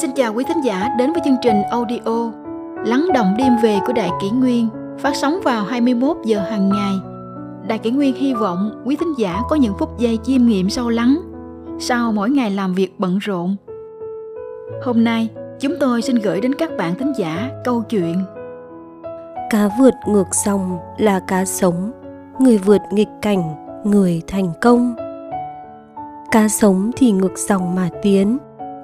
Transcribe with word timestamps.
Xin 0.00 0.10
chào 0.12 0.34
quý 0.34 0.44
thính 0.48 0.64
giả 0.64 0.88
đến 0.98 1.12
với 1.12 1.22
chương 1.24 1.36
trình 1.42 1.62
audio 1.70 2.32
Lắng 2.84 3.06
động 3.14 3.34
đêm 3.38 3.52
về 3.62 3.78
của 3.86 3.92
Đại 3.92 4.10
Kỷ 4.20 4.30
Nguyên 4.30 4.68
phát 4.98 5.16
sóng 5.16 5.40
vào 5.44 5.64
21 5.64 6.16
giờ 6.24 6.40
hàng 6.50 6.68
ngày. 6.68 6.92
Đại 7.68 7.78
Kỷ 7.78 7.90
Nguyên 7.90 8.14
hy 8.14 8.34
vọng 8.34 8.82
quý 8.84 8.96
thính 8.96 9.14
giả 9.18 9.40
có 9.48 9.56
những 9.56 9.74
phút 9.78 9.98
giây 9.98 10.18
chiêm 10.22 10.46
nghiệm 10.46 10.70
sâu 10.70 10.88
lắng 10.88 11.20
sau 11.78 12.12
mỗi 12.12 12.30
ngày 12.30 12.50
làm 12.50 12.74
việc 12.74 12.94
bận 12.98 13.18
rộn. 13.18 13.56
Hôm 14.84 15.04
nay, 15.04 15.28
chúng 15.60 15.72
tôi 15.80 16.02
xin 16.02 16.16
gửi 16.16 16.40
đến 16.40 16.54
các 16.54 16.70
bạn 16.76 16.94
thính 16.98 17.12
giả 17.16 17.50
câu 17.64 17.82
chuyện 17.82 18.14
Cá 19.50 19.68
vượt 19.78 19.94
ngược 20.08 20.28
dòng 20.44 20.78
là 20.98 21.20
cá 21.20 21.44
sống, 21.44 21.92
người 22.38 22.58
vượt 22.58 22.80
nghịch 22.90 23.10
cảnh, 23.22 23.42
người 23.84 24.22
thành 24.26 24.52
công. 24.60 24.94
Cá 26.30 26.48
sống 26.48 26.90
thì 26.96 27.12
ngược 27.12 27.38
dòng 27.48 27.74
mà 27.74 27.88
tiến, 28.02 28.38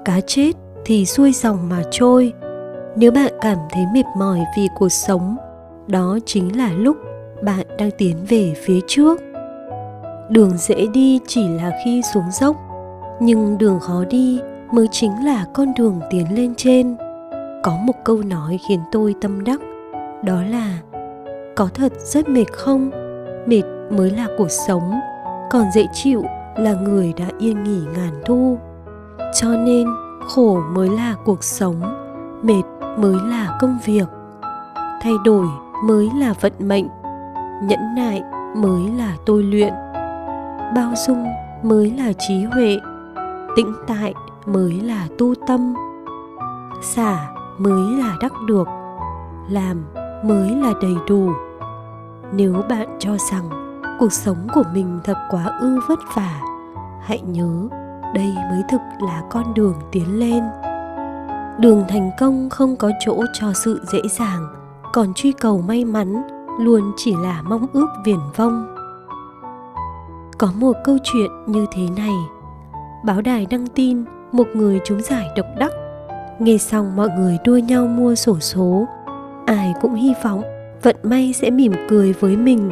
cá 0.05 0.21
chết 0.27 0.53
thì 0.87 1.07
xuôi 1.07 1.33
dòng 1.33 1.69
mà 1.69 1.83
trôi. 1.91 2.33
Nếu 2.97 3.13
bạn 3.13 3.33
cảm 3.41 3.59
thấy 3.71 3.85
mệt 3.95 4.05
mỏi 4.17 4.45
vì 4.57 4.69
cuộc 4.75 4.89
sống, 4.89 5.37
đó 5.87 6.19
chính 6.27 6.57
là 6.59 6.73
lúc 6.73 6.97
bạn 7.43 7.67
đang 7.79 7.91
tiến 7.99 8.17
về 8.29 8.55
phía 8.65 8.81
trước. 8.87 9.21
Đường 10.31 10.57
dễ 10.57 10.87
đi 10.93 11.21
chỉ 11.27 11.49
là 11.49 11.73
khi 11.85 12.03
xuống 12.15 12.25
dốc, 12.41 12.57
nhưng 13.21 13.59
đường 13.59 13.81
khó 13.81 14.05
đi 14.11 14.41
mới 14.73 14.89
chính 14.91 15.25
là 15.25 15.47
con 15.55 15.75
đường 15.79 16.01
tiến 16.11 16.35
lên 16.37 16.55
trên. 16.55 16.97
Có 17.63 17.77
một 17.77 17.95
câu 18.05 18.23
nói 18.23 18.59
khiến 18.69 18.81
tôi 18.93 19.15
tâm 19.21 19.45
đắc, 19.45 19.61
đó 20.25 20.43
là, 20.43 20.79
có 21.57 21.69
thật 21.75 21.93
rất 21.99 22.29
mệt 22.29 22.53
không? 22.53 22.91
Mệt 23.47 23.63
mới 23.91 24.11
là 24.11 24.27
cuộc 24.39 24.51
sống, 24.51 24.93
còn 25.51 25.65
dễ 25.75 25.87
chịu 25.93 26.25
là 26.57 26.73
người 26.73 27.13
đã 27.19 27.27
yên 27.39 27.65
nghỉ 27.65 27.81
ngàn 27.95 28.13
thu. 28.27 28.59
Cho 29.35 29.49
nên 29.49 29.87
khổ 30.29 30.61
mới 30.73 30.89
là 30.89 31.15
cuộc 31.25 31.45
sống, 31.45 31.81
mệt 32.43 32.63
mới 32.99 33.17
là 33.25 33.59
công 33.61 33.79
việc. 33.85 34.09
Thay 35.03 35.13
đổi 35.25 35.47
mới 35.85 36.11
là 36.15 36.35
vận 36.41 36.53
mệnh, 36.59 36.89
nhẫn 37.63 37.95
nại 37.97 38.23
mới 38.57 38.89
là 38.99 39.17
tôi 39.27 39.43
luyện. 39.43 39.75
Bao 40.75 40.93
dung 41.07 41.27
mới 41.63 41.91
là 41.91 42.13
trí 42.19 42.45
huệ, 42.45 42.79
tĩnh 43.57 43.75
tại 43.87 44.15
mới 44.47 44.81
là 44.81 45.07
tu 45.19 45.35
tâm. 45.47 45.75
Xả 46.83 47.29
mới 47.59 47.93
là 47.93 48.17
đắc 48.21 48.33
được, 48.47 48.69
làm 49.51 49.85
mới 50.25 50.51
là 50.51 50.73
đầy 50.83 50.95
đủ. 51.09 51.31
Nếu 52.33 52.55
bạn 52.69 52.97
cho 52.99 53.17
rằng 53.33 53.49
cuộc 53.99 54.13
sống 54.13 54.47
của 54.55 54.65
mình 54.75 55.01
thật 55.05 55.17
quá 55.31 55.45
ư 55.61 55.81
vất 55.89 55.99
vả, 56.15 56.41
hãy 57.01 57.21
nhớ 57.21 57.69
đây 58.15 58.35
mới 58.51 58.63
thực 58.69 58.81
là 59.01 59.23
con 59.31 59.55
đường 59.55 59.75
tiến 59.93 60.19
lên. 60.19 60.45
Đường 61.59 61.85
thành 61.89 62.11
công 62.19 62.51
không 62.51 62.77
có 62.77 62.91
chỗ 63.01 63.25
cho 63.33 63.53
sự 63.53 63.81
dễ 63.93 64.01
dàng, 64.11 64.47
còn 64.93 65.15
truy 65.15 65.33
cầu 65.33 65.63
may 65.69 65.85
mắn 65.85 66.23
luôn 66.61 66.93
chỉ 66.97 67.15
là 67.23 67.43
mong 67.43 67.67
ước 67.73 67.89
viển 68.05 68.21
vông 68.37 68.77
có 70.39 70.53
một 70.57 70.77
câu 70.85 70.99
chuyện 71.05 71.31
như 71.47 71.67
thế 71.73 71.83
này. 71.97 72.15
Báo 73.05 73.21
đài 73.21 73.47
đăng 73.47 73.67
tin 73.67 74.05
một 74.33 74.49
người 74.55 74.81
trúng 74.85 75.01
giải 75.01 75.29
độc 75.37 75.47
đắc. 75.59 75.73
Nghe 76.39 76.59
xong 76.59 76.97
mọi 76.97 77.09
người 77.19 77.39
đua 77.45 77.57
nhau 77.57 77.87
mua 77.87 78.15
sổ 78.15 78.39
số. 78.41 78.87
Ai 79.47 79.75
cũng 79.81 79.95
hy 79.95 80.15
vọng 80.25 80.43
vận 80.83 80.97
may 81.03 81.33
sẽ 81.33 81.51
mỉm 81.51 81.73
cười 81.89 82.13
với 82.13 82.37
mình. 82.37 82.71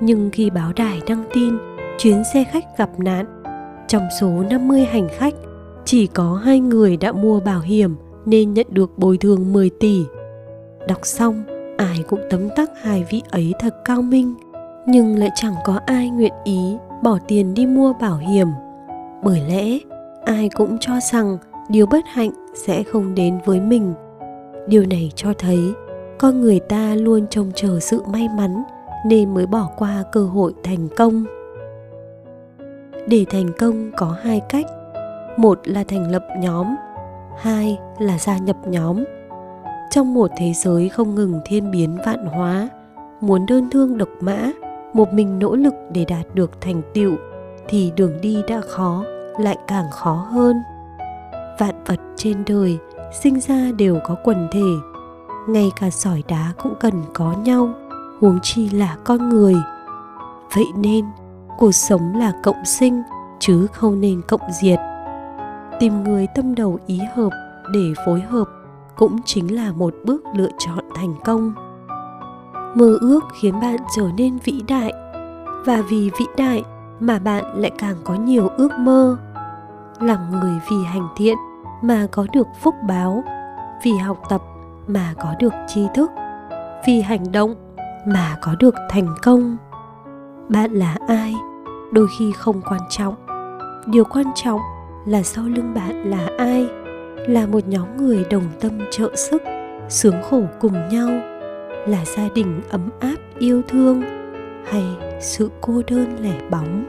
Nhưng 0.00 0.30
khi 0.32 0.50
báo 0.50 0.72
đài 0.76 1.00
đăng 1.06 1.24
tin, 1.34 1.58
chuyến 1.98 2.22
xe 2.34 2.44
khách 2.44 2.78
gặp 2.78 2.90
nạn 2.98 3.35
trong 3.88 4.08
số 4.20 4.28
50 4.50 4.84
hành 4.84 5.08
khách, 5.18 5.34
chỉ 5.84 6.06
có 6.06 6.34
hai 6.34 6.60
người 6.60 6.96
đã 6.96 7.12
mua 7.12 7.40
bảo 7.40 7.60
hiểm 7.60 7.96
nên 8.26 8.54
nhận 8.54 8.66
được 8.70 8.98
bồi 8.98 9.18
thường 9.18 9.52
10 9.52 9.70
tỷ. 9.70 10.04
Đọc 10.88 11.00
xong, 11.02 11.42
ai 11.76 12.04
cũng 12.08 12.20
tấm 12.30 12.48
tắc 12.56 12.70
hai 12.82 13.04
vị 13.10 13.22
ấy 13.30 13.52
thật 13.60 13.74
cao 13.84 14.02
minh, 14.02 14.34
nhưng 14.86 15.18
lại 15.18 15.30
chẳng 15.34 15.54
có 15.64 15.80
ai 15.86 16.10
nguyện 16.10 16.32
ý 16.44 16.76
bỏ 17.02 17.18
tiền 17.28 17.54
đi 17.54 17.66
mua 17.66 17.92
bảo 17.92 18.16
hiểm. 18.16 18.48
Bởi 19.22 19.40
lẽ, 19.48 19.78
ai 20.24 20.48
cũng 20.48 20.76
cho 20.80 20.92
rằng 21.12 21.38
điều 21.68 21.86
bất 21.86 22.04
hạnh 22.06 22.30
sẽ 22.54 22.82
không 22.82 23.14
đến 23.14 23.38
với 23.44 23.60
mình. 23.60 23.94
Điều 24.68 24.86
này 24.86 25.12
cho 25.14 25.32
thấy 25.38 25.58
con 26.18 26.40
người 26.40 26.60
ta 26.60 26.94
luôn 26.94 27.26
trông 27.30 27.52
chờ 27.54 27.80
sự 27.80 28.02
may 28.12 28.28
mắn 28.36 28.62
nên 29.06 29.34
mới 29.34 29.46
bỏ 29.46 29.70
qua 29.76 30.04
cơ 30.12 30.24
hội 30.24 30.54
thành 30.62 30.88
công 30.96 31.24
để 33.06 33.26
thành 33.30 33.50
công 33.58 33.90
có 33.96 34.16
hai 34.22 34.40
cách. 34.48 34.66
Một 35.36 35.60
là 35.64 35.84
thành 35.88 36.10
lập 36.10 36.26
nhóm, 36.38 36.66
hai 37.38 37.78
là 37.98 38.18
gia 38.18 38.38
nhập 38.38 38.56
nhóm. 38.66 39.04
Trong 39.90 40.14
một 40.14 40.30
thế 40.36 40.52
giới 40.52 40.88
không 40.88 41.14
ngừng 41.14 41.40
thiên 41.44 41.70
biến 41.70 41.98
vạn 42.06 42.26
hóa, 42.26 42.68
muốn 43.20 43.46
đơn 43.46 43.70
thương 43.70 43.98
độc 43.98 44.08
mã, 44.20 44.50
một 44.92 45.12
mình 45.12 45.38
nỗ 45.38 45.56
lực 45.56 45.74
để 45.92 46.04
đạt 46.04 46.34
được 46.34 46.60
thành 46.60 46.82
tựu, 46.94 47.12
thì 47.68 47.92
đường 47.96 48.20
đi 48.20 48.42
đã 48.48 48.60
khó, 48.60 49.04
lại 49.38 49.56
càng 49.66 49.90
khó 49.90 50.14
hơn. 50.14 50.56
Vạn 51.58 51.74
vật 51.86 52.00
trên 52.16 52.42
đời 52.46 52.78
sinh 53.22 53.40
ra 53.40 53.72
đều 53.78 53.98
có 54.04 54.16
quần 54.24 54.48
thể, 54.52 54.70
ngay 55.48 55.70
cả 55.80 55.90
sỏi 55.90 56.22
đá 56.28 56.52
cũng 56.62 56.74
cần 56.80 57.02
có 57.14 57.32
nhau, 57.32 57.68
huống 58.20 58.38
chi 58.42 58.70
là 58.70 58.96
con 59.04 59.28
người. 59.28 59.54
Vậy 60.54 60.66
nên 60.76 61.04
cuộc 61.58 61.72
sống 61.72 62.16
là 62.16 62.32
cộng 62.42 62.64
sinh, 62.64 63.02
chứ 63.38 63.66
không 63.72 64.00
nên 64.00 64.22
cộng 64.28 64.52
diệt. 64.60 64.78
Tìm 65.80 66.04
người 66.04 66.26
tâm 66.34 66.54
đầu 66.54 66.78
ý 66.86 67.00
hợp 67.14 67.30
để 67.72 67.92
phối 68.06 68.20
hợp 68.20 68.44
cũng 68.96 69.18
chính 69.24 69.54
là 69.56 69.72
một 69.72 69.94
bước 70.04 70.22
lựa 70.34 70.50
chọn 70.58 70.84
thành 70.94 71.14
công. 71.24 71.52
Mơ 72.74 72.98
ước 73.00 73.20
khiến 73.40 73.60
bạn 73.60 73.76
trở 73.96 74.08
nên 74.16 74.38
vĩ 74.44 74.62
đại, 74.68 74.92
và 75.64 75.82
vì 75.88 76.10
vĩ 76.18 76.26
đại 76.36 76.64
mà 77.00 77.18
bạn 77.18 77.44
lại 77.56 77.70
càng 77.78 77.96
có 78.04 78.14
nhiều 78.14 78.48
ước 78.56 78.72
mơ. 78.78 79.16
Làm 80.00 80.30
người 80.30 80.60
vì 80.70 80.76
hành 80.84 81.08
thiện 81.16 81.36
mà 81.82 82.06
có 82.12 82.26
được 82.32 82.46
phúc 82.62 82.74
báo, 82.88 83.24
vì 83.82 83.92
học 83.92 84.18
tập 84.28 84.42
mà 84.86 85.14
có 85.20 85.34
được 85.38 85.52
tri 85.68 85.86
thức, 85.94 86.10
vì 86.86 87.00
hành 87.00 87.32
động 87.32 87.54
mà 88.06 88.36
có 88.40 88.54
được 88.58 88.74
thành 88.90 89.14
công 89.22 89.56
bạn 90.48 90.70
là 90.70 90.96
ai? 91.08 91.34
Đôi 91.92 92.06
khi 92.18 92.32
không 92.32 92.60
quan 92.70 92.80
trọng. 92.90 93.14
Điều 93.86 94.04
quan 94.04 94.26
trọng 94.34 94.60
là 95.06 95.22
sau 95.22 95.44
lưng 95.44 95.74
bạn 95.74 96.10
là 96.10 96.28
ai? 96.38 96.66
Là 97.16 97.46
một 97.46 97.68
nhóm 97.68 97.96
người 97.96 98.24
đồng 98.30 98.44
tâm 98.60 98.72
trợ 98.90 99.16
sức, 99.16 99.42
sướng 99.88 100.22
khổ 100.22 100.42
cùng 100.60 100.88
nhau? 100.88 101.08
Là 101.86 102.04
gia 102.04 102.28
đình 102.34 102.60
ấm 102.68 102.90
áp, 103.00 103.16
yêu 103.38 103.62
thương? 103.68 104.02
Hay 104.64 104.84
sự 105.20 105.50
cô 105.60 105.82
đơn 105.90 106.16
lẻ 106.20 106.40
bóng? 106.50 106.84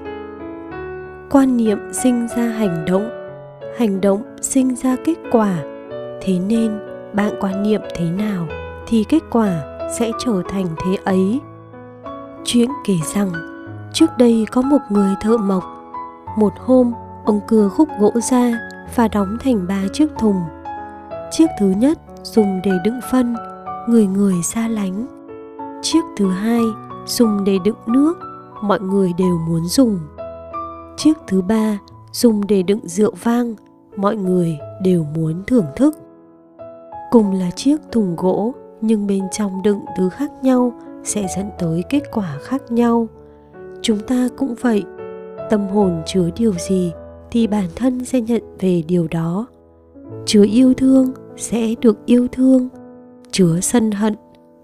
Quan 1.30 1.58
niệm 1.58 1.80
sinh 1.92 2.28
ra 2.38 2.44
hành 2.44 2.86
động. 2.86 3.10
Hành 3.78 4.02
động 4.02 4.24
sinh 4.42 4.76
ra 4.76 4.96
kết 5.06 5.16
quả. 5.32 5.64
Thế 6.22 6.40
nên, 6.48 6.80
bạn 7.14 7.32
quan 7.40 7.64
niệm 7.64 7.82
thế 7.96 8.06
nào 8.12 8.48
thì 8.88 9.04
kết 9.10 9.24
quả 9.32 9.62
sẽ 10.00 10.12
trở 10.20 10.42
thành 10.50 10.66
thế 10.78 10.98
ấy 11.04 11.40
chuyện 12.48 12.70
kể 12.86 12.96
rằng, 13.14 13.32
Trước 13.94 14.18
đây 14.18 14.46
có 14.52 14.62
một 14.62 14.78
người 14.90 15.16
thợ 15.22 15.38
mộc. 15.38 15.64
Một 16.38 16.54
hôm, 16.58 16.94
ông 17.26 17.40
cưa 17.48 17.70
khúc 17.70 17.90
gỗ 18.00 18.12
ra 18.32 18.60
Và 18.96 19.08
đóng 19.08 19.38
thành 19.44 19.68
ba 19.68 19.82
chiếc 19.94 20.08
thùng. 20.20 20.42
Chiếc 21.32 21.48
thứ 21.60 21.74
nhất 21.78 22.00
dùng 22.24 22.60
để 22.64 22.72
đựng 22.84 23.00
phân, 23.12 23.36
Người 23.88 24.08
người 24.08 24.44
xa 24.44 24.68
lánh. 24.68 25.08
Chiếc 25.82 26.04
thứ 26.18 26.30
hai 26.30 26.62
dùng 27.06 27.44
để 27.44 27.58
đựng 27.64 27.78
nước, 27.88 28.14
Mọi 28.62 28.80
người 28.80 29.14
đều 29.18 29.38
muốn 29.48 29.66
dùng. 29.66 30.00
Chiếc 30.98 31.18
thứ 31.28 31.42
ba 31.42 31.78
dùng 32.12 32.48
để 32.48 32.64
đựng 32.64 32.88
rượu 32.88 33.12
vang, 33.24 33.56
Mọi 33.96 34.16
người 34.16 34.58
đều 34.84 35.06
muốn 35.16 35.44
thưởng 35.48 35.66
thức. 35.76 35.98
Cùng 37.12 37.34
là 37.34 37.52
chiếc 37.52 37.78
thùng 37.92 38.16
gỗ, 38.16 38.54
nhưng 38.82 39.08
bên 39.08 39.24
trong 39.32 39.62
đựng 39.64 39.80
thứ 39.98 40.10
khác 40.10 40.32
nhau 40.42 40.74
sẽ 41.08 41.28
dẫn 41.38 41.50
tới 41.60 41.84
kết 41.90 42.04
quả 42.12 42.38
khác 42.42 42.72
nhau. 42.72 43.08
Chúng 43.82 44.00
ta 44.00 44.28
cũng 44.38 44.56
vậy. 44.62 44.84
Tâm 45.50 45.68
hồn 45.68 46.02
chứa 46.06 46.30
điều 46.38 46.54
gì 46.70 46.92
thì 47.32 47.48
bản 47.48 47.66
thân 47.76 48.06
sẽ 48.06 48.22
nhận 48.22 48.42
về 48.60 48.84
điều 48.88 49.08
đó. 49.12 49.48
Chứa 50.26 50.46
yêu 50.52 50.74
thương 50.74 51.12
sẽ 51.38 51.74
được 51.82 52.06
yêu 52.06 52.28
thương. 52.32 52.70
Chứa 53.32 53.60
sân 53.62 53.92
hận, 53.92 54.16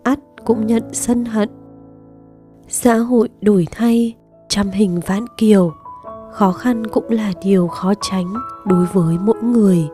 ắt 0.03 0.19
cũng 0.45 0.67
nhận 0.67 0.83
sân 0.91 1.25
hận. 1.25 1.49
Xã 2.67 2.95
hội 2.95 3.29
đổi 3.41 3.67
thay, 3.71 4.15
trăm 4.49 4.69
hình 4.69 4.99
vạn 5.07 5.25
kiều 5.37 5.71
khó 6.33 6.51
khăn 6.51 6.87
cũng 6.87 7.09
là 7.09 7.33
điều 7.43 7.67
khó 7.67 7.93
tránh 8.01 8.33
đối 8.65 8.85
với 8.85 9.17
mỗi 9.21 9.43
người. 9.43 9.89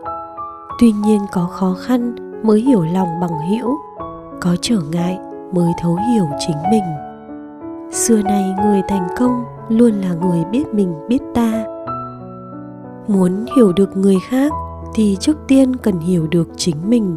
Tuy 0.79 0.91
nhiên 0.91 1.19
có 1.31 1.45
khó 1.51 1.75
khăn 1.79 2.15
mới 2.43 2.61
hiểu 2.61 2.81
lòng 2.93 3.07
bằng 3.21 3.49
hữu, 3.49 3.75
có 4.41 4.55
trở 4.61 4.77
ngại 4.91 5.19
mới 5.53 5.71
thấu 5.81 5.97
hiểu 6.11 6.25
chính 6.39 6.57
mình. 6.71 6.83
Xưa 7.91 8.21
nay 8.21 8.55
người 8.63 8.81
thành 8.87 9.07
công 9.17 9.43
luôn 9.69 9.91
là 9.91 10.13
người 10.13 10.45
biết 10.51 10.63
mình, 10.73 10.93
biết 11.07 11.21
ta. 11.33 11.65
Muốn 13.07 13.45
hiểu 13.55 13.73
được 13.73 13.97
người 13.97 14.17
khác 14.29 14.51
thì 14.95 15.17
trước 15.19 15.37
tiên 15.47 15.75
cần 15.75 15.99
hiểu 15.99 16.27
được 16.27 16.47
chính 16.57 16.75
mình. 16.89 17.15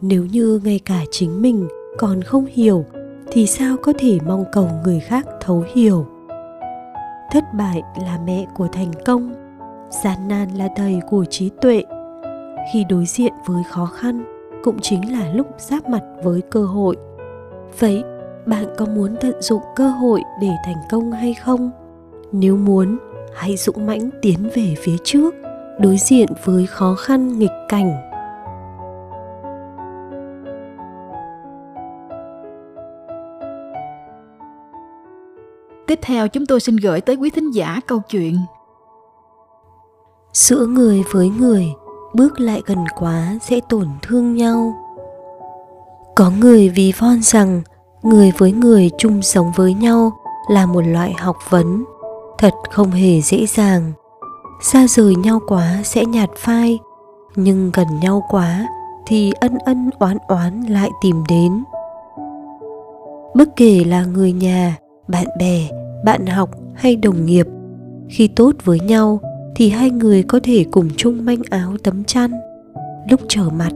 Nếu 0.00 0.24
như 0.24 0.60
ngay 0.64 0.80
cả 0.84 1.00
chính 1.10 1.42
mình 1.42 1.68
còn 1.98 2.22
không 2.22 2.46
hiểu 2.52 2.84
thì 3.30 3.46
sao 3.46 3.76
có 3.82 3.92
thể 3.98 4.18
mong 4.26 4.44
cầu 4.52 4.68
người 4.84 5.00
khác 5.00 5.26
thấu 5.40 5.64
hiểu? 5.74 6.06
Thất 7.32 7.44
bại 7.54 7.82
là 8.02 8.18
mẹ 8.26 8.46
của 8.56 8.68
thành 8.72 8.92
công, 9.04 9.34
gian 10.04 10.28
nan 10.28 10.48
là 10.50 10.68
thầy 10.76 11.00
của 11.10 11.24
trí 11.24 11.48
tuệ. 11.48 11.84
Khi 12.72 12.84
đối 12.88 13.06
diện 13.06 13.32
với 13.46 13.62
khó 13.70 13.86
khăn 13.86 14.24
cũng 14.64 14.78
chính 14.82 15.12
là 15.12 15.32
lúc 15.32 15.46
giáp 15.58 15.88
mặt 15.88 16.02
với 16.24 16.40
cơ 16.50 16.64
hội 16.64 16.96
vậy 17.80 18.04
bạn 18.46 18.64
có 18.76 18.86
muốn 18.86 19.16
tận 19.20 19.42
dụng 19.42 19.62
cơ 19.76 19.88
hội 19.88 20.22
để 20.40 20.50
thành 20.64 20.82
công 20.90 21.12
hay 21.12 21.34
không? 21.34 21.70
Nếu 22.32 22.56
muốn 22.56 22.98
hãy 23.34 23.56
dũng 23.56 23.86
mãnh 23.86 24.10
tiến 24.22 24.48
về 24.54 24.74
phía 24.78 24.96
trước 25.04 25.34
đối 25.78 25.96
diện 25.96 26.28
với 26.44 26.66
khó 26.66 26.94
khăn 26.94 27.38
nghịch 27.38 27.50
cảnh. 27.68 28.08
Tiếp 35.86 35.98
theo 36.02 36.28
chúng 36.28 36.46
tôi 36.46 36.60
xin 36.60 36.76
gửi 36.76 37.00
tới 37.00 37.16
quý 37.16 37.30
thính 37.30 37.50
giả 37.50 37.80
câu 37.86 38.00
chuyện. 38.08 38.36
Giữa 40.32 40.66
người 40.66 41.02
với 41.12 41.28
người, 41.28 41.66
bước 42.14 42.40
lại 42.40 42.62
gần 42.66 42.78
quá 42.96 43.38
sẽ 43.42 43.60
tổn 43.68 43.86
thương 44.02 44.34
nhau. 44.34 44.74
Có 46.18 46.30
người 46.40 46.68
vì 46.68 46.92
von 46.98 47.22
rằng 47.22 47.62
người 48.02 48.32
với 48.38 48.52
người 48.52 48.90
chung 48.98 49.22
sống 49.22 49.52
với 49.56 49.74
nhau 49.74 50.12
là 50.50 50.66
một 50.66 50.80
loại 50.80 51.14
học 51.18 51.36
vấn, 51.50 51.84
thật 52.38 52.54
không 52.70 52.90
hề 52.90 53.20
dễ 53.20 53.46
dàng. 53.46 53.92
Xa 54.62 54.86
rời 54.88 55.14
nhau 55.14 55.40
quá 55.48 55.80
sẽ 55.84 56.04
nhạt 56.04 56.30
phai, 56.36 56.78
nhưng 57.36 57.70
gần 57.74 57.86
nhau 58.02 58.22
quá 58.30 58.66
thì 59.06 59.32
ân 59.40 59.58
ân 59.64 59.90
oán 59.98 60.16
oán 60.28 60.62
lại 60.62 60.90
tìm 61.02 61.24
đến. 61.28 61.64
Bất 63.34 63.48
kể 63.56 63.84
là 63.84 64.04
người 64.04 64.32
nhà, 64.32 64.76
bạn 65.08 65.26
bè 65.38 65.68
bạn 66.04 66.26
học 66.26 66.50
hay 66.74 66.96
đồng 66.96 67.26
nghiệp 67.26 67.46
khi 68.08 68.28
tốt 68.28 68.52
với 68.64 68.80
nhau 68.80 69.20
thì 69.56 69.70
hai 69.70 69.90
người 69.90 70.22
có 70.22 70.40
thể 70.42 70.64
cùng 70.70 70.88
chung 70.96 71.24
manh 71.24 71.42
áo 71.50 71.76
tấm 71.82 72.04
chăn 72.04 72.30
lúc 73.10 73.20
trở 73.28 73.48
mặt 73.50 73.72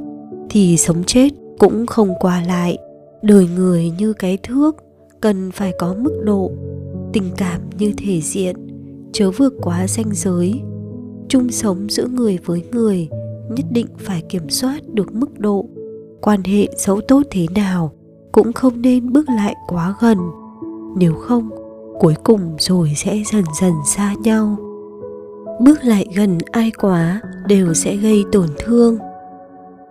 thì 0.51 0.77
sống 0.77 1.03
chết 1.07 1.42
cũng 1.63 1.87
không 1.87 2.15
qua 2.21 2.43
lại. 2.47 2.79
Đời 3.23 3.49
người 3.57 3.93
như 3.99 4.13
cái 4.13 4.39
thước, 4.43 4.77
cần 5.21 5.51
phải 5.51 5.73
có 5.79 5.95
mức 5.99 6.23
độ, 6.25 6.51
tình 7.13 7.31
cảm 7.37 7.61
như 7.79 7.93
thể 7.99 8.21
diện, 8.21 8.57
chớ 9.13 9.31
vượt 9.31 9.53
quá 9.63 9.87
ranh 9.87 10.15
giới. 10.15 10.63
Chung 11.29 11.51
sống 11.51 11.87
giữa 11.91 12.07
người 12.07 12.39
với 12.45 12.63
người, 12.73 13.09
nhất 13.51 13.67
định 13.71 13.87
phải 13.99 14.23
kiểm 14.29 14.49
soát 14.49 14.81
được 14.93 15.15
mức 15.15 15.39
độ. 15.39 15.67
Quan 16.21 16.43
hệ 16.45 16.69
xấu 16.77 17.01
tốt 17.01 17.23
thế 17.31 17.47
nào 17.55 17.93
cũng 18.33 18.53
không 18.53 18.83
nên 18.83 19.13
bước 19.13 19.29
lại 19.29 19.55
quá 19.69 19.95
gần. 20.01 20.19
Nếu 20.97 21.15
không, 21.15 21.51
cuối 22.01 22.15
cùng 22.25 22.57
rồi 22.59 22.93
sẽ 22.97 23.23
dần 23.33 23.45
dần 23.61 23.73
xa 23.87 24.15
nhau. 24.15 24.57
Bước 25.61 25.85
lại 25.85 26.07
gần 26.17 26.39
ai 26.51 26.71
quá 26.81 27.21
đều 27.47 27.75
sẽ 27.75 27.97
gây 27.97 28.25
tổn 28.33 28.49
thương. 28.59 28.99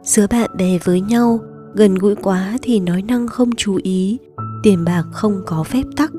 Giữa 0.03 0.27
bạn 0.31 0.49
bè 0.57 0.77
với 0.85 1.01
nhau 1.01 1.39
gần 1.73 1.95
gũi 1.95 2.15
quá 2.15 2.57
thì 2.61 2.79
nói 2.79 3.01
năng 3.01 3.27
không 3.27 3.49
chú 3.57 3.79
ý. 3.83 4.17
Tiền 4.63 4.85
bạc 4.85 5.03
không 5.11 5.41
có 5.45 5.63
phép 5.63 5.83
tắc. 5.97 6.11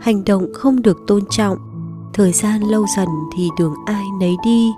Hành 0.00 0.24
động 0.24 0.46
không 0.54 0.82
được 0.82 0.98
tôn 1.06 1.22
trọng. 1.30 1.58
Thời 2.14 2.32
gian 2.32 2.62
lâu 2.62 2.86
dần 2.96 3.08
thì 3.36 3.48
đường 3.58 3.74
ai 3.86 4.04
nấy 4.20 4.36
đi. 4.44 4.70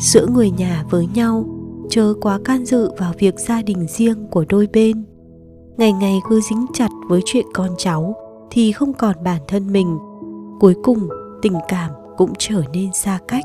Giữa 0.00 0.26
người 0.26 0.50
nhà 0.50 0.84
với 0.90 1.08
nhau, 1.14 1.44
chớ 1.90 2.14
quá 2.20 2.40
can 2.44 2.64
dự 2.64 2.90
vào 2.98 3.12
việc 3.18 3.34
gia 3.38 3.62
đình 3.62 3.86
riêng 3.88 4.26
của 4.30 4.44
đôi 4.48 4.68
bên. 4.72 5.04
Ngày 5.76 5.92
ngày 5.92 6.20
cứ 6.28 6.40
dính 6.40 6.66
chặt 6.72 6.88
với 7.08 7.20
chuyện 7.24 7.46
con 7.54 7.70
cháu 7.78 8.14
thì 8.50 8.72
không 8.72 8.92
còn 8.92 9.16
bản 9.24 9.42
thân 9.48 9.72
mình. 9.72 9.98
Cuối 10.60 10.74
cùng, 10.82 11.08
tình 11.42 11.54
cảm 11.68 11.90
cũng 12.16 12.32
trở 12.38 12.62
nên 12.72 12.92
xa 12.92 13.18
cách. 13.28 13.44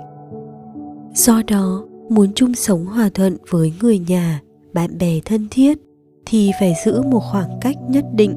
Do 1.13 1.41
đó, 1.47 1.85
muốn 2.09 2.33
chung 2.35 2.55
sống 2.55 2.85
hòa 2.85 3.09
thuận 3.13 3.37
với 3.49 3.73
người 3.81 3.99
nhà, 3.99 4.41
bạn 4.73 4.97
bè 4.97 5.19
thân 5.25 5.47
thiết 5.51 5.77
thì 6.25 6.51
phải 6.59 6.73
giữ 6.85 7.01
một 7.01 7.19
khoảng 7.19 7.59
cách 7.61 7.75
nhất 7.89 8.05
định. 8.13 8.33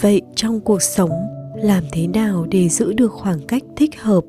Vậy 0.00 0.22
trong 0.34 0.60
cuộc 0.60 0.82
sống, 0.82 1.10
làm 1.54 1.84
thế 1.92 2.06
nào 2.06 2.46
để 2.50 2.68
giữ 2.68 2.92
được 2.92 3.12
khoảng 3.12 3.40
cách 3.48 3.62
thích 3.76 4.02
hợp? 4.02 4.24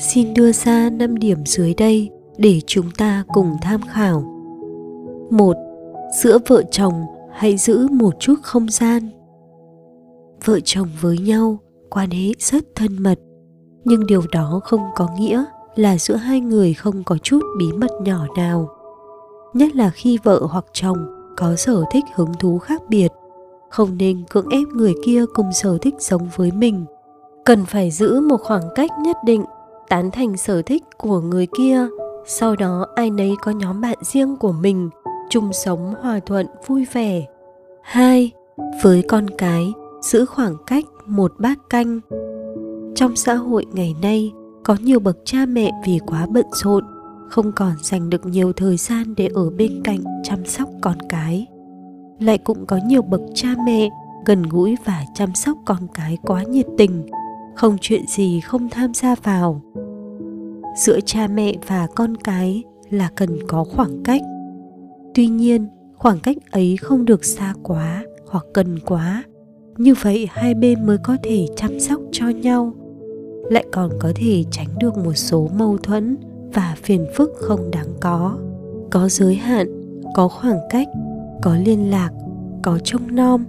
Xin 0.00 0.34
đưa 0.34 0.52
ra 0.52 0.90
5 0.90 1.18
điểm 1.18 1.38
dưới 1.46 1.74
đây 1.74 2.10
để 2.38 2.60
chúng 2.66 2.90
ta 2.90 3.24
cùng 3.28 3.56
tham 3.62 3.80
khảo. 3.92 4.24
một, 5.30 5.56
Giữa 6.12 6.38
vợ 6.46 6.62
chồng 6.70 7.06
hãy 7.32 7.56
giữ 7.56 7.88
một 7.88 8.14
chút 8.20 8.34
không 8.42 8.70
gian. 8.70 9.08
Vợ 10.44 10.60
chồng 10.64 10.88
với 11.00 11.18
nhau 11.18 11.58
quan 11.90 12.10
hệ 12.10 12.32
rất 12.38 12.64
thân 12.74 13.02
mật, 13.02 13.18
nhưng 13.84 14.06
điều 14.06 14.22
đó 14.32 14.60
không 14.64 14.80
có 14.96 15.08
nghĩa 15.18 15.44
là 15.76 15.98
giữa 15.98 16.14
hai 16.16 16.40
người 16.40 16.74
không 16.74 17.04
có 17.04 17.18
chút 17.22 17.40
bí 17.58 17.66
mật 17.72 17.90
nhỏ 18.04 18.26
nào. 18.36 18.68
Nhất 19.54 19.76
là 19.76 19.90
khi 19.90 20.18
vợ 20.24 20.46
hoặc 20.50 20.64
chồng 20.72 21.19
có 21.40 21.56
sở 21.56 21.84
thích 21.90 22.04
hứng 22.14 22.32
thú 22.38 22.58
khác 22.58 22.82
biệt, 22.88 23.08
không 23.70 23.98
nên 23.98 24.24
cưỡng 24.30 24.48
ép 24.48 24.68
người 24.68 24.94
kia 25.04 25.24
cùng 25.34 25.52
sở 25.52 25.78
thích 25.82 25.94
giống 25.98 26.28
với 26.36 26.50
mình. 26.52 26.84
Cần 27.44 27.64
phải 27.64 27.90
giữ 27.90 28.20
một 28.20 28.36
khoảng 28.36 28.62
cách 28.74 28.90
nhất 29.00 29.16
định, 29.24 29.44
tán 29.88 30.10
thành 30.10 30.36
sở 30.36 30.62
thích 30.62 30.82
của 30.98 31.20
người 31.20 31.46
kia, 31.46 31.86
sau 32.26 32.56
đó 32.56 32.86
ai 32.94 33.10
nấy 33.10 33.34
có 33.42 33.50
nhóm 33.50 33.80
bạn 33.80 33.98
riêng 34.02 34.36
của 34.36 34.52
mình 34.52 34.90
chung 35.30 35.52
sống 35.52 35.94
hòa 36.02 36.20
thuận, 36.26 36.46
vui 36.66 36.86
vẻ. 36.92 37.26
Hai, 37.82 38.30
với 38.82 39.02
con 39.08 39.26
cái, 39.38 39.72
giữ 40.00 40.26
khoảng 40.26 40.56
cách 40.66 40.84
một 41.06 41.32
bát 41.38 41.58
canh. 41.70 42.00
Trong 42.94 43.16
xã 43.16 43.34
hội 43.34 43.66
ngày 43.72 43.94
nay, 44.02 44.32
có 44.64 44.76
nhiều 44.80 45.00
bậc 45.00 45.16
cha 45.24 45.46
mẹ 45.46 45.70
vì 45.86 45.98
quá 46.06 46.26
bận 46.30 46.46
rộn 46.52 46.84
không 47.30 47.52
còn 47.52 47.72
dành 47.82 48.10
được 48.10 48.26
nhiều 48.26 48.52
thời 48.52 48.76
gian 48.76 49.14
để 49.16 49.28
ở 49.34 49.50
bên 49.50 49.82
cạnh 49.84 50.00
chăm 50.22 50.44
sóc 50.44 50.68
con 50.80 50.96
cái. 51.08 51.46
Lại 52.20 52.38
cũng 52.38 52.66
có 52.66 52.78
nhiều 52.86 53.02
bậc 53.02 53.20
cha 53.34 53.48
mẹ 53.66 53.88
gần 54.26 54.42
gũi 54.42 54.76
và 54.84 55.04
chăm 55.14 55.34
sóc 55.34 55.58
con 55.66 55.78
cái 55.94 56.18
quá 56.22 56.42
nhiệt 56.42 56.66
tình, 56.78 57.06
không 57.56 57.76
chuyện 57.80 58.02
gì 58.08 58.40
không 58.40 58.68
tham 58.68 58.94
gia 58.94 59.14
vào. 59.14 59.62
Giữa 60.76 61.00
cha 61.06 61.26
mẹ 61.26 61.54
và 61.66 61.86
con 61.94 62.16
cái 62.16 62.62
là 62.90 63.10
cần 63.16 63.38
có 63.48 63.64
khoảng 63.64 64.02
cách. 64.02 64.22
Tuy 65.14 65.26
nhiên, 65.26 65.68
khoảng 65.96 66.20
cách 66.20 66.36
ấy 66.50 66.76
không 66.76 67.04
được 67.04 67.24
xa 67.24 67.54
quá 67.62 68.04
hoặc 68.28 68.44
gần 68.54 68.78
quá. 68.86 69.24
Như 69.76 69.94
vậy 70.02 70.28
hai 70.30 70.54
bên 70.54 70.86
mới 70.86 70.98
có 71.04 71.16
thể 71.22 71.46
chăm 71.56 71.80
sóc 71.80 72.00
cho 72.12 72.28
nhau. 72.28 72.72
Lại 73.50 73.64
còn 73.72 73.90
có 74.00 74.12
thể 74.14 74.44
tránh 74.50 74.68
được 74.80 74.96
một 74.96 75.14
số 75.14 75.48
mâu 75.54 75.78
thuẫn 75.78 76.16
và 76.54 76.76
phiền 76.82 77.06
phức 77.16 77.30
không 77.40 77.70
đáng 77.70 77.88
có. 78.00 78.38
Có 78.90 79.08
giới 79.08 79.34
hạn, 79.34 79.66
có 80.16 80.28
khoảng 80.28 80.58
cách, 80.70 80.88
có 81.42 81.56
liên 81.56 81.90
lạc, 81.90 82.10
có 82.62 82.78
trông 82.84 83.14
nom. 83.14 83.44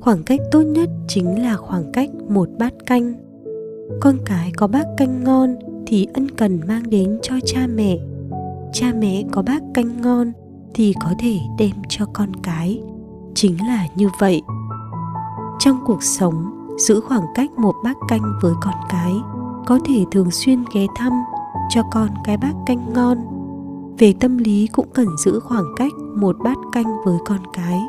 Khoảng 0.00 0.22
cách 0.22 0.40
tốt 0.50 0.62
nhất 0.62 0.90
chính 1.08 1.42
là 1.42 1.56
khoảng 1.56 1.92
cách 1.92 2.10
một 2.28 2.48
bát 2.58 2.72
canh. 2.86 3.14
Con 4.00 4.16
cái 4.24 4.52
có 4.56 4.66
bát 4.66 4.86
canh 4.96 5.24
ngon 5.24 5.56
thì 5.86 6.06
ân 6.14 6.30
cần 6.30 6.60
mang 6.68 6.90
đến 6.90 7.18
cho 7.22 7.34
cha 7.44 7.66
mẹ. 7.74 7.98
Cha 8.72 8.92
mẹ 8.98 9.24
có 9.30 9.42
bát 9.42 9.62
canh 9.74 10.02
ngon 10.02 10.32
thì 10.74 10.94
có 11.04 11.10
thể 11.18 11.38
đem 11.58 11.74
cho 11.88 12.06
con 12.12 12.28
cái. 12.42 12.82
Chính 13.34 13.66
là 13.66 13.86
như 13.96 14.08
vậy. 14.20 14.42
Trong 15.58 15.80
cuộc 15.86 16.02
sống, 16.02 16.50
giữ 16.78 17.00
khoảng 17.00 17.24
cách 17.34 17.50
một 17.50 17.74
bát 17.84 17.96
canh 18.08 18.22
với 18.42 18.52
con 18.60 18.74
cái 18.90 19.12
có 19.66 19.78
thể 19.88 20.04
thường 20.10 20.30
xuyên 20.30 20.64
ghé 20.74 20.86
thăm 20.96 21.12
cho 21.70 21.82
con 21.92 22.08
cái 22.24 22.36
bát 22.36 22.54
canh 22.66 22.92
ngon. 22.92 23.18
Về 23.98 24.14
tâm 24.20 24.38
lý 24.38 24.66
cũng 24.66 24.86
cần 24.94 25.06
giữ 25.24 25.40
khoảng 25.40 25.64
cách 25.76 25.92
một 26.16 26.36
bát 26.44 26.56
canh 26.72 26.96
với 27.04 27.18
con 27.26 27.38
cái. 27.52 27.80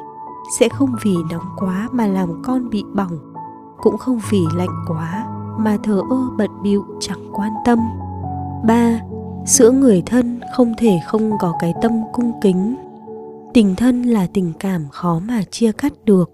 Sẽ 0.60 0.70
không 0.70 0.96
vì 1.04 1.16
nóng 1.32 1.46
quá 1.58 1.90
mà 1.92 2.08
làm 2.08 2.42
con 2.44 2.70
bị 2.70 2.84
bỏng, 2.96 3.34
cũng 3.78 3.98
không 3.98 4.20
vì 4.30 4.42
lạnh 4.56 4.86
quá 4.88 5.26
mà 5.60 5.78
thờ 5.84 6.02
ơ 6.10 6.18
bận 6.38 6.50
bịu 6.64 6.86
chẳng 7.00 7.30
quan 7.34 7.52
tâm. 7.66 7.80
Ba, 8.68 9.00
giữa 9.46 9.72
người 9.72 10.04
thân 10.06 10.40
không 10.56 10.74
thể 10.78 11.00
không 11.08 11.32
có 11.40 11.54
cái 11.60 11.74
tâm 11.82 11.92
cung 12.14 12.32
kính. 12.42 12.76
Tình 13.54 13.76
thân 13.76 14.04
là 14.04 14.28
tình 14.34 14.54
cảm 14.60 14.88
khó 14.92 15.20
mà 15.28 15.44
chia 15.52 15.72
cắt 15.72 15.94
được. 16.06 16.32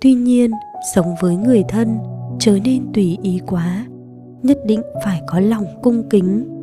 Tuy 0.00 0.14
nhiên, 0.14 0.50
sống 0.94 1.14
với 1.20 1.36
người 1.36 1.64
thân 1.68 1.98
trở 2.38 2.58
nên 2.64 2.92
tùy 2.94 3.18
ý 3.22 3.40
quá, 3.46 3.86
nhất 4.42 4.58
định 4.66 4.82
phải 5.04 5.22
có 5.26 5.40
lòng 5.40 5.64
cung 5.82 6.08
kính 6.10 6.55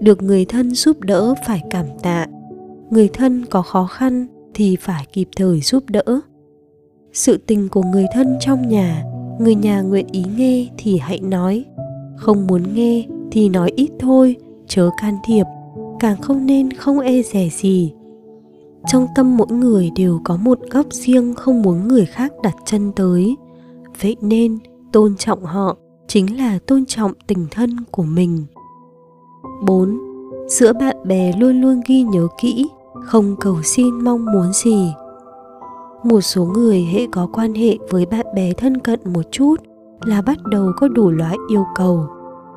được 0.00 0.22
người 0.22 0.44
thân 0.44 0.70
giúp 0.70 1.00
đỡ 1.00 1.34
phải 1.46 1.62
cảm 1.70 1.86
tạ. 2.02 2.26
Người 2.90 3.08
thân 3.08 3.44
có 3.50 3.62
khó 3.62 3.86
khăn 3.86 4.26
thì 4.54 4.76
phải 4.76 5.06
kịp 5.12 5.28
thời 5.36 5.60
giúp 5.60 5.84
đỡ. 5.88 6.20
Sự 7.12 7.38
tình 7.46 7.68
của 7.68 7.82
người 7.82 8.06
thân 8.14 8.36
trong 8.40 8.68
nhà, 8.68 9.04
người 9.40 9.54
nhà 9.54 9.80
nguyện 9.80 10.06
ý 10.12 10.24
nghe 10.36 10.66
thì 10.78 10.98
hãy 10.98 11.20
nói. 11.20 11.64
Không 12.16 12.46
muốn 12.46 12.74
nghe 12.74 13.06
thì 13.30 13.48
nói 13.48 13.72
ít 13.76 13.90
thôi, 13.98 14.36
chớ 14.68 14.90
can 15.00 15.16
thiệp, 15.24 15.44
càng 16.00 16.20
không 16.20 16.46
nên 16.46 16.72
không 16.72 17.00
e 17.00 17.22
dè 17.22 17.48
gì. 17.52 17.92
Trong 18.86 19.06
tâm 19.14 19.36
mỗi 19.36 19.48
người 19.50 19.90
đều 19.96 20.20
có 20.24 20.36
một 20.36 20.58
góc 20.70 20.86
riêng 20.92 21.34
không 21.34 21.62
muốn 21.62 21.88
người 21.88 22.06
khác 22.06 22.32
đặt 22.42 22.54
chân 22.64 22.92
tới. 22.96 23.36
Vậy 24.00 24.16
nên 24.20 24.58
tôn 24.92 25.16
trọng 25.16 25.44
họ 25.44 25.76
chính 26.08 26.38
là 26.38 26.58
tôn 26.66 26.86
trọng 26.86 27.12
tình 27.26 27.46
thân 27.50 27.70
của 27.90 28.02
mình. 28.02 28.44
4. 29.62 29.98
Giữa 30.46 30.72
bạn 30.72 30.96
bè 31.04 31.32
luôn 31.38 31.60
luôn 31.60 31.80
ghi 31.86 32.02
nhớ 32.02 32.26
kỹ, 32.40 32.68
không 33.04 33.36
cầu 33.40 33.62
xin 33.62 34.04
mong 34.04 34.24
muốn 34.24 34.52
gì. 34.52 34.92
Một 36.02 36.20
số 36.20 36.44
người 36.44 36.88
hệ 36.92 37.06
có 37.12 37.28
quan 37.32 37.54
hệ 37.54 37.78
với 37.90 38.06
bạn 38.06 38.26
bè 38.34 38.52
thân 38.52 38.78
cận 38.78 39.00
một 39.04 39.22
chút 39.30 39.56
là 40.04 40.22
bắt 40.22 40.38
đầu 40.50 40.72
có 40.76 40.88
đủ 40.88 41.10
loại 41.10 41.36
yêu 41.48 41.64
cầu. 41.74 42.06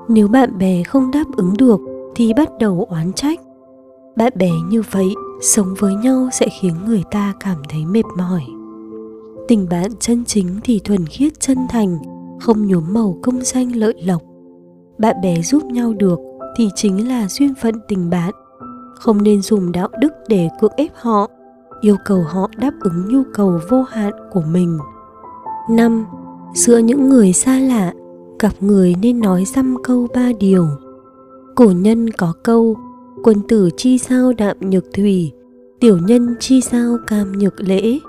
Nếu 0.08 0.28
bạn 0.28 0.58
bè 0.58 0.84
không 0.84 1.12
đáp 1.12 1.26
ứng 1.38 1.54
được 1.58 1.80
thì 2.16 2.34
bắt 2.34 2.50
đầu 2.60 2.88
oán 2.90 3.14
trách. 3.14 3.40
Bạn 4.16 4.34
bè 4.36 4.50
như 4.70 4.84
vậy 4.92 5.14
sống 5.42 5.74
với 5.80 5.96
nhau 5.96 6.30
sẽ 6.34 6.48
khiến 6.62 6.74
người 6.86 7.04
ta 7.12 7.34
cảm 7.40 7.58
thấy 7.70 7.86
mệt 7.86 8.06
mỏi. 8.18 8.42
Tình 9.48 9.68
bạn 9.70 9.92
chân 10.00 10.26
chính 10.26 10.48
thì 10.64 10.80
thuần 10.84 11.06
khiết 11.06 11.40
chân 11.40 11.58
thành, 11.70 11.98
không 12.40 12.68
nhuốm 12.68 12.84
màu 12.94 13.18
công 13.22 13.42
danh 13.42 13.76
lợi 13.76 13.94
lộc. 14.06 14.22
Bạn 14.98 15.16
bè 15.24 15.42
giúp 15.42 15.64
nhau 15.64 15.94
được 15.94 16.20
thì 16.56 16.70
chính 16.76 17.08
là 17.08 17.28
duyên 17.28 17.54
phận 17.62 17.76
tình 17.88 18.10
bạn. 18.10 18.34
Không 18.96 19.24
nên 19.24 19.42
dùng 19.42 19.72
đạo 19.72 19.90
đức 20.00 20.12
để 20.28 20.50
cưỡng 20.62 20.72
ép 20.78 20.92
họ, 20.96 21.30
yêu 21.82 21.96
cầu 22.06 22.24
họ 22.24 22.50
đáp 22.58 22.74
ứng 22.80 23.06
nhu 23.08 23.24
cầu 23.34 23.60
vô 23.70 23.84
hạn 23.84 24.14
của 24.32 24.44
mình. 24.52 24.78
Năm, 25.70 26.06
giữa 26.54 26.78
những 26.78 27.10
người 27.10 27.34
xa 27.34 27.60
lạ, 27.60 27.94
gặp 28.40 28.54
người 28.60 28.96
nên 29.02 29.20
nói 29.20 29.46
dăm 29.46 29.76
câu 29.84 30.08
ba 30.16 30.32
điều. 30.40 30.68
Cổ 31.56 31.66
nhân 31.66 32.10
có 32.10 32.34
câu, 32.44 32.76
quân 33.24 33.38
tử 33.48 33.70
chi 33.78 33.98
sao 33.98 34.34
đạm 34.38 34.58
nhược 34.60 34.86
thủy, 34.94 35.32
tiểu 35.80 35.98
nhân 35.98 36.36
chi 36.40 36.62
sao 36.62 36.98
cam 37.08 37.32
nhược 37.32 37.62
lễ. 37.62 38.00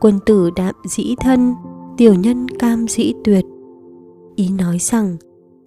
Quân 0.00 0.18
tử 0.26 0.50
đạm 0.56 0.74
dĩ 0.84 1.14
thân, 1.20 1.54
tiểu 1.96 2.14
nhân 2.14 2.48
cam 2.48 2.88
dĩ 2.88 3.12
tuyệt. 3.24 3.44
Ý 4.36 4.48
nói 4.58 4.78
rằng 4.80 5.16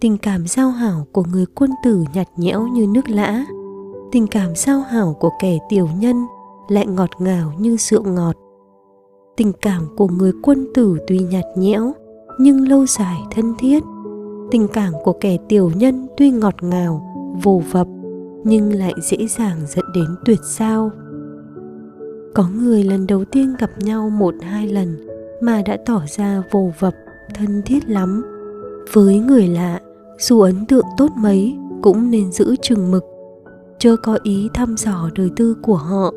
tình 0.04 0.18
cảm 0.18 0.46
giao 0.46 0.70
hảo 0.70 1.06
của 1.12 1.24
người 1.32 1.46
quân 1.54 1.70
tử 1.84 2.04
nhạt 2.14 2.28
nhẽo 2.36 2.66
như 2.66 2.86
nước 2.86 3.08
lã. 3.08 3.44
Tình 4.12 4.26
cảm 4.26 4.54
giao 4.54 4.80
hảo 4.80 5.16
của 5.20 5.30
kẻ 5.40 5.58
tiểu 5.68 5.88
nhân 5.98 6.16
lại 6.68 6.86
ngọt 6.86 7.10
ngào 7.18 7.52
như 7.58 7.76
rượu 7.76 8.02
ngọt. 8.02 8.36
Tình 9.36 9.52
cảm 9.62 9.96
của 9.96 10.08
người 10.08 10.32
quân 10.42 10.66
tử 10.74 10.98
tuy 11.06 11.18
nhạt 11.18 11.44
nhẽo 11.56 11.92
nhưng 12.38 12.68
lâu 12.68 12.86
dài 12.86 13.20
thân 13.30 13.54
thiết. 13.58 13.84
Tình 14.50 14.68
cảm 14.68 14.92
của 15.04 15.12
kẻ 15.20 15.36
tiểu 15.48 15.70
nhân 15.76 16.06
tuy 16.16 16.30
ngọt 16.30 16.54
ngào, 16.62 17.02
vồ 17.42 17.62
vập 17.70 17.86
nhưng 18.44 18.72
lại 18.72 18.94
dễ 19.02 19.26
dàng 19.26 19.58
dẫn 19.66 19.84
đến 19.94 20.06
tuyệt 20.24 20.40
giao. 20.42 20.90
Có 22.34 22.48
người 22.54 22.84
lần 22.84 23.06
đầu 23.06 23.24
tiên 23.24 23.54
gặp 23.58 23.70
nhau 23.78 24.10
một 24.10 24.34
hai 24.42 24.68
lần 24.68 25.06
mà 25.42 25.62
đã 25.66 25.76
tỏ 25.86 26.02
ra 26.06 26.42
vồ 26.50 26.72
vập, 26.78 26.94
thân 27.34 27.62
thiết 27.66 27.88
lắm. 27.88 28.24
Với 28.92 29.18
người 29.18 29.46
lạ 29.46 29.80
dù 30.18 30.40
ấn 30.40 30.66
tượng 30.66 30.84
tốt 30.96 31.08
mấy 31.16 31.56
cũng 31.82 32.10
nên 32.10 32.32
giữ 32.32 32.56
chừng 32.62 32.90
mực, 32.90 33.04
chớ 33.78 33.96
có 33.96 34.18
ý 34.22 34.48
thăm 34.54 34.74
dò 34.78 35.10
đời 35.14 35.30
tư 35.36 35.56
của 35.62 35.76
họ. 35.76 36.12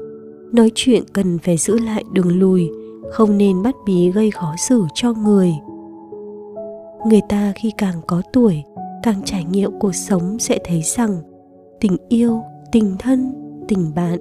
Nói 0.54 0.72
chuyện 0.75 1.04
cần 1.13 1.38
phải 1.39 1.58
giữ 1.58 1.80
lại 1.80 2.04
đường 2.13 2.39
lùi, 2.39 2.70
không 3.12 3.38
nên 3.38 3.63
bắt 3.63 3.75
bí 3.86 4.12
gây 4.12 4.32
khó 4.32 4.56
xử 4.68 4.84
cho 4.94 5.13
người. 5.13 5.54
Người 7.08 7.22
ta 7.30 7.54
khi 7.56 7.72
càng 7.77 7.96
có 8.08 8.22
tuổi, 8.34 8.63
càng 9.04 9.22
trải 9.25 9.46
nghiệm 9.51 9.72
cuộc 9.80 9.96
sống 9.96 10.39
sẽ 10.39 10.60
thấy 10.66 10.82
rằng 10.82 11.18
tình 11.80 11.98
yêu, 12.10 12.42
tình 12.72 12.96
thân, 13.00 13.34
tình 13.68 13.92
bạn, 13.96 14.20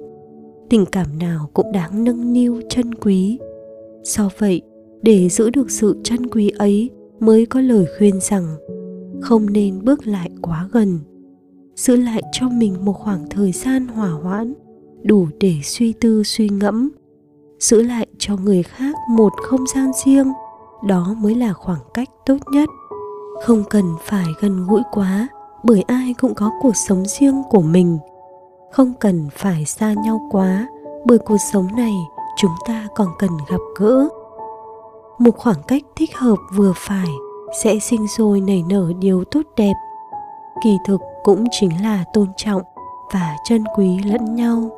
tình 0.69 0.85
cảm 0.85 1.19
nào 1.19 1.49
cũng 1.53 1.71
đáng 1.71 2.03
nâng 2.03 2.33
niu 2.33 2.61
chân 2.69 2.95
quý. 2.95 3.39
Do 4.03 4.29
vậy, 4.37 4.61
để 5.01 5.29
giữ 5.29 5.49
được 5.49 5.71
sự 5.71 5.97
chân 6.03 6.27
quý 6.27 6.51
ấy 6.57 6.89
mới 7.19 7.45
có 7.45 7.61
lời 7.61 7.85
khuyên 7.97 8.19
rằng 8.21 8.55
không 9.21 9.53
nên 9.53 9.85
bước 9.85 10.07
lại 10.07 10.29
quá 10.41 10.67
gần. 10.71 10.99
Giữ 11.75 11.95
lại 11.95 12.23
cho 12.31 12.49
mình 12.49 12.85
một 12.85 12.93
khoảng 12.93 13.29
thời 13.29 13.51
gian 13.51 13.87
hỏa 13.87 14.09
hoãn, 14.09 14.53
đủ 15.03 15.27
để 15.39 15.53
suy 15.63 15.93
tư 15.93 16.23
suy 16.23 16.49
ngẫm. 16.49 16.89
Giữ 17.59 17.81
lại 17.81 18.07
cho 18.17 18.35
người 18.35 18.63
khác 18.63 18.95
một 19.09 19.33
không 19.43 19.65
gian 19.75 19.91
riêng, 20.05 20.33
đó 20.87 21.15
mới 21.21 21.35
là 21.35 21.53
khoảng 21.53 21.79
cách 21.93 22.09
tốt 22.25 22.37
nhất. 22.51 22.69
Không 23.45 23.63
cần 23.69 23.85
phải 24.03 24.25
gần 24.41 24.67
gũi 24.67 24.81
quá, 24.91 25.27
bởi 25.63 25.81
ai 25.81 26.15
cũng 26.19 26.33
có 26.35 26.51
cuộc 26.61 26.75
sống 26.75 27.03
riêng 27.05 27.43
của 27.49 27.61
mình. 27.61 27.97
Không 28.71 28.93
cần 28.99 29.27
phải 29.31 29.65
xa 29.65 29.93
nhau 29.93 30.27
quá, 30.31 30.67
bởi 31.05 31.17
cuộc 31.17 31.37
sống 31.51 31.67
này 31.75 31.93
chúng 32.37 32.51
ta 32.67 32.87
còn 32.95 33.07
cần 33.19 33.31
gặp 33.49 33.61
gỡ. 33.79 34.07
Một 35.19 35.37
khoảng 35.37 35.63
cách 35.67 35.83
thích 35.95 36.17
hợp 36.17 36.35
vừa 36.55 36.73
phải 36.75 37.07
sẽ 37.63 37.79
sinh 37.79 38.07
sôi 38.07 38.41
nảy 38.41 38.63
nở 38.69 38.91
điều 38.99 39.23
tốt 39.31 39.41
đẹp. 39.57 39.73
Kỳ 40.63 40.77
thực 40.87 41.01
cũng 41.23 41.45
chính 41.51 41.83
là 41.83 42.03
tôn 42.13 42.27
trọng 42.37 42.61
và 43.13 43.35
trân 43.49 43.63
quý 43.75 43.99
lẫn 44.05 44.35
nhau. 44.35 44.69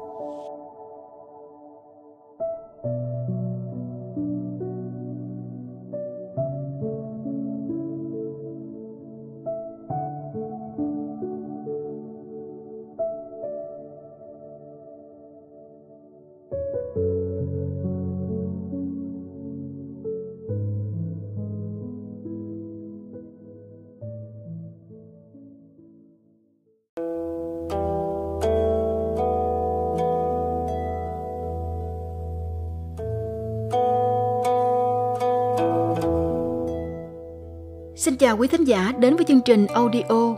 Xin 37.99 38.15
chào 38.15 38.37
quý 38.37 38.47
thính 38.47 38.63
giả 38.63 38.93
đến 38.99 39.15
với 39.15 39.25
chương 39.27 39.41
trình 39.41 39.67
audio 39.67 40.35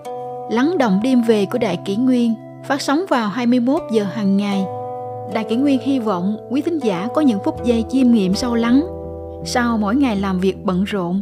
Lắng 0.51 0.77
động 0.77 0.99
đêm 1.03 1.21
về 1.21 1.45
của 1.45 1.57
Đại 1.57 1.79
Kỷ 1.85 1.95
Nguyên 1.95 2.33
phát 2.67 2.81
sóng 2.81 3.05
vào 3.09 3.29
21 3.29 3.81
giờ 3.91 4.03
hàng 4.03 4.37
ngày. 4.37 4.65
Đại 5.33 5.45
Kỷ 5.49 5.55
Nguyên 5.55 5.79
hy 5.79 5.99
vọng 5.99 6.37
quý 6.49 6.61
thính 6.61 6.79
giả 6.79 7.07
có 7.15 7.21
những 7.21 7.39
phút 7.45 7.55
giây 7.65 7.85
chiêm 7.89 8.11
nghiệm 8.11 8.33
sâu 8.33 8.55
lắng 8.55 8.83
sau 9.45 9.77
mỗi 9.77 9.95
ngày 9.95 10.15
làm 10.15 10.39
việc 10.39 10.57
bận 10.63 10.83
rộn. 10.83 11.21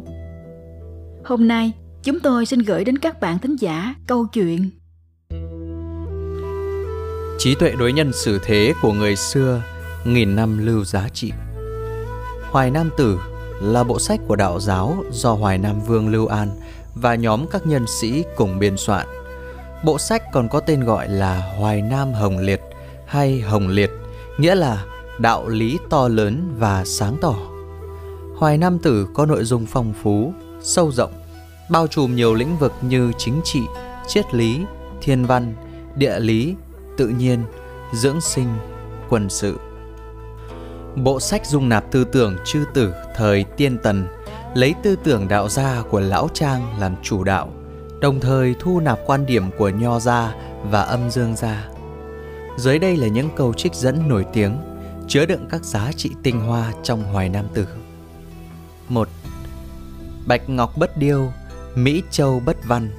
Hôm 1.26 1.48
nay, 1.48 1.72
chúng 2.04 2.20
tôi 2.20 2.46
xin 2.46 2.60
gửi 2.60 2.84
đến 2.84 2.98
các 2.98 3.20
bạn 3.20 3.40
thính 3.40 3.56
giả 3.56 3.96
câu 4.08 4.26
chuyện 4.34 4.70
Trí 7.38 7.56
tuệ 7.56 7.74
đối 7.80 7.94
nhân 7.94 8.12
xử 8.14 8.40
thế 8.44 8.74
của 8.82 8.94
người 8.94 9.16
xưa 9.16 9.62
nghìn 10.06 10.36
năm 10.36 10.66
lưu 10.66 10.86
giá 10.86 11.10
trị. 11.14 11.32
Hoài 12.52 12.72
Nam 12.72 12.90
Tử 12.98 13.20
là 13.62 13.84
bộ 13.84 14.00
sách 14.00 14.20
của 14.28 14.36
đạo 14.36 14.60
giáo 14.60 15.04
do 15.12 15.34
Hoài 15.34 15.58
Nam 15.58 15.82
Vương 15.82 16.10
Lưu 16.10 16.28
An 16.28 16.50
và 16.96 17.16
nhóm 17.16 17.48
các 17.52 17.68
nhân 17.68 17.86
sĩ 17.88 18.24
cùng 18.36 18.60
biên 18.60 18.78
soạn. 18.78 19.08
Bộ 19.84 19.98
sách 19.98 20.24
còn 20.34 20.50
có 20.50 20.60
tên 20.60 20.84
gọi 20.84 21.10
là 21.10 21.54
Hoài 21.58 21.82
Nam 21.82 22.14
Hồng 22.14 22.38
Liệt 22.38 22.62
hay 23.06 23.40
Hồng 23.40 23.68
Liệt, 23.68 23.92
nghĩa 24.38 24.56
là 24.56 24.86
đạo 25.20 25.48
lý 25.48 25.80
to 25.90 26.08
lớn 26.08 26.56
và 26.58 26.84
sáng 26.86 27.18
tỏ. 27.22 27.36
Hoài 28.38 28.58
Nam 28.58 28.80
Tử 28.80 29.08
có 29.14 29.26
nội 29.26 29.44
dung 29.44 29.66
phong 29.66 29.94
phú, 30.04 30.34
sâu 30.62 30.92
rộng, 30.92 31.12
bao 31.70 31.88
trùm 31.88 32.16
nhiều 32.16 32.34
lĩnh 32.34 32.58
vực 32.58 32.74
như 32.82 33.12
chính 33.18 33.42
trị, 33.44 33.62
triết 34.08 34.34
lý, 34.34 34.66
thiên 35.02 35.26
văn, 35.26 35.56
địa 35.96 36.20
lý, 36.20 36.56
tự 36.98 37.08
nhiên, 37.08 37.44
dưỡng 37.94 38.22
sinh, 38.22 38.48
quân 39.10 39.30
sự. 39.30 39.58
Bộ 40.96 41.20
sách 41.20 41.46
dung 41.46 41.70
nạp 41.70 41.92
tư 41.92 42.04
tưởng 42.04 42.36
chư 42.46 42.66
tử 42.74 42.94
thời 43.16 43.44
tiên 43.44 43.78
tần, 43.84 44.08
lấy 44.56 44.76
tư 44.84 44.96
tưởng 45.04 45.28
đạo 45.28 45.50
gia 45.50 45.82
của 45.90 46.00
Lão 46.00 46.28
Trang 46.34 46.80
làm 46.80 46.96
chủ 47.04 47.24
đạo, 47.24 47.50
đồng 48.02 48.20
thời 48.20 48.56
thu 48.60 48.80
nạp 48.80 49.00
quan 49.06 49.26
điểm 49.26 49.44
của 49.58 49.70
Nho 49.70 50.00
gia 50.00 50.36
và 50.64 50.82
âm 50.82 51.12
dương 51.12 51.36
gia. 51.36 51.68
Dưới 52.58 52.80
đây 52.80 52.98
là 52.98 53.08
những 53.08 53.30
câu 53.36 53.54
trích 53.54 53.76
dẫn 53.76 54.10
nổi 54.10 54.26
tiếng, 54.34 54.58
chứa 55.08 55.26
đựng 55.26 55.48
các 55.52 55.64
giá 55.64 55.92
trị 55.98 56.12
tinh 56.24 56.40
hoa 56.40 56.74
trong 56.84 57.04
Hoài 57.04 57.30
Nam 57.30 57.46
Tử. 57.54 57.68
1. 58.90 59.08
Bạch 60.26 60.50
Ngọc 60.50 60.78
bất 60.78 60.98
điêu, 60.98 61.32
Mỹ 61.76 62.04
Châu 62.12 62.42
bất 62.46 62.58
văn. 62.68 62.92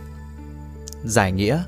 Giải 1.05 1.33
nghĩa 1.33 1.63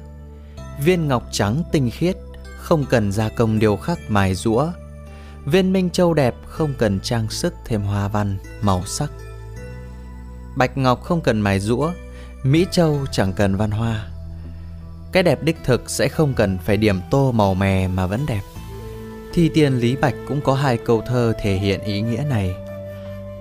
Viên 0.84 1.08
ngọc 1.08 1.22
trắng 1.30 1.62
tinh 1.72 1.90
khiết, 1.90 2.16
không 2.56 2.84
cần 2.90 3.12
gia 3.12 3.28
công 3.28 3.58
điều 3.58 3.76
khắc 3.76 3.98
mài 4.08 4.34
rũa, 4.34 4.68
Viên 5.46 5.72
minh 5.72 5.90
châu 5.90 6.14
đẹp 6.14 6.34
không 6.46 6.74
cần 6.78 7.00
trang 7.00 7.30
sức 7.30 7.54
thêm 7.64 7.82
hoa 7.82 8.08
văn, 8.08 8.36
màu 8.60 8.84
sắc. 8.84 9.10
Bạch 10.56 10.78
ngọc 10.78 11.02
không 11.02 11.20
cần 11.20 11.40
mài 11.40 11.60
rũa, 11.60 11.92
Mỹ 12.42 12.66
châu 12.70 13.06
chẳng 13.12 13.32
cần 13.32 13.56
văn 13.56 13.70
hoa. 13.70 14.06
Cái 15.12 15.22
đẹp 15.22 15.42
đích 15.42 15.56
thực 15.64 15.90
sẽ 15.90 16.08
không 16.08 16.34
cần 16.34 16.58
phải 16.58 16.76
điểm 16.76 17.00
tô 17.10 17.32
màu 17.32 17.54
mè 17.54 17.88
mà 17.88 18.06
vẫn 18.06 18.26
đẹp 18.26 18.40
Thi 19.32 19.50
tiên 19.54 19.78
Lý 19.78 19.96
Bạch 19.96 20.14
cũng 20.28 20.40
có 20.40 20.54
hai 20.54 20.78
câu 20.78 21.02
thơ 21.06 21.32
thể 21.40 21.54
hiện 21.54 21.80
ý 21.80 22.00
nghĩa 22.00 22.24
này 22.30 22.54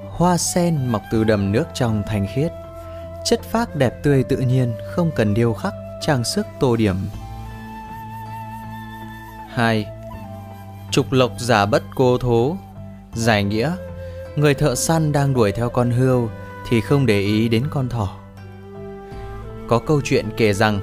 Hoa 0.10 0.38
sen 0.38 0.88
mọc 0.88 1.02
từ 1.12 1.24
đầm 1.24 1.52
nước 1.52 1.66
trong 1.74 2.04
thanh 2.08 2.28
khiết 2.36 2.52
Chất 3.26 3.44
phác 3.44 3.76
đẹp 3.76 4.04
tươi 4.04 4.24
tự 4.24 4.38
nhiên 4.38 4.74
Không 4.92 5.12
cần 5.16 5.34
điêu 5.34 5.54
khắc, 5.54 5.74
trang 6.02 6.24
sức 6.24 6.48
tô 6.60 6.76
điểm 6.76 6.96
2. 9.50 9.86
Trục 10.92 11.12
lộc 11.12 11.32
giả 11.40 11.66
bất 11.66 11.84
cô 11.96 12.18
thố. 12.18 12.58
Giải 13.14 13.44
nghĩa, 13.44 13.72
Người 14.36 14.54
thợ 14.54 14.76
săn 14.76 15.12
đang 15.12 15.34
đuổi 15.34 15.52
theo 15.52 15.70
con 15.70 15.92
hươu 15.92 16.30
Thì 16.70 16.82
không 16.82 17.06
để 17.06 17.20
ý 17.20 17.50
đến 17.50 17.64
con 17.70 17.90
thỏ. 17.90 18.10
Có 19.68 19.80
câu 19.80 20.02
chuyện 20.04 20.26
kể 20.38 20.54
rằng, 20.54 20.80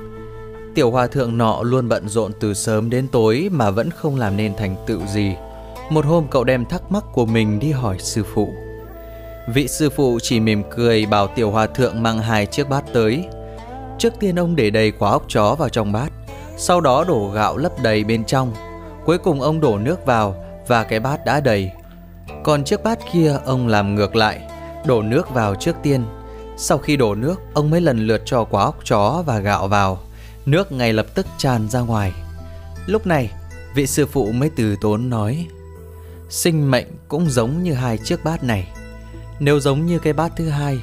Tiểu 0.75 0.91
hòa 0.91 1.07
thượng 1.07 1.39
nọ 1.39 1.63
luôn 1.63 1.89
bận 1.89 2.09
rộn 2.09 2.33
từ 2.41 2.55
sớm 2.55 2.91
đến 2.91 3.09
tối 3.09 3.49
Mà 3.53 3.71
vẫn 3.71 3.91
không 3.91 4.17
làm 4.17 4.37
nên 4.37 4.55
thành 4.57 4.77
tựu 4.87 5.07
gì. 5.07 5.35
Một 5.91 6.05
hôm 6.05 6.27
cậu 6.31 6.45
đem 6.45 6.65
thắc 6.65 6.93
mắc 6.93 7.05
của 7.13 7.27
mình 7.27 7.59
đi 7.59 7.73
hỏi 7.73 7.97
sư 7.99 8.25
phụ. 8.35 8.55
Vị 9.55 9.69
sư 9.69 9.91
phụ 9.91 10.19
chỉ 10.23 10.41
mỉm 10.41 10.63
cười 10.71 11.07
bảo 11.07 11.27
tiểu 11.27 11.51
hòa 11.51 11.67
thượng 11.67 12.03
mang 12.03 12.19
hai 12.19 12.47
chiếc 12.47 12.69
bát 12.69 12.85
tới. 12.93 13.25
Trước 13.99 14.13
tiên 14.21 14.39
ông 14.39 14.57
để 14.57 14.71
đầy 14.71 14.91
quả 14.91 15.11
ốc 15.11 15.25
chó 15.29 15.55
vào 15.55 15.69
trong 15.69 15.93
bát, 15.93 16.13
Sau 16.57 16.81
đó 16.81 17.05
đổ 17.05 17.31
gạo 17.35 17.57
lấp 17.57 17.73
đầy 17.83 18.05
bên 18.05 18.25
trong. 18.25 18.53
Cuối 19.09 19.19
cùng 19.19 19.41
ông 19.41 19.61
đổ 19.61 19.79
nước 19.79 20.07
vào 20.07 20.45
và 20.67 20.85
cái 20.85 21.01
bát 21.01 21.25
đã 21.25 21.41
đầy. 21.41 21.71
Còn 22.45 22.65
chiếc 22.65 22.83
bát 22.83 22.99
kia 23.13 23.37
ông 23.45 23.67
làm 23.67 23.95
ngược 23.95 24.17
lại, 24.17 24.41
Đổ 24.87 25.03
nước 25.03 25.31
vào 25.31 25.55
trước 25.55 25.77
tiên. 25.83 26.05
Sau 26.57 26.79
khi 26.79 26.97
đổ 26.97 27.15
nước, 27.15 27.41
ông 27.55 27.71
mới 27.71 27.81
lần 27.81 28.07
lượt 28.07 28.23
cho 28.25 28.45
quả 28.45 28.63
ốc 28.63 28.79
chó 28.85 29.23
và 29.27 29.39
gạo 29.39 29.69
vào. 29.69 30.01
Nước 30.47 30.73
ngay 30.73 30.93
lập 30.93 31.07
tức 31.15 31.27
tràn 31.39 31.69
ra 31.69 31.81
ngoài. 31.81 32.13
Lúc 32.87 33.07
này, 33.07 33.31
vị 33.75 33.87
sư 33.87 34.07
phụ 34.07 34.33
mới 34.33 34.51
từ 34.57 34.77
tốn 34.81 35.11
nói, 35.11 35.47
Sinh 36.29 36.71
mệnh 36.71 36.87
cũng 37.09 37.31
giống 37.31 37.63
như 37.63 37.73
hai 37.73 37.99
chiếc 37.99 38.25
bát 38.25 38.45
này. 38.45 38.69
Nếu 39.39 39.61
giống 39.61 39.87
như 39.87 39.99
cái 39.99 40.13
bát 40.13 40.33
thứ 40.37 40.49
hai, 40.49 40.79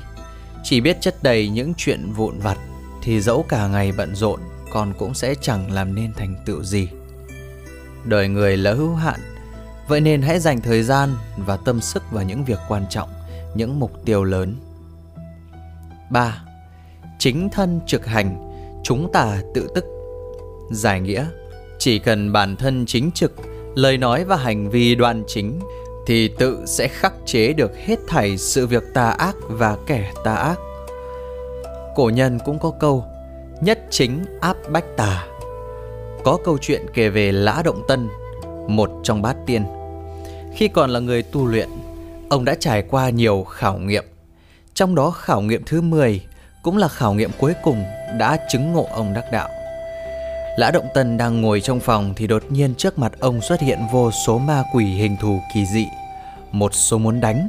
Chỉ 0.64 0.82
biết 0.82 0.98
chất 1.02 1.24
đầy 1.24 1.50
những 1.50 1.74
chuyện 1.78 2.12
vụn 2.12 2.40
vặt 2.40 2.58
Thì 3.02 3.22
dẫu 3.22 3.46
cả 3.50 3.68
ngày 3.68 3.92
bận 3.98 4.16
rộn, 4.16 4.40
Con 4.72 4.94
cũng 4.98 5.14
sẽ 5.14 5.36
chẳng 5.42 5.72
làm 5.72 5.96
nên 5.96 6.14
thành 6.14 6.36
tựu 6.46 6.64
gì. 6.64 6.90
Đời 8.06 8.28
người 8.28 8.58
là 8.58 8.74
hữu 8.74 8.96
hạn 8.96 9.20
Vậy 9.88 10.02
nên 10.02 10.22
hãy 10.22 10.40
dành 10.40 10.62
thời 10.62 10.84
gian 10.84 11.10
và 11.38 11.58
tâm 11.58 11.82
sức 11.82 12.04
vào 12.12 12.24
những 12.24 12.46
việc 12.46 12.60
quan 12.68 12.86
trọng, 12.90 13.10
Những 13.56 13.80
mục 13.80 14.06
tiêu 14.06 14.24
lớn 14.24 14.56
3. 16.12 16.42
Chính 17.20 17.50
thân 17.50 17.80
trực 17.88 18.06
hành, 18.06 18.52
Chúng 18.84 19.12
ta 19.14 19.42
tự 19.54 19.68
tức 19.76 19.86
Giải 20.72 21.02
nghĩa, 21.02 21.26
Chỉ 21.80 22.00
cần 22.00 22.34
bản 22.34 22.56
thân 22.56 22.86
chính 22.86 23.12
trực, 23.12 23.34
Lời 23.76 23.98
nói 23.98 24.24
và 24.24 24.36
hành 24.36 24.70
vi 24.70 24.96
đoan 24.96 25.24
chính, 25.28 25.60
thì 26.06 26.28
tự 26.28 26.66
sẽ 26.66 26.88
khắc 26.88 27.14
chế 27.26 27.54
được 27.54 27.72
hết 27.78 28.00
thảy 28.08 28.38
sự 28.38 28.68
việc 28.68 28.84
tà 28.94 29.10
ác 29.10 29.36
và 29.48 29.78
kẻ 29.88 30.12
tà 30.24 30.36
ác. 30.36 30.60
Cổ 31.96 32.10
nhân 32.14 32.40
cũng 32.46 32.60
có 32.60 32.72
câu, 32.80 33.06
nhất 33.62 33.80
chính 33.90 34.26
áp 34.42 34.58
bách 34.72 34.86
tà. 34.98 35.28
Có 36.26 36.38
câu 36.44 36.58
chuyện 36.62 36.86
kể 36.94 37.10
về 37.10 37.32
Lã 37.32 37.62
Động 37.66 37.82
Tân, 37.88 38.10
một 38.68 38.92
trong 39.04 39.22
bát 39.22 39.36
tiên. 39.46 39.66
Khi 40.56 40.68
còn 40.68 40.90
là 40.90 41.00
người 41.00 41.24
tu 41.24 41.46
luyện, 41.46 41.70
ông 42.30 42.46
đã 42.46 42.56
trải 42.60 42.82
qua 42.82 43.10
nhiều 43.10 43.44
khảo 43.44 43.78
nghiệm. 43.78 44.04
Trong 44.74 44.96
đó 44.96 45.12
khảo 45.12 45.42
nghiệm 45.42 45.64
thứ 45.66 45.82
10 45.82 46.22
cũng 46.64 46.78
là 46.78 46.88
khảo 46.88 47.14
nghiệm 47.14 47.32
cuối 47.40 47.54
cùng 47.64 47.84
đã 48.18 48.38
chứng 48.50 48.74
ngộ 48.74 48.88
ông 48.92 49.14
đắc 49.14 49.26
đạo. 49.32 49.50
Lã 50.58 50.72
Động 50.72 50.88
Tân 50.94 51.18
đang 51.18 51.42
ngồi 51.42 51.62
trong 51.62 51.80
phòng 51.80 52.14
thì 52.16 52.28
đột 52.28 52.44
nhiên 52.50 52.76
trước 52.76 53.00
mặt 53.00 53.12
ông 53.20 53.42
xuất 53.42 53.62
hiện 53.62 53.80
vô 53.92 54.12
số 54.26 54.38
ma 54.38 54.64
quỷ 54.74 54.86
hình 54.86 55.18
thù 55.22 55.40
kỳ 55.54 55.66
dị. 55.66 55.86
Một 56.52 56.74
số 56.74 56.98
muốn 56.98 57.22
đánh, 57.22 57.48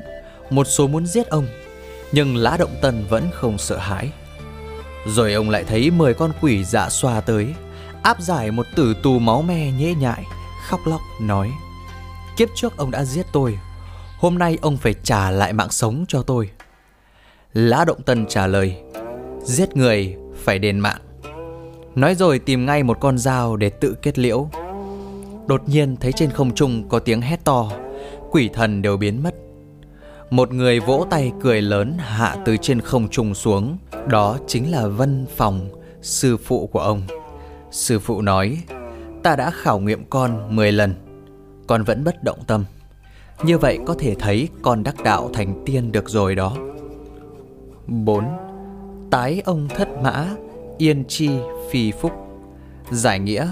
một 0.50 0.64
số 0.64 0.86
muốn 0.86 1.06
giết 1.06 1.26
ông. 1.26 1.46
Nhưng 2.12 2.36
Lã 2.36 2.56
Động 2.56 2.74
Tân 2.80 3.04
vẫn 3.08 3.28
không 3.32 3.58
sợ 3.58 3.78
hãi. 3.78 4.10
Rồi 5.06 5.32
ông 5.32 5.50
lại 5.50 5.64
thấy 5.68 5.90
10 5.90 6.14
con 6.14 6.32
quỷ 6.40 6.64
dạ 6.64 6.88
xoa 6.88 7.20
tới, 7.20 7.46
áp 8.06 8.20
giải 8.20 8.50
một 8.50 8.66
tử 8.74 8.94
tù 9.02 9.18
máu 9.18 9.42
me 9.42 9.72
nhễ 9.72 9.94
nhại, 9.94 10.24
khóc 10.66 10.80
lóc 10.84 11.00
nói 11.20 11.50
Kiếp 12.36 12.48
trước 12.54 12.76
ông 12.76 12.90
đã 12.90 13.04
giết 13.04 13.26
tôi, 13.32 13.58
hôm 14.18 14.38
nay 14.38 14.58
ông 14.62 14.76
phải 14.76 14.94
trả 15.02 15.30
lại 15.30 15.52
mạng 15.52 15.70
sống 15.70 16.04
cho 16.08 16.22
tôi. 16.22 16.50
Lã 17.52 17.84
Động 17.84 18.02
Tân 18.02 18.26
trả 18.26 18.46
lời 18.46 18.76
Giết 19.42 19.76
người 19.76 20.16
phải 20.44 20.58
đền 20.58 20.78
mạng. 20.78 21.00
Nói 21.94 22.14
rồi 22.14 22.38
tìm 22.38 22.66
ngay 22.66 22.82
một 22.82 23.00
con 23.00 23.18
dao 23.18 23.56
để 23.56 23.70
tự 23.70 23.96
kết 24.02 24.18
liễu. 24.18 24.48
Đột 25.46 25.68
nhiên 25.68 25.96
thấy 25.96 26.12
trên 26.12 26.30
không 26.30 26.54
trung 26.54 26.88
có 26.88 26.98
tiếng 26.98 27.20
hét 27.20 27.44
to 27.44 27.70
Quỷ 28.30 28.50
thần 28.52 28.82
đều 28.82 28.96
biến 28.96 29.22
mất. 29.22 29.34
Một 30.30 30.52
người 30.52 30.80
vỗ 30.80 31.06
tay 31.10 31.32
cười 31.42 31.62
lớn 31.62 31.96
hạ 31.98 32.36
từ 32.44 32.56
trên 32.56 32.80
không 32.80 33.08
trung 33.08 33.34
xuống 33.34 33.78
Đó 34.08 34.38
chính 34.46 34.70
là 34.70 34.86
Vân 34.86 35.26
Phòng, 35.36 35.68
sư 36.02 36.36
phụ 36.36 36.66
của 36.66 36.80
ông. 36.80 37.02
Sư 37.76 37.98
phụ 37.98 38.22
nói 38.22 38.58
Ta 39.22 39.36
đã 39.36 39.50
khảo 39.50 39.78
nghiệm 39.78 40.04
con 40.04 40.56
10 40.56 40.72
lần 40.72 40.94
Con 41.66 41.82
vẫn 41.82 42.04
bất 42.04 42.24
động 42.24 42.38
tâm. 42.46 42.64
Như 43.42 43.58
vậy 43.58 43.78
có 43.86 43.94
thể 43.98 44.14
thấy 44.14 44.48
con 44.62 44.82
đắc 44.82 44.94
đạo 45.04 45.30
thành 45.32 45.62
tiên 45.66 45.92
được 45.92 46.08
rồi 46.08 46.34
đó. 46.34 46.56
4. 47.86 48.24
Tái 49.10 49.42
ông 49.44 49.68
thất 49.68 49.88
mã 50.02 50.26
Yên 50.78 51.04
chi 51.08 51.30
phi 51.70 51.92
phúc. 51.92 52.12
Giải 52.90 53.18
nghĩa 53.18 53.48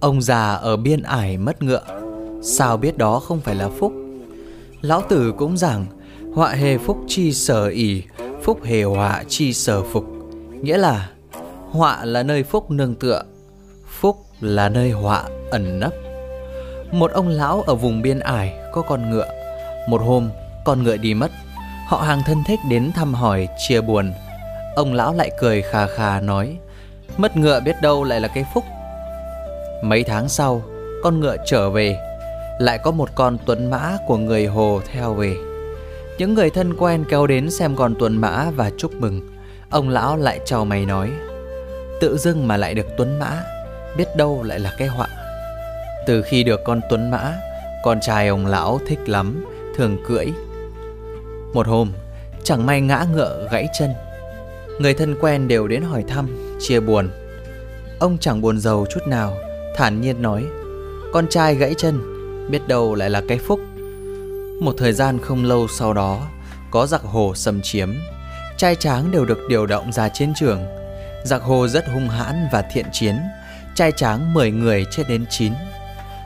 Ông 0.00 0.22
già 0.22 0.52
ở 0.52 0.76
biên 0.76 1.02
ải 1.02 1.38
mất 1.38 1.62
ngựa 1.62 1.82
Sao 2.42 2.76
biết 2.76 2.98
đó 2.98 3.20
không 3.20 3.40
phải 3.40 3.54
là 3.54 3.68
phúc? 3.68 3.92
Lão 4.80 5.02
tử 5.08 5.32
cũng 5.38 5.56
giảng, 5.56 5.86
Họa 6.34 6.48
hề 6.48 6.78
phúc 6.78 6.98
chi 7.06 7.32
sở 7.32 7.66
ỉ 7.66 8.02
Phúc 8.42 8.64
hề 8.64 8.82
họa 8.82 9.24
chi 9.28 9.52
sở 9.52 9.82
phục. 9.82 10.04
Nghĩa 10.62 10.78
là 10.78 11.10
Họa 11.70 12.04
là 12.04 12.22
nơi 12.22 12.42
phúc 12.42 12.70
nương 12.70 12.94
tựa 12.94 13.22
Phúc 14.00 14.16
là 14.40 14.68
nơi 14.68 14.90
họa 14.90 15.24
ẩn 15.50 15.80
nấp. 15.80 15.92
Một 16.92 17.12
ông 17.12 17.28
lão 17.28 17.62
ở 17.66 17.74
vùng 17.74 18.02
biên 18.02 18.18
ải 18.18 18.52
Có 18.72 18.82
con 18.82 19.10
ngựa. 19.10 19.26
Một 19.88 20.00
hôm, 20.02 20.30
con 20.64 20.82
ngựa 20.82 20.96
đi 20.96 21.14
mất. 21.14 21.30
Họ 21.88 21.96
hàng 21.96 22.22
thân 22.26 22.38
thích 22.46 22.58
đến 22.68 22.92
thăm 22.94 23.14
hỏi, 23.14 23.48
chia 23.68 23.80
buồn. 23.80 24.12
Ông 24.76 24.92
lão 24.92 25.14
lại 25.14 25.30
cười 25.38 25.62
khà 25.62 25.86
khà 25.86 26.20
nói, 26.20 26.56
Mất 27.16 27.36
ngựa 27.36 27.60
biết 27.60 27.76
đâu 27.82 28.04
lại 28.04 28.20
là 28.20 28.28
cái 28.28 28.44
phúc. 28.54 28.64
Mấy 29.82 30.02
tháng 30.04 30.28
sau, 30.28 30.62
Con 31.02 31.20
ngựa 31.20 31.36
trở 31.46 31.70
về. 31.70 31.96
Lại 32.58 32.78
có 32.78 32.90
một 32.90 33.08
con 33.14 33.38
tuấn 33.46 33.70
mã 33.70 33.96
của 34.06 34.16
người 34.16 34.46
Hồ 34.46 34.80
theo 34.92 35.14
về. 35.14 35.36
Những 36.18 36.34
người 36.34 36.50
thân 36.50 36.76
quen 36.76 37.04
kéo 37.08 37.26
đến 37.26 37.50
xem 37.50 37.76
con 37.76 37.94
tuấn 37.98 38.16
mã 38.16 38.50
và 38.56 38.70
chúc 38.78 38.92
mừng. 38.94 39.20
Ông 39.70 39.88
lão 39.88 40.16
lại 40.16 40.40
chào 40.44 40.64
mày 40.64 40.86
nói, 40.86 41.10
Tự 42.00 42.16
dưng 42.18 42.48
mà 42.48 42.56
lại 42.56 42.74
được 42.74 42.86
tuấn 42.96 43.18
mã. 43.18 43.55
Biết 43.96 44.16
đâu 44.16 44.42
lại 44.42 44.58
là 44.58 44.72
cái 44.78 44.88
họa 44.88 45.08
Từ 46.06 46.22
khi 46.22 46.44
được 46.44 46.60
con 46.64 46.80
tuấn 46.90 47.10
mã 47.10 47.34
Con 47.84 48.00
trai 48.00 48.28
ông 48.28 48.46
lão 48.46 48.80
thích 48.86 49.08
lắm 49.08 49.44
Thường 49.76 49.96
cưỡi 50.08 50.26
Một 51.54 51.66
hôm 51.66 51.92
Chẳng 52.44 52.66
may 52.66 52.80
ngã 52.80 53.06
ngựa 53.12 53.48
gãy 53.50 53.68
chân 53.78 53.90
Người 54.78 54.94
thân 54.94 55.16
quen 55.20 55.48
đều 55.48 55.68
đến 55.68 55.82
hỏi 55.82 56.04
thăm, 56.08 56.56
chia 56.60 56.80
buồn. 56.80 57.10
Ông 57.98 58.18
chẳng 58.18 58.40
buồn 58.40 58.60
giàu 58.60 58.86
chút 58.90 59.00
nào, 59.06 59.36
thản 59.76 60.00
nhiên 60.00 60.22
nói: 60.22 60.44
"Con 61.12 61.28
trai 61.28 61.54
gãy 61.54 61.74
chân, 61.78 62.00
biết 62.50 62.68
đâu 62.68 62.94
lại 62.94 63.10
là 63.10 63.22
cái 63.28 63.38
phúc." 63.38 63.60
Một 64.60 64.74
thời 64.78 64.92
gian 64.92 65.18
không 65.18 65.44
lâu 65.44 65.68
sau 65.68 65.92
đó, 65.92 66.28
có 66.70 66.86
giặc 66.86 67.02
hồ 67.02 67.32
xâm 67.34 67.60
chiếm, 67.62 67.94
trai 68.56 68.74
tráng 68.74 69.10
đều 69.10 69.24
được 69.24 69.38
điều 69.48 69.66
động 69.66 69.92
ra 69.92 70.08
chiến 70.08 70.32
trường. 70.36 70.66
Giặc 71.24 71.42
hồ 71.42 71.68
rất 71.68 71.84
hung 71.88 72.08
hãn 72.08 72.48
và 72.52 72.62
thiện 72.72 72.86
chiến, 72.92 73.16
trai 73.76 73.92
tráng 73.92 74.34
10 74.34 74.50
người 74.50 74.84
chết 74.90 75.02
đến 75.08 75.24
9. 75.30 75.52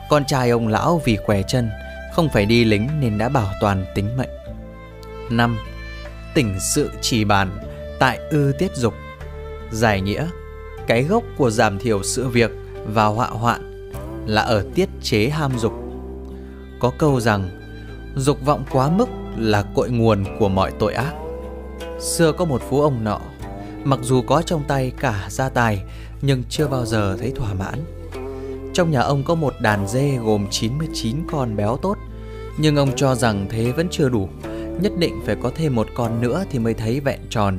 Con 0.09 0.25
trai 0.25 0.49
ông 0.49 0.67
lão 0.67 1.01
vì 1.05 1.17
què 1.25 1.41
chân, 1.43 1.69
không 2.13 2.29
phải 2.33 2.45
đi 2.45 2.63
lính 2.65 2.89
nên 2.99 3.17
đã 3.17 3.29
bảo 3.29 3.47
toàn 3.61 3.85
tính 3.95 4.17
mệnh. 4.17 4.29
5. 5.29 5.57
Tỉnh 6.33 6.59
sự 6.75 6.89
chỉ 7.01 7.23
bàn 7.23 7.57
tại 7.99 8.17
ư 8.29 8.53
tiết 8.59 8.75
dục 8.75 8.93
giải 9.71 10.01
nghĩa 10.01 10.27
cái 10.87 11.03
gốc 11.03 11.23
của 11.37 11.49
giảm 11.49 11.79
thiểu 11.79 12.03
sự 12.03 12.27
việc 12.27 12.51
và 12.85 13.05
họa 13.05 13.27
hoạn 13.27 13.91
là 14.25 14.41
ở 14.41 14.65
tiết 14.75 14.89
chế 15.01 15.29
ham 15.29 15.51
dục 15.57 15.73
có 16.79 16.91
câu 16.97 17.19
rằng 17.19 17.49
dục 18.15 18.45
vọng 18.45 18.63
quá 18.71 18.89
mức 18.89 19.09
là 19.37 19.63
cội 19.75 19.89
nguồn 19.89 20.25
của 20.39 20.49
mọi 20.49 20.71
tội 20.79 20.93
ác 20.93 21.13
xưa 21.99 22.31
có 22.31 22.45
một 22.45 22.61
phú 22.69 22.81
ông 22.81 23.03
nọ 23.03 23.19
mặc 23.83 23.99
dù 24.01 24.21
có 24.21 24.41
trong 24.41 24.63
tay 24.67 24.91
cả 24.99 25.25
gia 25.29 25.49
tài, 25.49 25.83
nhưng 26.21 26.43
chưa 26.49 26.67
bao 26.67 26.85
giờ 26.85 27.17
thấy 27.19 27.31
thỏa 27.35 27.53
mãn. 27.53 27.79
Trong 28.73 28.91
nhà 28.91 29.01
ông 29.01 29.23
có 29.23 29.35
một 29.35 29.53
đàn 29.61 29.87
dê 29.87 30.17
gồm 30.17 30.47
99 30.51 31.15
con 31.31 31.55
béo 31.55 31.77
tốt, 31.77 31.97
nhưng 32.57 32.75
ông 32.75 32.95
cho 32.95 33.15
rằng 33.15 33.47
thế 33.49 33.71
vẫn 33.71 33.87
chưa 33.91 34.09
đủ, 34.09 34.29
nhất 34.81 34.91
định 34.97 35.21
phải 35.25 35.35
có 35.43 35.51
thêm 35.55 35.75
một 35.75 35.87
con 35.95 36.21
nữa 36.21 36.45
thì 36.51 36.59
mới 36.59 36.73
thấy 36.73 36.99
vẹn 36.99 37.19
tròn. 37.29 37.57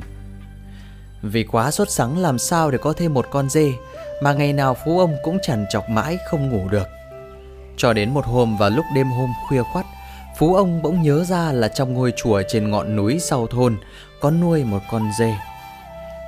Vì 1.21 1.43
quá 1.43 1.71
sốt 1.71 1.89
sắng 1.89 2.17
làm 2.17 2.39
sao 2.39 2.71
để 2.71 2.77
có 2.77 2.93
thêm 2.93 3.13
một 3.13 3.25
con 3.31 3.49
dê, 3.49 3.73
Mà 4.23 4.33
ngày 4.33 4.53
nào 4.53 4.77
Phú 4.85 4.99
ông 4.99 5.15
cũng 5.23 5.37
chằn 5.41 5.65
chọc 5.69 5.89
mãi 5.89 6.17
không 6.29 6.49
ngủ 6.49 6.69
được. 6.69 6.87
Cho 7.77 7.93
đến 7.93 8.13
một 8.13 8.25
hôm 8.25 8.57
vào 8.57 8.69
lúc 8.69 8.85
đêm 8.95 9.07
hôm 9.07 9.29
khuya 9.47 9.63
khoắt, 9.73 9.85
Phú 10.37 10.55
ông 10.55 10.81
bỗng 10.81 11.01
nhớ 11.01 11.23
ra 11.23 11.51
là 11.51 11.67
trong 11.67 11.93
ngôi 11.93 12.13
chùa 12.17 12.41
trên 12.47 12.71
ngọn 12.71 12.95
núi 12.95 13.19
sau 13.19 13.47
thôn 13.47 13.77
Có 14.21 14.31
nuôi 14.31 14.63
một 14.63 14.79
con 14.91 15.09
dê. 15.19 15.33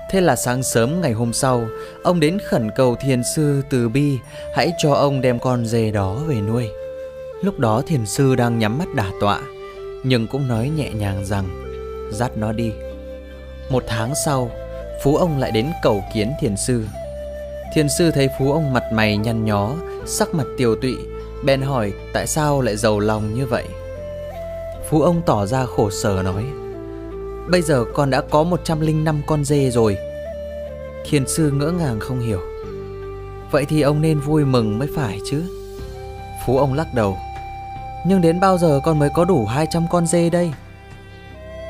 Thế 0.10 0.22
là 0.22 0.36
sáng 0.36 0.64
sớm 0.64 1.02
ngày 1.02 1.12
hôm 1.12 1.34
sau, 1.34 1.68
Ông 2.04 2.20
đến 2.20 2.38
khẩn 2.40 2.72
cầu 2.76 2.96
thiền 2.96 3.22
sư 3.36 3.62
từ 3.70 3.90
bi, 3.90 4.18
Hãy 4.56 4.74
cho 4.78 4.94
ông 4.94 5.22
đem 5.22 5.40
con 5.40 5.66
dê 5.66 5.92
đó 5.92 6.16
về 6.28 6.36
nuôi. 6.36 6.70
Lúc 7.42 7.60
đó 7.60 7.82
thiền 7.88 8.06
sư 8.06 8.36
đang 8.36 8.60
nhắm 8.60 8.78
mắt 8.78 8.88
đả 8.96 9.12
tọa, 9.22 9.42
Nhưng 10.04 10.28
cũng 10.28 10.48
nói 10.48 10.70
nhẹ 10.70 10.90
nhàng 10.90 11.26
rằng, 11.26 11.46
Dắt 12.12 12.38
nó 12.38 12.52
đi. 12.52 12.72
Một 13.70 13.84
tháng 13.88 14.14
sau, 14.26 14.52
Phú 15.04 15.16
ông 15.16 15.40
lại 15.40 15.52
đến 15.52 15.72
cầu 15.84 16.04
kiến 16.14 16.32
thiền 16.42 16.58
sư. 16.58 16.84
Thiền 17.74 17.88
sư 17.98 18.12
thấy 18.12 18.30
Phú 18.40 18.52
ông 18.52 18.74
mặt 18.74 18.84
mày 18.92 19.18
nhăn 19.18 19.46
nhó, 19.46 19.72
Sắc 20.06 20.34
mặt 20.34 20.46
tiều 20.58 20.76
tụy, 20.76 20.98
Bèn 21.46 21.62
hỏi 21.62 21.94
tại 22.14 22.28
sao 22.28 22.62
lại 22.62 22.76
giàu 22.76 23.00
lòng 23.00 23.34
như 23.34 23.46
vậy. 23.46 23.66
Phú 24.90 25.02
ông 25.02 25.22
tỏ 25.26 25.46
ra 25.46 25.66
khổ 25.66 25.90
sở 25.90 26.22
nói 26.24 26.44
Bây 27.50 27.62
giờ 27.62 27.86
con 27.94 28.10
đã 28.10 28.22
có 28.22 28.44
105 28.44 29.22
con 29.28 29.46
dê 29.46 29.70
rồi. 29.72 29.98
Thiền 31.10 31.28
sư 31.28 31.52
ngỡ 31.52 31.72
ngàng 31.72 32.00
không 32.00 32.20
hiểu. 32.20 32.42
Vậy 33.52 33.66
thì 33.66 33.82
ông 33.82 34.02
nên 34.02 34.20
vui 34.20 34.46
mừng 34.46 34.80
mới 34.80 34.88
phải 34.96 35.20
chứ. 35.30 35.44
Phú 36.46 36.58
ông 36.58 36.74
lắc 36.74 36.94
đầu. 36.94 37.18
Nhưng 38.08 38.22
đến 38.22 38.40
bao 38.40 38.58
giờ 38.58 38.80
con 38.84 39.00
mới 39.00 39.10
có 39.16 39.26
đủ 39.26 39.46
200 39.46 39.86
con 39.92 40.08
dê 40.08 40.30
đây? 40.30 40.52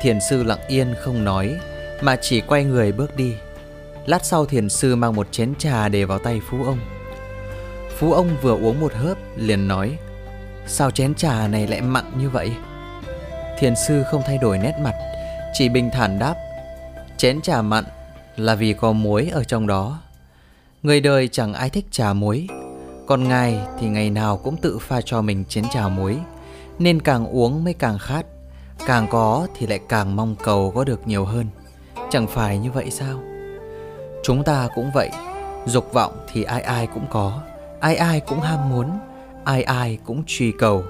Thiền 0.00 0.18
sư 0.30 0.42
lặng 0.42 0.58
yên 0.68 0.94
không 1.00 1.24
nói, 1.24 1.56
Mà 2.00 2.16
chỉ 2.16 2.40
quay 2.40 2.64
người 2.64 2.92
bước 2.92 3.16
đi. 3.16 3.34
Lát 4.06 4.24
sau 4.24 4.46
thiền 4.46 4.68
sư 4.68 4.96
mang 4.96 5.14
một 5.14 5.28
chén 5.30 5.54
trà 5.54 5.88
để 5.88 6.04
vào 6.04 6.18
tay 6.18 6.40
Phú 6.50 6.64
ông. 6.64 6.78
Phú 7.98 8.12
ông 8.12 8.28
vừa 8.42 8.56
uống 8.56 8.80
một 8.80 8.92
hớp, 8.92 9.18
liền 9.36 9.68
nói, 9.68 9.98
Sao 10.66 10.90
chén 10.90 11.14
trà 11.14 11.48
này 11.48 11.66
lại 11.66 11.80
mặn 11.80 12.04
như 12.18 12.30
vậy? 12.30 12.52
Thiền 13.58 13.74
sư 13.88 14.02
không 14.10 14.22
thay 14.26 14.38
đổi 14.38 14.58
nét 14.58 14.74
mặt. 14.82 14.94
Chỉ 15.58 15.68
bình 15.68 15.90
thản 15.90 16.18
đáp, 16.18 16.34
Chén 17.16 17.40
trà 17.40 17.62
mặn 17.62 17.84
là 18.36 18.54
vì 18.54 18.72
có 18.72 18.92
muối 18.92 19.30
ở 19.32 19.44
trong 19.44 19.66
đó. 19.66 19.98
Người 20.82 21.00
đời 21.00 21.28
chẳng 21.28 21.54
ai 21.54 21.70
thích 21.70 21.86
trà 21.90 22.12
muối. 22.12 22.48
Còn 23.06 23.28
ngài 23.28 23.60
thì 23.78 23.88
ngày 23.88 24.10
nào 24.10 24.36
cũng 24.36 24.56
tự 24.56 24.78
pha 24.78 25.00
cho 25.00 25.22
mình 25.22 25.44
chén 25.48 25.64
trà 25.72 25.88
muối, 25.88 26.18
Nên 26.78 27.02
càng 27.02 27.26
uống 27.26 27.64
mới 27.64 27.74
càng 27.74 27.98
khát. 27.98 28.26
Càng 28.86 29.06
có 29.10 29.46
thì 29.54 29.66
lại 29.66 29.80
càng 29.88 30.16
mong 30.16 30.36
cầu 30.44 30.72
có 30.74 30.84
được 30.84 31.06
nhiều 31.06 31.24
hơn. 31.24 31.46
Chẳng 32.10 32.26
phải 32.26 32.58
như 32.58 32.70
vậy 32.70 32.90
sao? 32.90 33.20
Chúng 34.24 34.44
ta 34.44 34.68
cũng 34.74 34.90
vậy. 34.94 35.10
Dục 35.66 35.92
vọng 35.92 36.26
thì 36.32 36.42
ai 36.42 36.62
ai 36.62 36.86
cũng 36.86 37.06
có. 37.10 37.40
Ai 37.80 37.96
ai 37.96 38.20
cũng 38.20 38.40
ham 38.40 38.68
muốn. 38.68 38.90
Ai 39.44 39.62
ai 39.62 39.98
cũng 40.04 40.22
truy 40.26 40.52
cầu. 40.58 40.84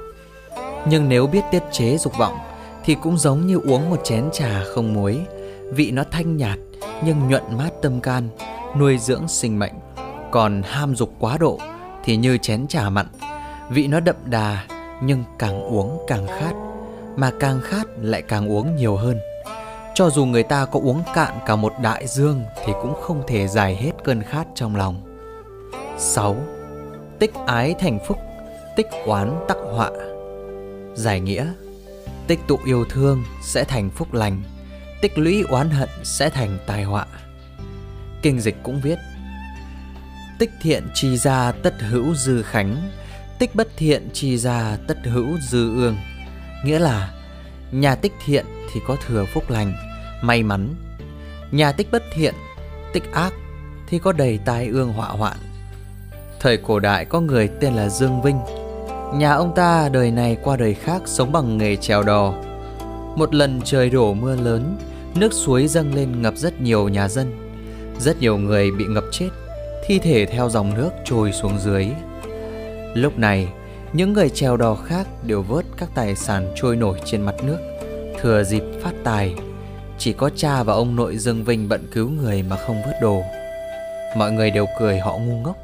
Nhưng 0.89 1.09
nếu 1.09 1.27
biết 1.27 1.43
tiết 1.51 1.63
chế 1.73 1.99
dục 1.99 2.19
vọng 2.19 2.39
thì 2.87 2.95
cũng 2.95 3.19
giống 3.19 3.47
như 3.47 3.61
uống 3.65 3.91
một 3.91 4.01
chén 4.05 4.25
trà 4.33 4.65
không 4.65 4.95
muối. 4.95 5.21
Vị 5.73 5.91
nó 5.91 6.05
thanh 6.11 6.37
nhạt, 6.37 6.59
Nhưng 7.05 7.29
nhuận 7.29 7.43
mát 7.59 7.71
tâm 7.83 8.01
can, 8.01 8.29
Nuôi 8.79 8.99
dưỡng 8.99 9.29
sinh 9.29 9.59
mệnh. 9.59 9.73
Còn 10.31 10.63
ham 10.63 10.97
dục 10.97 11.13
quá 11.19 11.39
độ, 11.39 11.59
Thì 12.05 12.17
như 12.17 12.39
chén 12.39 12.67
trà 12.67 12.91
mặn. 12.91 13.07
Vị 13.71 13.87
nó 13.87 14.01
đậm 14.01 14.17
đà, 14.25 14.67
Nhưng 15.03 15.25
càng 15.39 15.63
uống 15.63 15.99
càng 16.07 16.27
khát. 16.27 16.53
Mà 17.17 17.31
càng 17.41 17.61
khát 17.61 17.87
lại 18.01 18.23
càng 18.23 18.51
uống 18.51 18.77
nhiều 18.77 18.97
hơn. 18.97 19.19
Cho 19.95 20.11
dù 20.11 20.25
người 20.25 20.43
ta 20.43 20.65
có 20.65 20.81
uống 20.83 21.03
cạn 21.15 21.35
cả 21.47 21.57
một 21.57 21.73
đại 21.83 22.07
dương, 22.07 22.43
Thì 22.65 22.73
cũng 22.83 22.95
không 23.01 23.23
thể 23.27 23.49
giải 23.49 23.77
hết 23.77 23.93
cơn 24.05 24.23
khát 24.23 24.47
trong 24.55 24.77
lòng. 24.77 25.01
6. 25.99 26.37
Tích 27.19 27.35
ái 27.47 27.75
thành 27.79 27.99
phúc, 28.07 28.19
Tích 28.77 28.87
oán 29.07 29.45
tắc 29.49 29.57
họa. 29.73 29.91
Giải 30.95 31.21
nghĩa. 31.21 31.47
Tích 32.27 32.41
tụ 32.47 32.59
yêu 32.65 32.85
thương 32.85 33.25
sẽ 33.43 33.65
thành 33.65 33.91
phúc 33.91 34.15
lành, 34.15 34.43
Tích 35.01 35.19
lũy 35.19 35.43
oán 35.43 35.71
hận 35.71 35.89
sẽ 36.03 36.31
thành 36.31 36.59
tai 36.67 36.85
họa. 36.85 37.07
Kinh 38.23 38.41
dịch 38.41 38.57
cũng 38.63 38.81
viết, 38.81 38.99
Tích 40.39 40.51
thiện 40.63 40.89
chi 40.95 41.17
ra 41.17 41.53
tất 41.53 41.75
hữu 41.81 42.15
dư 42.15 42.43
khánh, 42.43 42.91
Tích 43.39 43.55
bất 43.55 43.69
thiện 43.77 44.09
chi 44.13 44.39
ra 44.39 44.77
tất 44.89 44.99
hữu 45.05 45.39
dư 45.51 45.75
ương. 45.75 45.97
Nghĩa 46.65 46.79
là, 46.79 47.13
Nhà 47.73 47.95
tích 47.95 48.13
thiện 48.25 48.47
thì 48.73 48.81
có 48.87 48.97
thừa 49.07 49.25
phúc 49.35 49.51
lành, 49.51 49.75
may 50.23 50.43
mắn. 50.43 50.75
Nhà 51.51 51.73
tích 51.73 51.91
bất 51.91 52.03
thiện, 52.15 52.35
Tích 52.93 53.13
ác 53.13 53.33
Thì 53.89 53.99
có 53.99 54.13
đầy 54.13 54.39
tai 54.45 54.67
ương 54.67 54.93
họa 54.93 55.09
hoạn. 55.09 55.37
Thời 56.41 56.57
cổ 56.57 56.79
đại 56.79 57.05
có 57.05 57.21
người 57.21 57.49
tên 57.61 57.75
là 57.75 57.89
Dương 57.89 58.23
Vinh 58.23 58.66
Nhà 59.17 59.33
ông 59.33 59.55
ta 59.55 59.89
đời 59.93 60.11
này 60.11 60.37
qua 60.43 60.57
đời 60.57 60.75
khác 60.75 61.03
Sống 61.05 61.33
bằng 61.33 61.59
nghề 61.59 61.77
trèo 61.77 62.03
đò. 62.03 62.35
Một 63.17 63.35
lần 63.35 63.61
trời 63.65 63.91
đổ 63.91 64.15
mưa 64.15 64.37
lớn, 64.37 64.77
Nước 65.15 65.33
suối 65.33 65.67
dâng 65.67 65.95
lên 65.95 66.23
ngập 66.23 66.35
rất 66.37 66.61
nhiều 66.61 66.89
nhà 66.89 67.09
dân. 67.09 67.33
Rất 67.99 68.21
nhiều 68.21 68.39
người 68.39 68.71
bị 68.71 68.85
ngập 68.85 69.05
chết, 69.13 69.29
Thi 69.87 69.99
thể 69.99 70.27
theo 70.27 70.49
dòng 70.49 70.75
nước 70.75 70.91
trôi 71.05 71.33
xuống 71.33 71.59
dưới. 71.59 71.87
Lúc 72.95 73.19
này, 73.19 73.49
Những 73.93 74.13
người 74.13 74.29
trèo 74.29 74.57
đò 74.57 74.75
khác 74.75 75.07
đều 75.23 75.43
vớt 75.43 75.65
các 75.77 75.89
tài 75.95 76.17
sản 76.17 76.53
trôi 76.57 76.77
nổi 76.77 77.01
trên 77.05 77.23
mặt 77.23 77.35
nước, 77.43 77.59
Thừa 78.21 78.43
dịp 78.43 78.63
phát 78.83 78.93
tài. 79.05 79.35
Chỉ 79.99 80.13
có 80.13 80.31
cha 80.37 80.63
và 80.63 80.75
ông 80.75 80.97
nội 80.97 81.17
Dương 81.19 81.45
Vinh 81.45 81.69
bận 81.69 81.87
cứu 81.93 82.09
người 82.11 82.43
mà 82.43 82.57
không 82.57 82.83
vớt 82.87 82.95
đồ. 83.03 83.23
Mọi 84.17 84.33
người 84.33 84.51
đều 84.51 84.67
cười 84.79 84.99
họ 84.99 85.19
ngu 85.19 85.37
ngốc. 85.37 85.57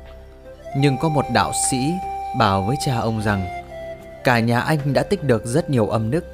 Nhưng 0.76 0.96
có 0.98 1.08
một 1.08 1.24
đạo 1.34 1.52
sĩ 1.70 1.76
bảo 2.38 2.62
với 2.62 2.76
cha 2.84 2.98
ông 2.98 3.22
rằng 3.22 3.46
Cả 4.24 4.40
nhà 4.40 4.60
anh 4.60 4.92
đã 4.92 5.02
tích 5.02 5.24
được 5.24 5.46
rất 5.46 5.70
nhiều 5.70 5.88
âm 5.88 6.10
đức 6.10 6.24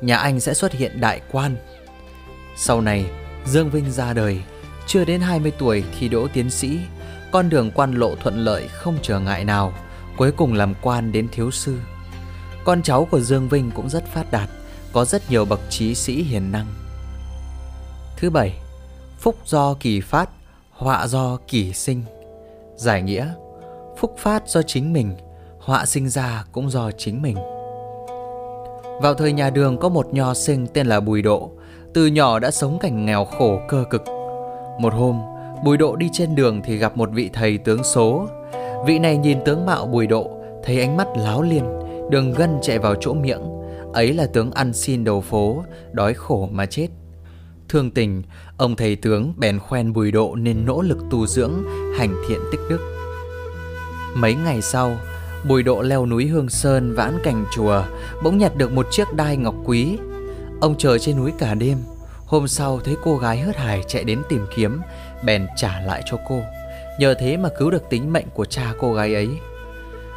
Nhà 0.00 0.16
anh 0.16 0.40
sẽ 0.40 0.54
xuất 0.54 0.72
hiện 0.72 1.00
đại 1.00 1.20
quan. 1.32 1.56
Sau 2.56 2.80
này 2.80 3.06
Dương 3.46 3.70
Vinh 3.70 3.90
ra 3.90 4.12
đời 4.12 4.42
Chưa 4.86 5.04
đến 5.04 5.20
20 5.20 5.52
tuổi 5.58 5.84
thì 5.98 6.08
đỗ 6.08 6.26
tiến 6.32 6.50
sĩ 6.50 6.78
Con 7.32 7.48
đường 7.48 7.70
quan 7.70 7.94
lộ 7.94 8.14
thuận 8.14 8.44
lợi 8.44 8.68
không 8.68 8.98
trở 9.02 9.20
ngại 9.20 9.44
nào 9.44 9.72
Cuối 10.16 10.32
cùng 10.32 10.52
làm 10.52 10.74
quan 10.82 11.12
đến 11.12 11.28
thiếu 11.32 11.50
sư. 11.50 11.78
Con 12.64 12.82
cháu 12.82 13.08
của 13.10 13.20
Dương 13.20 13.48
Vinh 13.48 13.70
cũng 13.70 13.88
rất 13.88 14.04
phát 14.06 14.30
đạt 14.30 14.48
Có 14.92 15.04
rất 15.04 15.30
nhiều 15.30 15.44
bậc 15.44 15.60
trí 15.70 15.94
sĩ 15.94 16.22
hiền 16.22 16.52
năng. 16.52 16.66
Thứ 18.16 18.30
bảy, 18.30 18.58
phúc 19.18 19.36
do 19.44 19.74
kỳ 19.74 20.00
phát, 20.00 20.30
họa 20.70 21.06
do 21.06 21.38
kỳ 21.48 21.72
sinh. 21.72 22.02
Giải 22.76 23.02
nghĩa, 23.02 23.34
phúc 23.98 24.16
phát 24.18 24.48
do 24.48 24.62
chính 24.62 24.92
mình, 24.92 25.16
họa 25.66 25.86
sinh 25.86 26.08
ra 26.08 26.44
cũng 26.52 26.70
do 26.70 26.90
chính 26.90 27.22
mình. 27.22 27.36
Vào 29.00 29.14
thời 29.14 29.32
nhà 29.32 29.50
đường 29.50 29.78
có 29.78 29.88
một 29.88 30.14
nho 30.14 30.34
sinh 30.34 30.66
tên 30.66 30.86
là 30.86 31.00
Bùi 31.00 31.22
Độ, 31.22 31.50
từ 31.94 32.06
nhỏ 32.06 32.38
đã 32.38 32.50
sống 32.50 32.78
cảnh 32.78 33.06
nghèo 33.06 33.24
khổ 33.24 33.60
cơ 33.68 33.84
cực. 33.90 34.02
Một 34.80 34.92
hôm, 34.92 35.20
Bùi 35.64 35.76
Độ 35.76 35.96
đi 35.96 36.08
trên 36.12 36.34
đường 36.34 36.60
thì 36.64 36.76
gặp 36.76 36.96
một 36.96 37.10
vị 37.12 37.30
thầy 37.32 37.58
tướng 37.58 37.84
số. 37.84 38.28
Vị 38.86 38.98
này 38.98 39.16
nhìn 39.16 39.38
tướng 39.44 39.66
mạo 39.66 39.86
Bùi 39.86 40.06
Độ, 40.06 40.30
thấy 40.64 40.80
ánh 40.80 40.96
mắt 40.96 41.08
láo 41.16 41.42
liên, 41.42 41.64
đường 42.10 42.32
gân 42.32 42.58
chạy 42.62 42.78
vào 42.78 42.94
chỗ 43.00 43.14
miệng. 43.14 43.42
Ấy 43.92 44.12
là 44.12 44.26
tướng 44.26 44.50
ăn 44.50 44.72
xin 44.72 45.04
đầu 45.04 45.20
phố, 45.20 45.64
đói 45.92 46.14
khổ 46.14 46.48
mà 46.52 46.66
chết. 46.66 46.88
Thương 47.68 47.90
tình, 47.90 48.22
ông 48.56 48.76
thầy 48.76 48.96
tướng 48.96 49.34
bèn 49.36 49.58
khoen 49.58 49.92
bùi 49.92 50.12
độ 50.12 50.34
nên 50.34 50.66
nỗ 50.66 50.82
lực 50.82 50.98
tu 51.10 51.26
dưỡng, 51.26 51.52
hành 51.98 52.14
thiện 52.28 52.38
tích 52.52 52.60
đức. 52.70 52.78
Mấy 54.16 54.34
ngày 54.34 54.62
sau, 54.62 54.96
bùi 55.48 55.62
độ 55.62 55.82
leo 55.82 56.06
núi 56.06 56.26
Hương 56.26 56.48
Sơn 56.48 56.94
vãn 56.94 57.18
cảnh 57.22 57.44
chùa, 57.52 57.82
bỗng 58.22 58.38
nhặt 58.38 58.56
được 58.56 58.72
một 58.72 58.86
chiếc 58.90 59.12
đai 59.12 59.36
ngọc 59.36 59.54
quý. 59.64 59.98
Ông 60.60 60.78
chờ 60.78 60.98
trên 60.98 61.16
núi 61.16 61.32
cả 61.38 61.54
đêm, 61.54 61.78
hôm 62.26 62.48
sau 62.48 62.80
thấy 62.84 62.96
cô 63.04 63.16
gái 63.16 63.38
hớt 63.38 63.56
hải 63.56 63.82
chạy 63.88 64.04
đến 64.04 64.22
tìm 64.28 64.46
kiếm, 64.56 64.80
bèn 65.24 65.46
trả 65.56 65.80
lại 65.80 66.02
cho 66.10 66.18
cô. 66.28 66.40
Nhờ 66.98 67.14
thế 67.14 67.36
mà 67.36 67.48
cứu 67.58 67.70
được 67.70 67.82
tính 67.90 68.12
mệnh 68.12 68.26
của 68.34 68.44
cha 68.44 68.72
cô 68.78 68.94
gái 68.94 69.14
ấy. 69.14 69.28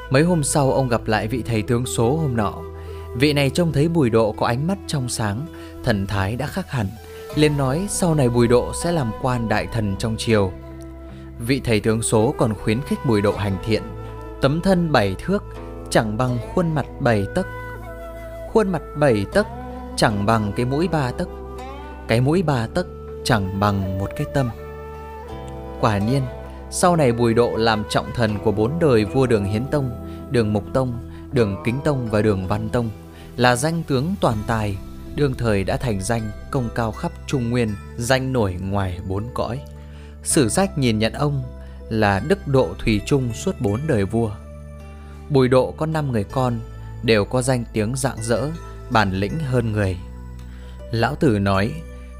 Mấy 0.10 0.24
hôm 0.24 0.44
sau 0.44 0.72
ông 0.72 0.90
gặp 0.90 1.02
lại 1.06 1.28
vị 1.28 1.44
thầy 1.46 1.62
tướng 1.62 1.86
số 1.86 2.18
hôm 2.18 2.38
nọ. 2.38 2.54
Vị 3.16 3.34
này 3.34 3.50
trông 3.50 3.72
thấy 3.72 3.88
bùi 3.88 4.10
độ 4.10 4.32
có 4.32 4.48
ánh 4.48 4.68
mắt 4.68 4.78
trong 4.88 5.10
sáng, 5.10 5.46
thần 5.84 6.08
thái 6.08 6.36
đã 6.36 6.48
khác 6.48 6.72
hẳn 6.72 6.88
liền 7.36 7.58
nói 7.58 7.86
sau 7.90 8.16
này 8.16 8.30
Bùi 8.30 8.48
Độ 8.48 8.74
sẽ 8.74 8.92
làm 8.92 9.12
quan 9.22 9.50
đại 9.50 9.68
thần 9.74 9.96
trong 10.00 10.16
triều. 10.18 10.52
Vị 11.40 11.62
thầy 11.64 11.80
tướng 11.80 12.02
số 12.02 12.36
còn 12.38 12.54
khuyến 12.54 12.82
khích 12.82 13.06
Bùi 13.06 13.22
Độ 13.22 13.32
hành 13.32 13.58
thiện, 13.66 13.84
tấm 14.42 14.62
thân 14.62 14.92
bảy 14.92 15.16
thước 15.26 15.44
chẳng 15.90 16.18
bằng 16.18 16.38
khuôn 16.54 16.76
mặt 16.76 16.86
bảy 17.00 17.26
tấc. 17.36 17.48
Khuôn 18.54 18.70
mặt 18.72 18.82
bảy 18.96 19.26
tấc 19.34 19.48
chẳng 19.96 20.26
bằng 20.26 20.52
cái 20.56 20.66
mũi 20.66 20.88
ba 20.88 21.12
tấc. 21.12 21.28
Cái 22.08 22.22
mũi 22.22 22.44
ba 22.44 22.68
tấc 22.68 22.88
chẳng 23.24 23.60
bằng 23.60 24.00
một 24.00 24.10
cái 24.16 24.28
tâm. 24.34 24.50
Quả 25.82 25.98
nhiên, 25.98 26.24
sau 26.72 26.96
này 26.96 27.12
Bùi 27.12 27.34
Độ 27.34 27.56
làm 27.56 27.84
trọng 27.90 28.06
thần 28.16 28.40
của 28.44 28.52
bốn 28.52 28.80
đời 28.80 29.06
vua 29.06 29.28
Đường 29.28 29.46
Hiến 29.46 29.66
Tông, 29.72 29.90
Đường 30.32 30.54
Mục 30.54 30.64
Tông, 30.74 30.94
Đường 31.32 31.56
Kính 31.66 31.80
Tông 31.84 32.08
và 32.10 32.22
Đường 32.22 32.48
Văn 32.48 32.70
Tông, 32.70 32.90
là 33.38 33.56
danh 33.56 33.84
tướng 33.88 34.16
toàn 34.22 34.38
tài 34.48 34.78
đương 35.16 35.34
thời 35.38 35.64
đã 35.64 35.78
thành 35.78 36.02
danh 36.02 36.22
công 36.52 36.70
cao 36.76 36.92
khắp 36.92 37.12
Trung 37.28 37.50
Nguyên, 37.50 37.70
danh 37.98 38.34
nổi 38.34 38.58
ngoài 38.62 39.00
bốn 39.08 39.24
cõi. 39.34 39.62
Sử 40.24 40.50
sách 40.50 40.78
nhìn 40.78 41.00
nhận 41.00 41.14
ông 41.14 41.44
là 41.90 42.22
đức 42.28 42.48
độ 42.48 42.70
thủy 42.80 43.02
chung 43.06 43.34
suốt 43.34 43.62
bốn 43.62 43.80
đời 43.88 44.06
vua. 44.06 44.32
Bùi 45.30 45.48
độ 45.48 45.72
có 45.78 45.86
năm 45.86 46.12
người 46.12 46.24
con, 46.24 46.60
đều 47.04 47.26
có 47.26 47.42
danh 47.42 47.64
tiếng 47.74 47.96
rạng 47.96 48.24
rỡ, 48.24 48.48
bản 48.90 49.12
lĩnh 49.12 49.40
hơn 49.40 49.72
người. 49.72 49.98
Lão 50.92 51.16
Tử 51.16 51.40
nói, 51.40 51.72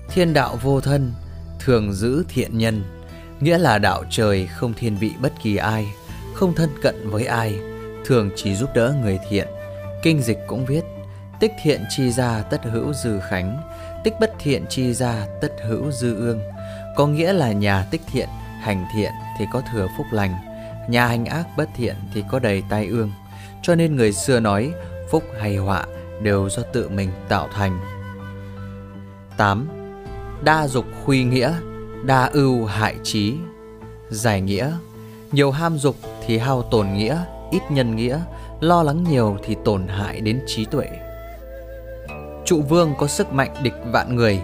thiên 0.10 0.34
đạo 0.34 0.58
vô 0.64 0.82
thân, 0.82 1.12
thường 1.60 1.94
giữ 1.94 2.24
thiện 2.30 2.58
nhân, 2.58 2.84
nghĩa 3.40 3.58
là 3.58 3.78
đạo 3.78 4.04
trời 4.10 4.48
không 4.48 4.74
thiên 4.74 4.98
vị 4.98 5.12
bất 5.22 5.34
kỳ 5.44 5.56
ai, 5.56 5.88
không 6.34 6.56
thân 6.56 6.70
cận 6.82 7.10
với 7.10 7.26
ai, 7.26 7.60
thường 8.06 8.30
chỉ 8.36 8.56
giúp 8.56 8.70
đỡ 8.76 8.96
người 9.02 9.20
thiện. 9.30 9.48
Kinh 10.04 10.22
dịch 10.22 10.38
cũng 10.48 10.66
viết, 10.66 10.84
tích 11.40 11.52
thiện 11.64 11.84
chi 11.90 12.12
ra 12.12 12.42
tất 12.42 12.62
hữu 12.64 12.94
dư 12.94 13.20
khánh, 13.30 13.62
tích 14.04 14.14
bất 14.20 14.34
thiện 14.40 14.66
chi 14.70 14.94
ra 14.94 15.28
tất 15.42 15.52
hữu 15.68 15.92
dư 15.92 16.16
ương. 16.16 16.42
Có 16.96 17.08
nghĩa 17.08 17.34
là 17.34 17.52
nhà 17.52 17.88
tích 17.92 18.02
thiện, 18.12 18.30
hành 18.60 18.86
thiện 18.94 19.12
thì 19.38 19.46
có 19.52 19.62
thừa 19.72 19.88
phúc 19.98 20.06
lành, 20.12 20.36
nhà 20.90 21.06
hành 21.06 21.26
ác 21.26 21.48
bất 21.58 21.70
thiện 21.76 21.96
thì 22.14 22.24
có 22.32 22.40
đầy 22.40 22.64
tai 22.70 22.88
ương. 22.88 23.12
Cho 23.62 23.76
nên 23.76 23.96
người 23.96 24.14
xưa 24.14 24.40
nói 24.40 24.74
phúc 25.12 25.24
hay 25.40 25.56
họa 25.56 25.86
đều 26.22 26.50
do 26.50 26.64
tự 26.74 26.90
mình 26.90 27.10
tạo 27.30 27.48
thành. 27.54 27.80
8. 29.38 29.68
Đa 30.44 30.68
dục 30.68 30.86
khuy 31.06 31.24
nghĩa, 31.24 31.54
đa 32.04 32.26
ưu 32.26 32.66
hại 32.66 32.96
trí. 33.04 33.36
Giải 34.10 34.42
nghĩa, 34.42 34.72
nhiều 35.32 35.52
ham 35.52 35.78
dục 35.78 35.96
thì 36.26 36.38
hao 36.38 36.62
tổn 36.62 36.88
nghĩa, 36.94 37.18
ít 37.52 37.62
nhân 37.70 37.96
nghĩa, 37.96 38.20
lo 38.60 38.84
lắng 38.84 39.04
nhiều 39.10 39.38
thì 39.44 39.56
tổn 39.66 39.88
hại 39.88 40.22
đến 40.22 40.42
trí 40.48 40.66
tuệ. 40.66 40.88
Trụ 42.46 42.62
vương 42.62 42.94
có 42.98 43.08
sức 43.08 43.34
mạnh 43.34 43.56
địch 43.64 43.74
vạn 43.92 44.16
người, 44.16 44.42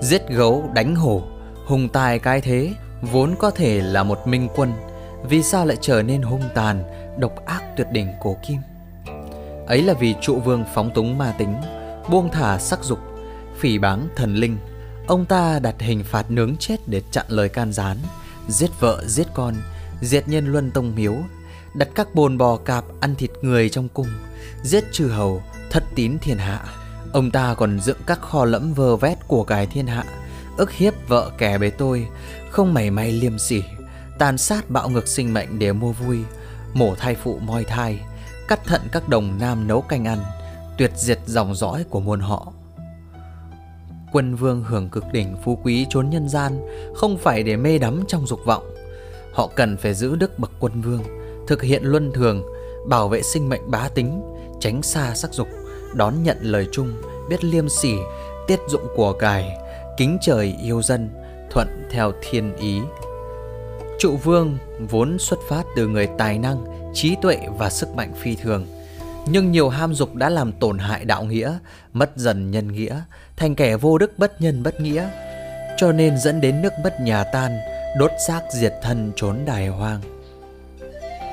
giết 0.00 0.28
gấu 0.28 0.70
đánh 0.74 0.94
hổ, 0.94 1.22
hùng 1.66 1.88
tài 1.88 2.18
cái 2.18 2.40
thế, 2.40 2.72
vốn 3.02 3.34
có 3.38 3.50
thể 3.50 3.82
là 3.82 4.02
một 4.02 4.26
minh 4.26 4.48
quân, 4.56 4.72
vì 5.28 5.42
sao 5.42 5.66
lại 5.66 5.76
trở 5.80 6.02
nên 6.02 6.22
hung 6.22 6.42
tàn, 6.54 6.84
độc 7.18 7.46
ác 7.46 7.62
tuyệt 7.76 7.86
đỉnh 7.92 8.08
cổ 8.20 8.36
kim? 8.46 8.60
Ấy 9.66 9.82
là 9.82 9.94
vì 9.94 10.14
trụ 10.20 10.40
vương 10.40 10.64
phóng 10.74 10.90
túng 10.94 11.18
ma 11.18 11.34
tính, 11.38 11.54
buông 12.10 12.28
thả 12.32 12.58
sắc 12.58 12.84
dục, 12.84 12.98
phỉ 13.58 13.78
báng 13.78 14.08
thần 14.16 14.34
linh. 14.34 14.56
Ông 15.06 15.26
ta 15.26 15.58
đặt 15.58 15.74
hình 15.78 16.04
phạt 16.04 16.30
nướng 16.30 16.56
chết 16.56 16.76
để 16.86 17.02
chặn 17.10 17.26
lời 17.28 17.48
can 17.48 17.72
gián, 17.72 17.96
giết 18.48 18.70
vợ 18.80 19.04
giết 19.06 19.26
con, 19.34 19.54
diệt 20.00 20.28
nhân 20.28 20.46
luân 20.46 20.70
tông 20.70 20.94
miếu, 20.96 21.14
đặt 21.74 21.88
các 21.94 22.14
bồn 22.14 22.38
bò 22.38 22.56
cạp 22.56 22.84
ăn 23.00 23.14
thịt 23.14 23.30
người 23.42 23.68
trong 23.68 23.88
cung, 23.88 24.08
giết 24.62 24.84
trừ 24.92 25.08
hầu, 25.08 25.42
thất 25.70 25.84
tín 25.94 26.18
thiên 26.18 26.38
hạ. 26.38 26.64
Ông 27.12 27.30
ta 27.30 27.54
còn 27.54 27.80
dựng 27.80 27.98
các 28.06 28.20
kho 28.20 28.44
lẫm 28.44 28.74
vơ 28.74 28.96
vét 28.96 29.18
của 29.28 29.44
cải 29.44 29.66
thiên 29.66 29.86
hạ, 29.86 30.04
ức 30.56 30.72
hiếp 30.72 31.08
vợ 31.08 31.30
kẻ 31.38 31.58
bề 31.58 31.70
tôi, 31.70 32.08
không 32.50 32.74
mảy 32.74 32.90
may 32.90 33.12
liêm 33.12 33.38
sỉ, 33.38 33.62
tàn 34.18 34.38
sát 34.38 34.70
bạo 34.70 34.88
ngược 34.88 35.08
sinh 35.08 35.34
mệnh 35.34 35.58
để 35.58 35.72
mua 35.72 35.92
vui, 35.92 36.18
mổ 36.74 36.94
thai 36.94 37.14
phụ 37.14 37.38
moi 37.38 37.64
thai, 37.64 37.98
cắt 38.48 38.60
thận 38.64 38.80
các 38.92 39.08
đồng 39.08 39.38
nam 39.40 39.66
nấu 39.66 39.80
canh 39.80 40.04
ăn, 40.04 40.18
tuyệt 40.78 40.90
diệt 40.96 41.18
dòng 41.26 41.54
dõi 41.54 41.84
của 41.90 42.00
muôn 42.00 42.20
họ. 42.20 42.52
Quân 44.12 44.34
vương 44.34 44.64
hưởng 44.64 44.88
cực 44.88 45.04
đỉnh 45.12 45.36
phú 45.44 45.58
quý 45.62 45.86
trốn 45.90 46.10
nhân 46.10 46.28
gian 46.28 46.60
không 46.94 47.18
phải 47.18 47.42
để 47.42 47.56
mê 47.56 47.78
đắm 47.78 48.04
trong 48.08 48.26
dục 48.26 48.40
vọng. 48.44 48.74
Họ 49.32 49.50
cần 49.56 49.76
phải 49.76 49.94
giữ 49.94 50.16
đức 50.16 50.38
bậc 50.38 50.50
quân 50.60 50.80
vương, 50.80 51.02
thực 51.46 51.62
hiện 51.62 51.82
luân 51.84 52.12
thường, 52.12 52.42
bảo 52.88 53.08
vệ 53.08 53.22
sinh 53.22 53.48
mệnh 53.48 53.70
bá 53.70 53.88
tính, 53.88 54.22
tránh 54.60 54.82
xa 54.82 55.14
sắc 55.14 55.32
dục, 55.32 55.48
đón 55.94 56.22
nhận 56.22 56.36
lời 56.40 56.66
chung, 56.72 56.92
biết 57.28 57.44
liêm 57.44 57.68
sỉ, 57.68 57.94
tiết 58.46 58.60
dụng 58.68 58.86
của 58.96 59.12
cải, 59.12 59.58
kính 60.00 60.18
trời 60.20 60.54
yêu 60.62 60.82
dân, 60.82 61.08
thuận 61.50 61.68
theo 61.90 62.12
thiên 62.22 62.56
ý. 62.56 62.80
Trụ 63.98 64.16
vương 64.16 64.58
vốn 64.90 65.18
xuất 65.18 65.38
phát 65.48 65.62
từ 65.76 65.88
người 65.88 66.08
tài 66.18 66.38
năng, 66.38 66.64
trí 66.94 67.16
tuệ 67.22 67.38
và 67.58 67.70
sức 67.70 67.88
mạnh 67.88 68.12
phi 68.16 68.36
thường. 68.36 68.66
Nhưng 69.26 69.52
nhiều 69.52 69.68
ham 69.68 69.94
dục 69.94 70.14
đã 70.14 70.28
làm 70.28 70.52
tổn 70.52 70.78
hại 70.78 71.04
đạo 71.04 71.24
nghĩa, 71.24 71.58
mất 71.92 72.10
dần 72.16 72.50
nhân 72.50 72.72
nghĩa, 72.72 73.00
thành 73.36 73.54
kẻ 73.54 73.76
vô 73.76 73.98
đức 73.98 74.18
bất 74.18 74.40
nhân 74.40 74.62
bất 74.62 74.80
nghĩa, 74.80 75.08
cho 75.76 75.92
nên 75.92 76.18
dẫn 76.18 76.40
đến 76.40 76.62
nước 76.62 76.72
mất 76.84 77.00
nhà 77.00 77.24
tan, 77.24 77.58
đốt 77.98 78.10
xác 78.26 78.40
diệt 78.52 78.74
thân 78.82 79.12
trốn 79.16 79.38
đài 79.46 79.68
hoang. 79.68 80.00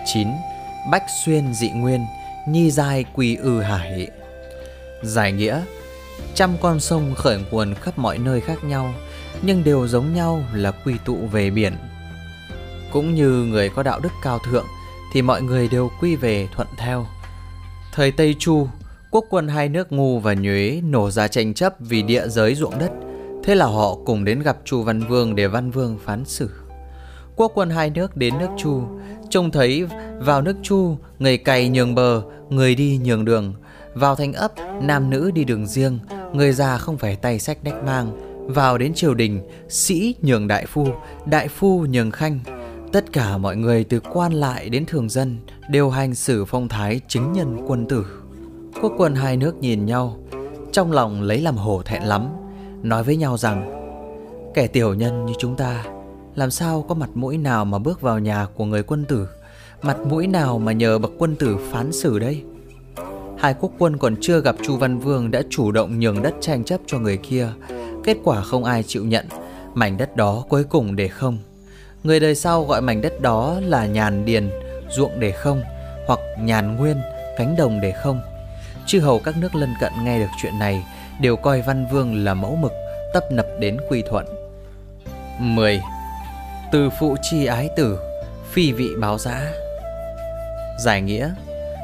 9. 0.05 0.27
Bách 0.91 1.03
xuyên 1.25 1.53
dị 1.53 1.69
nguyên, 1.69 2.05
nhi 2.47 2.71
giai 2.71 3.05
quỳ 3.15 3.35
ư 3.35 3.61
hải. 3.61 4.07
Giải 5.03 5.31
nghĩa 5.31 5.61
Trăm 6.35 6.57
con 6.61 6.79
sông 6.79 7.15
khởi 7.15 7.39
nguồn 7.51 7.73
khắp 7.73 7.97
mọi 7.97 8.17
nơi 8.17 8.41
khác 8.41 8.63
nhau, 8.63 8.93
nhưng 9.41 9.63
đều 9.63 9.87
giống 9.87 10.13
nhau 10.13 10.43
là 10.53 10.71
quy 10.71 10.93
tụ 11.05 11.15
về 11.31 11.49
biển. 11.49 11.73
Cũng 12.91 13.15
như 13.15 13.29
người 13.29 13.69
có 13.69 13.83
đạo 13.83 13.99
đức 13.99 14.11
cao 14.23 14.39
thượng 14.39 14.65
thì 15.13 15.21
mọi 15.21 15.41
người 15.41 15.67
đều 15.67 15.91
quy 16.01 16.15
về 16.15 16.47
thuận 16.55 16.67
theo. 16.77 17.05
Thời 17.93 18.11
Tây 18.11 18.35
Chu, 18.39 18.67
quốc 19.11 19.25
quân 19.29 19.47
hai 19.47 19.69
nước 19.69 19.91
Ngu 19.91 20.19
và 20.19 20.33
Nhuế 20.33 20.81
nổ 20.83 21.11
ra 21.11 21.27
tranh 21.27 21.53
chấp 21.53 21.73
vì 21.79 22.01
địa 22.01 22.27
giới 22.27 22.55
ruộng 22.55 22.79
đất. 22.79 22.91
Thế 23.43 23.55
là 23.55 23.65
họ 23.65 23.95
cùng 24.05 24.25
đến 24.25 24.39
gặp 24.39 24.57
Chu 24.65 24.83
Văn 24.83 24.99
Vương 24.99 25.35
để 25.35 25.47
Văn 25.47 25.71
Vương 25.71 25.97
phán 26.05 26.25
xử. 26.25 26.49
Quốc 27.35 27.51
quân 27.55 27.69
hai 27.69 27.89
nước 27.89 28.17
đến 28.17 28.33
nước 28.39 28.49
Chu, 28.57 28.83
trông 29.29 29.51
thấy 29.51 29.85
vào 30.19 30.41
nước 30.41 30.55
Chu, 30.63 30.97
người 31.19 31.37
cày 31.37 31.69
nhường 31.69 31.95
bờ, 31.95 32.21
người 32.49 32.75
đi 32.75 32.99
nhường 33.03 33.25
đường. 33.25 33.53
Vào 33.99 34.15
thành 34.15 34.33
ấp, 34.33 34.51
nam 34.81 35.09
nữ 35.09 35.31
đi 35.31 35.43
đường 35.43 35.67
riêng, 35.67 35.99
người 36.33 36.51
già 36.53 36.77
không 36.77 36.97
phải 36.97 37.15
tay 37.15 37.39
sách 37.39 37.63
nách 37.63 37.83
mang. 37.83 38.11
Vào 38.47 38.77
đến 38.77 38.93
triều 38.93 39.13
đình, 39.13 39.41
sĩ 39.69 40.15
nhường 40.21 40.47
đại 40.47 40.65
phu, 40.65 40.87
đại 41.25 41.47
phu 41.47 41.85
nhường 41.85 42.11
khanh, 42.11 42.39
Tất 42.91 43.13
cả 43.13 43.37
mọi 43.37 43.55
người 43.55 43.83
từ 43.83 43.99
quan 43.99 44.33
lại 44.33 44.69
đến 44.69 44.85
thường 44.85 45.09
dân 45.09 45.37
đều 45.69 45.89
hành 45.89 46.15
xử 46.15 46.45
phong 46.45 46.67
thái 46.67 47.01
chính 47.07 47.33
nhân 47.33 47.65
quân 47.67 47.85
tử. 47.87 48.05
Quốc 48.81 48.93
quân 48.97 49.15
hai 49.15 49.37
nước 49.37 49.55
nhìn 49.55 49.85
nhau, 49.85 50.17
trong 50.71 50.91
lòng 50.91 51.21
lấy 51.21 51.41
làm 51.41 51.57
hổ 51.57 51.81
thẹn 51.85 52.03
lắm, 52.03 52.27
nói 52.83 53.03
với 53.03 53.15
nhau 53.15 53.37
rằng 53.37 53.73
kẻ 54.53 54.67
tiểu 54.67 54.93
nhân 54.93 55.25
như 55.25 55.33
chúng 55.39 55.55
ta 55.55 55.85
làm 56.35 56.51
sao 56.51 56.85
có 56.89 56.95
mặt 56.95 57.09
mũi 57.13 57.37
nào 57.37 57.65
mà 57.65 57.79
bước 57.79 58.01
vào 58.01 58.19
nhà 58.19 58.47
của 58.55 58.65
người 58.65 58.83
quân 58.83 59.05
tử, 59.05 59.27
mặt 59.81 59.97
mũi 60.09 60.27
nào 60.27 60.59
mà 60.59 60.71
nhờ 60.71 60.99
bậc 60.99 61.11
quân 61.17 61.35
tử 61.35 61.57
phán 61.71 61.91
xử 61.91 62.19
đây. 62.19 62.43
Hai 63.39 63.55
quốc 63.59 63.71
quân 63.79 63.97
còn 63.97 64.15
chưa 64.21 64.41
gặp 64.41 64.55
Chu 64.63 64.77
Văn 64.77 64.99
Vương 64.99 65.31
đã 65.31 65.41
chủ 65.49 65.71
động 65.71 65.99
nhường 65.99 66.21
đất 66.21 66.33
tranh 66.41 66.63
chấp 66.63 66.79
cho 66.87 66.99
người 66.99 67.17
kia, 67.17 67.47
kết 68.03 68.17
quả 68.23 68.41
không 68.41 68.63
ai 68.63 68.83
chịu 68.83 69.05
nhận, 69.05 69.25
mảnh 69.73 69.97
đất 69.97 70.15
đó 70.15 70.43
cuối 70.49 70.63
cùng 70.63 70.95
để 70.95 71.07
không. 71.07 71.37
Người 72.03 72.19
đời 72.19 72.35
sau 72.35 72.63
gọi 72.63 72.81
mảnh 72.81 73.01
đất 73.01 73.21
đó 73.21 73.59
là 73.63 73.85
nhàn 73.85 74.25
điền, 74.25 74.49
ruộng 74.89 75.19
để 75.19 75.31
không 75.31 75.61
hoặc 76.07 76.19
nhàn 76.39 76.75
nguyên, 76.75 76.97
cánh 77.37 77.55
đồng 77.57 77.81
để 77.81 77.91
không. 77.91 78.21
Chư 78.85 78.99
hầu 78.99 79.19
các 79.19 79.37
nước 79.37 79.55
lân 79.55 79.73
cận 79.81 79.91
nghe 80.03 80.19
được 80.19 80.29
chuyện 80.41 80.59
này 80.59 80.83
đều 81.21 81.35
coi 81.35 81.61
Văn 81.61 81.87
Vương 81.91 82.23
là 82.23 82.33
mẫu 82.33 82.55
mực, 82.55 82.71
tấp 83.13 83.23
nập 83.31 83.47
đến 83.59 83.77
quy 83.89 84.03
thuận. 84.09 84.25
10. 85.39 85.81
Từ 86.71 86.89
phụ 86.99 87.15
chi 87.21 87.45
ái 87.45 87.69
tử, 87.75 87.99
phi 88.51 88.71
vị 88.71 88.89
báo 88.99 89.17
giã. 89.17 89.51
Giải 90.79 91.01
nghĩa 91.01 91.29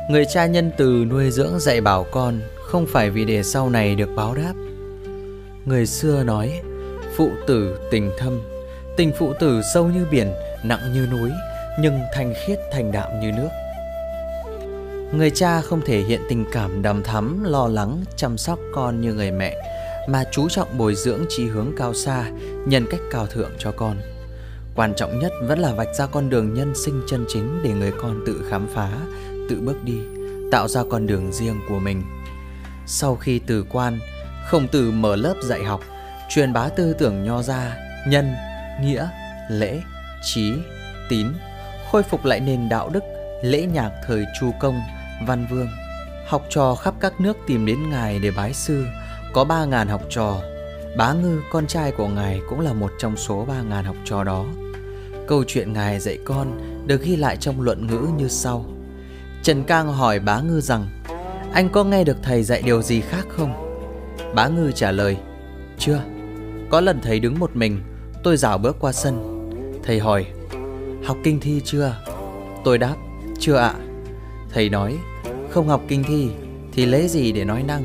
Người 0.10 0.26
cha 0.26 0.46
nhân 0.46 0.72
từ 0.78 1.06
nuôi 1.10 1.32
dưỡng 1.32 1.60
dạy 1.60 1.82
bảo 1.82 2.06
con 2.12 2.39
không 2.66 2.86
phải 2.86 3.10
vì 3.10 3.26
để 3.26 3.44
sau 3.44 3.70
này 3.70 3.96
được 3.96 4.10
báo 4.16 4.36
đáp. 4.36 4.54
Người 5.66 5.86
xưa 5.86 6.24
nói, 6.24 6.62
phụ 7.18 7.32
tử 7.48 7.78
tình 7.92 8.12
thâm, 8.18 8.42
Tình 8.98 9.12
phụ 9.18 9.34
tử 9.39 9.62
sâu 9.74 9.88
như 9.88 10.06
biển, 10.12 10.34
nặng 10.63 10.94
như 10.94 11.08
núi, 11.12 11.30
nhưng 11.80 12.00
thanh 12.13 12.34
khiết 12.46 12.60
thành 12.72 12.92
đạm 12.92 13.20
như 13.20 13.32
nước. 13.32 13.50
Người 15.18 15.30
cha 15.30 15.62
không 15.62 15.82
thể 15.86 16.02
hiện 16.02 16.22
tình 16.30 16.46
cảm 16.52 16.82
đầm 16.82 17.04
thắm, 17.04 17.44
lo 17.44 17.68
lắng, 17.68 18.04
chăm 18.16 18.38
sóc 18.38 18.60
con 18.74 19.02
như 19.02 19.13
người 19.13 19.32
mẹ, 19.32 19.58
mà 20.08 20.24
chú 20.32 20.50
trọng 20.50 20.78
bồi 20.78 20.96
dưỡng 20.96 21.26
trí 21.30 21.46
hướng 21.48 21.72
cao 21.78 21.94
xa, 21.94 22.26
nhân 22.66 22.86
cách 22.89 23.00
cao 23.12 23.28
thượng 23.28 23.52
cho 23.60 23.72
con. 23.72 23.98
Quan 24.76 24.94
trọng 24.96 25.20
nhất 25.20 25.32
vẫn 25.44 25.60
là 25.60 25.74
vạch 25.74 25.96
ra 25.96 26.06
con 26.06 26.30
đường 26.30 26.54
nhân 26.54 26.74
sinh 26.76 27.02
chân 27.08 27.26
chính 27.28 27.60
để 27.63 27.70
người 27.70 27.92
con 28.02 28.24
tự 28.26 28.46
khám 28.50 28.68
phá, 28.74 28.89
tự 29.50 29.62
bước 29.62 29.84
đi, 29.84 29.98
tạo 30.52 30.68
ra 30.68 30.82
con 30.90 31.08
đường 31.08 31.32
riêng 31.32 31.60
của 31.70 31.80
mình. 31.80 32.04
Sau 32.86 33.16
khi 33.16 33.40
từ 33.40 33.66
quan, 33.70 34.00
Khổng 34.48 34.68
Tử 34.68 34.92
mở 34.92 35.16
lớp 35.16 35.36
dạy 35.44 35.64
học, 35.64 35.82
truyền 36.30 36.54
bá 36.54 36.70
tư 36.70 36.94
tưởng 37.00 37.24
nho 37.24 37.42
gia, 37.42 37.78
nhân, 38.08 38.34
nghĩa, 38.82 39.08
lễ, 39.50 39.82
trí, 40.24 40.54
tín, 41.10 41.28
khôi 41.92 42.04
phục 42.04 42.26
lại 42.26 42.40
nền 42.40 42.70
đạo 42.70 42.90
đức, 42.90 43.04
lễ 43.44 43.66
nhạc 43.66 43.92
thời 44.08 44.26
Chu 44.40 44.52
Công, 44.60 44.82
Văn 45.28 45.48
Vương. 45.52 45.68
Học 46.28 46.46
trò 46.50 46.76
khắp 46.76 46.94
các 47.00 47.22
nước 47.22 47.38
tìm 47.48 47.66
đến 47.66 47.90
Ngài 47.90 48.20
để 48.20 48.32
bái 48.32 48.54
sư, 48.54 48.86
có 49.34 49.44
ba 49.44 49.66
ngàn 49.66 49.88
học 49.88 50.02
trò. 50.10 50.42
Bá 50.98 51.14
Ngư, 51.14 51.42
con 51.52 51.68
trai 51.68 51.92
của 51.92 52.08
Ngài 52.08 52.42
cũng 52.50 52.60
là 52.60 52.74
một 52.74 52.92
trong 53.00 53.18
số 53.18 53.46
ba 53.46 53.62
ngàn 53.62 53.86
học 53.86 53.96
trò 54.06 54.24
đó. 54.24 54.46
Câu 55.28 55.44
chuyện 55.48 55.74
Ngài 55.74 56.00
dạy 56.00 56.18
con 56.26 56.58
được 56.88 57.04
ghi 57.04 57.16
lại 57.16 57.38
trong 57.38 57.62
luận 57.62 57.88
ngữ 57.88 58.08
như 58.18 58.28
sau. 58.28 58.66
Trần 59.44 59.64
Cang 59.64 59.94
hỏi 59.94 60.20
Bá 60.20 60.40
Ngư 60.40 60.62
rằng, 60.62 60.88
anh 61.54 61.70
có 61.70 61.84
nghe 61.84 62.04
được 62.04 62.18
thầy 62.24 62.44
dạy 62.44 62.62
điều 62.62 62.82
gì 62.82 63.02
khác 63.02 63.26
không? 63.30 63.54
Bá 64.36 64.48
Ngư 64.48 64.72
trả 64.72 64.92
lời, 64.92 65.18
chưa. 65.78 66.02
Có 66.70 66.82
lần 66.82 67.00
thầy 67.02 67.20
đứng 67.20 67.40
một 67.40 67.56
mình, 67.56 67.82
Tôi 68.24 68.38
dạo 68.38 68.58
bước 68.58 68.78
qua 68.80 68.92
sân 68.92 69.50
Thầy 69.84 70.00
hỏi 70.00 70.26
học 71.06 71.18
kinh 71.24 71.40
thi 71.40 71.62
chưa? 71.66 71.96
Tôi 72.66 72.78
đáp, 72.78 72.96
chưa 73.40 73.56
ạ. 73.56 73.74
Thầy 74.54 74.70
nói, 74.70 74.98
không 75.50 75.68
học 75.68 75.82
kinh 75.88 76.04
thi 76.04 76.30
thì 76.74 76.86
lấy 76.86 77.08
gì 77.08 77.32
để 77.32 77.46
nói 77.46 77.64
năng? 77.64 77.84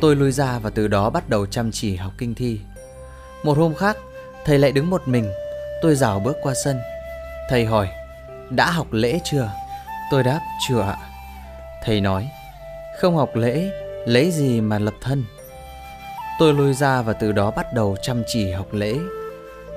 Tôi 0.00 0.16
lui 0.16 0.32
ra 0.32 0.58
và 0.58 0.70
từ 0.70 0.88
đó 0.88 1.10
bắt 1.10 1.28
đầu 1.28 1.46
chăm 1.46 1.70
chỉ 1.72 1.96
học 1.96 2.12
kinh 2.18 2.34
thi. 2.34 2.60
Một 3.42 3.58
hôm 3.58 3.74
khác, 3.74 3.96
thầy 4.44 4.58
lại 4.58 4.72
đứng 4.72 4.90
một 4.90 5.08
mình. 5.08 5.30
Tôi 5.82 5.94
dạo 5.94 6.20
bước 6.20 6.36
qua 6.42 6.54
sân. 6.64 6.76
Thầy 7.50 7.64
hỏi, 7.64 7.88
đã 8.50 8.70
học 8.70 8.86
lễ 8.90 9.20
chưa? 9.24 9.50
Tôi 10.10 10.22
đáp, 10.22 10.40
chưa 10.68 10.80
ạ. 10.80 10.96
Thầy 11.84 12.00
nói, 12.00 12.28
không 12.98 13.16
học 13.16 13.30
lễ, 13.34 13.70
lấy 14.06 14.30
gì 14.30 14.60
mà 14.60 14.78
lập 14.78 14.94
thân? 15.00 15.24
Tôi 16.38 16.54
lôi 16.54 16.74
ra 16.74 17.02
và 17.02 17.12
từ 17.12 17.32
đó 17.32 17.50
bắt 17.50 17.66
đầu 17.74 17.96
chăm 18.02 18.22
chỉ 18.26 18.50
học 18.50 18.66
lễ. 18.72 18.94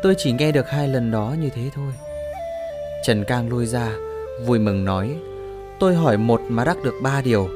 Tôi 0.04 0.16
chỉ 0.18 0.32
nghe 0.32 0.52
được 0.52 0.70
hai 0.70 0.88
lần 0.88 1.12
đó 1.12 1.36
như 1.40 1.50
thế 1.56 1.62
thôi. 1.76 1.92
Trần 3.04 3.24
Cang 3.24 3.50
lôi 3.50 3.66
ra, 3.66 3.92
vui 4.46 4.60
mừng 4.60 4.86
nói, 4.86 5.16
tôi 5.80 5.96
hỏi 5.96 6.18
một 6.18 6.42
mà 6.50 6.64
đắc 6.64 6.78
được 6.84 6.94
ba 7.04 7.22
điều. 7.22 7.50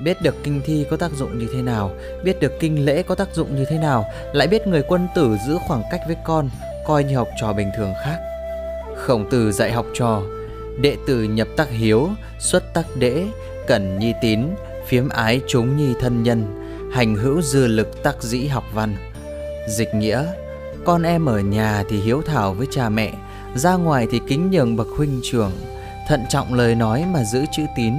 Biết 0.00 0.22
được 0.22 0.34
kinh 0.44 0.60
thi 0.64 0.86
có 0.90 0.96
tác 0.96 1.10
dụng 1.10 1.38
như 1.38 1.48
thế 1.54 1.62
nào, 1.62 1.90
biết 2.24 2.40
được 2.40 2.52
kinh 2.60 2.84
lễ 2.84 3.02
có 3.02 3.14
tác 3.14 3.34
dụng 3.34 3.56
như 3.56 3.64
thế 3.64 3.78
nào, 3.78 4.04
lại 4.32 4.48
biết 4.48 4.66
người 4.66 4.82
quân 4.82 5.08
tử 5.14 5.36
giữ 5.46 5.58
khoảng 5.66 5.82
cách 5.90 6.00
với 6.06 6.16
con, 6.24 6.48
coi 6.86 7.04
như 7.04 7.16
học 7.16 7.28
trò 7.40 7.52
bình 7.52 7.70
thường 7.76 7.92
khác. 8.04 8.18
Khổng 8.96 9.30
tử 9.30 9.52
dạy 9.52 9.72
học 9.72 9.86
trò, 9.94 10.22
đệ 10.80 10.96
tử 11.06 11.22
nhập 11.22 11.48
tắc 11.56 11.70
hiếu, 11.70 12.08
xuất 12.38 12.74
tắc 12.74 12.86
đễ, 12.96 13.26
cẩn 13.66 13.98
nhi 13.98 14.12
tín, 14.22 14.40
phiếm 14.86 15.08
ái 15.08 15.40
chúng 15.46 15.76
nhi 15.76 15.94
thân 16.00 16.22
nhân, 16.22 16.62
hành 16.92 17.14
hữu 17.14 17.42
dư 17.42 17.66
lực 17.66 18.02
tắc 18.02 18.22
dĩ 18.22 18.46
học 18.46 18.64
văn. 18.74 18.96
Dịch 19.68 19.94
nghĩa, 19.94 20.24
con 20.84 21.02
em 21.02 21.26
ở 21.26 21.40
nhà 21.40 21.84
thì 21.88 22.00
hiếu 22.00 22.22
thảo 22.26 22.54
với 22.54 22.66
cha 22.70 22.88
mẹ, 22.88 23.12
ra 23.54 23.74
ngoài 23.74 24.06
thì 24.10 24.20
kính 24.28 24.50
nhường 24.50 24.76
bậc 24.76 24.86
huynh 24.96 25.20
trưởng, 25.22 25.52
thận 26.08 26.24
trọng 26.28 26.54
lời 26.54 26.74
nói 26.74 27.04
mà 27.12 27.24
giữ 27.24 27.44
chữ 27.56 27.62
tín, 27.76 27.94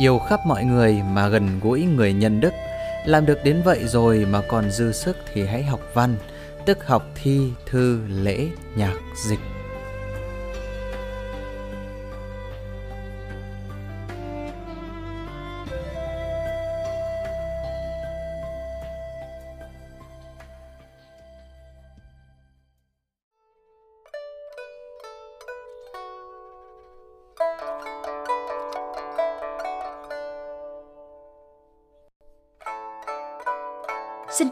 yêu 0.00 0.18
khắp 0.18 0.40
mọi 0.46 0.64
người 0.64 1.02
mà 1.12 1.28
gần 1.28 1.60
gũi 1.62 1.82
người 1.82 2.12
nhân 2.12 2.40
đức. 2.40 2.52
Làm 3.06 3.26
được 3.26 3.38
đến 3.44 3.62
vậy 3.64 3.80
rồi 3.86 4.26
mà 4.30 4.42
còn 4.48 4.70
dư 4.70 4.92
sức 4.92 5.16
thì 5.34 5.46
hãy 5.46 5.62
học 5.62 5.80
văn, 5.94 6.16
tức 6.66 6.86
học 6.86 7.06
thi, 7.22 7.40
thư, 7.66 8.00
lễ, 8.08 8.46
nhạc, 8.76 8.94
dịch. 9.28 9.53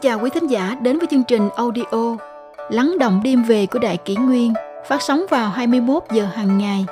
Chào 0.03 0.19
quý 0.19 0.29
thính 0.29 0.47
giả 0.47 0.77
đến 0.81 0.99
với 0.99 1.07
chương 1.11 1.23
trình 1.23 1.49
audio 1.55 2.17
Lắng 2.69 2.95
động 2.99 3.21
đêm 3.23 3.43
về 3.43 3.65
của 3.65 3.79
Đại 3.79 3.97
Kỷ 3.97 4.15
Nguyên 4.15 4.53
phát 4.87 5.01
sóng 5.01 5.25
vào 5.29 5.49
21 5.49 6.03
giờ 6.11 6.25
hàng 6.35 6.57
ngày. 6.57 6.85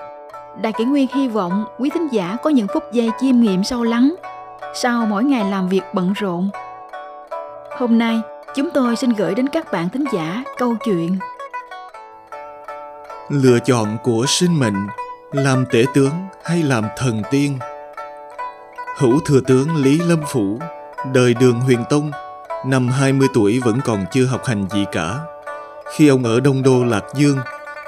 Đại 0.62 0.74
Kỷ 0.74 0.86
Nguyên 0.86 1.08
hy 1.14 1.28
vọng 1.28 1.66
quý 1.80 1.90
thính 1.90 2.08
giả 2.12 2.38
có 2.44 2.50
những 2.50 2.68
phút 2.74 2.84
giây 2.92 3.10
chiêm 3.20 3.40
nghiệm 3.40 3.64
sâu 3.64 3.84
lắng 3.84 4.16
sau 4.74 5.06
mỗi 5.06 5.24
ngày 5.24 5.52
làm 5.52 5.70
việc 5.70 5.82
bận 5.94 6.14
rộn. 6.14 6.50
Hôm 7.78 7.98
nay, 7.98 8.22
chúng 8.56 8.70
tôi 8.74 8.96
xin 8.96 9.10
gửi 9.10 9.36
đến 9.36 9.50
các 9.50 9.72
bạn 9.72 9.90
thính 9.90 10.06
giả 10.14 10.44
câu 10.58 10.76
chuyện 10.86 11.18
Lựa 13.30 13.60
chọn 13.60 13.98
của 14.04 14.26
sinh 14.28 14.60
mệnh 14.60 14.88
làm 15.32 15.66
tể 15.72 15.84
tướng 15.94 16.14
hay 16.44 16.64
làm 16.64 16.84
thần 16.98 17.22
tiên 17.32 17.60
Hữu 18.98 19.20
thừa 19.26 19.40
tướng 19.48 19.76
Lý 19.76 20.00
Lâm 20.00 20.20
Phủ 20.28 20.60
đời 21.14 21.34
đường 21.34 21.60
huyền 21.60 21.84
tông 21.90 22.12
Năm 22.66 22.88
20 22.88 23.28
tuổi 23.34 23.60
vẫn 23.60 23.80
còn 23.86 24.06
chưa 24.12 24.26
học 24.26 24.46
hành 24.46 24.68
gì 24.70 24.86
cả. 24.92 25.20
Khi 25.96 26.08
ông 26.08 26.24
ở 26.24 26.40
Đông 26.40 26.64
Đô 26.64 26.84
Lạc 26.84 27.04
Dương, 27.16 27.38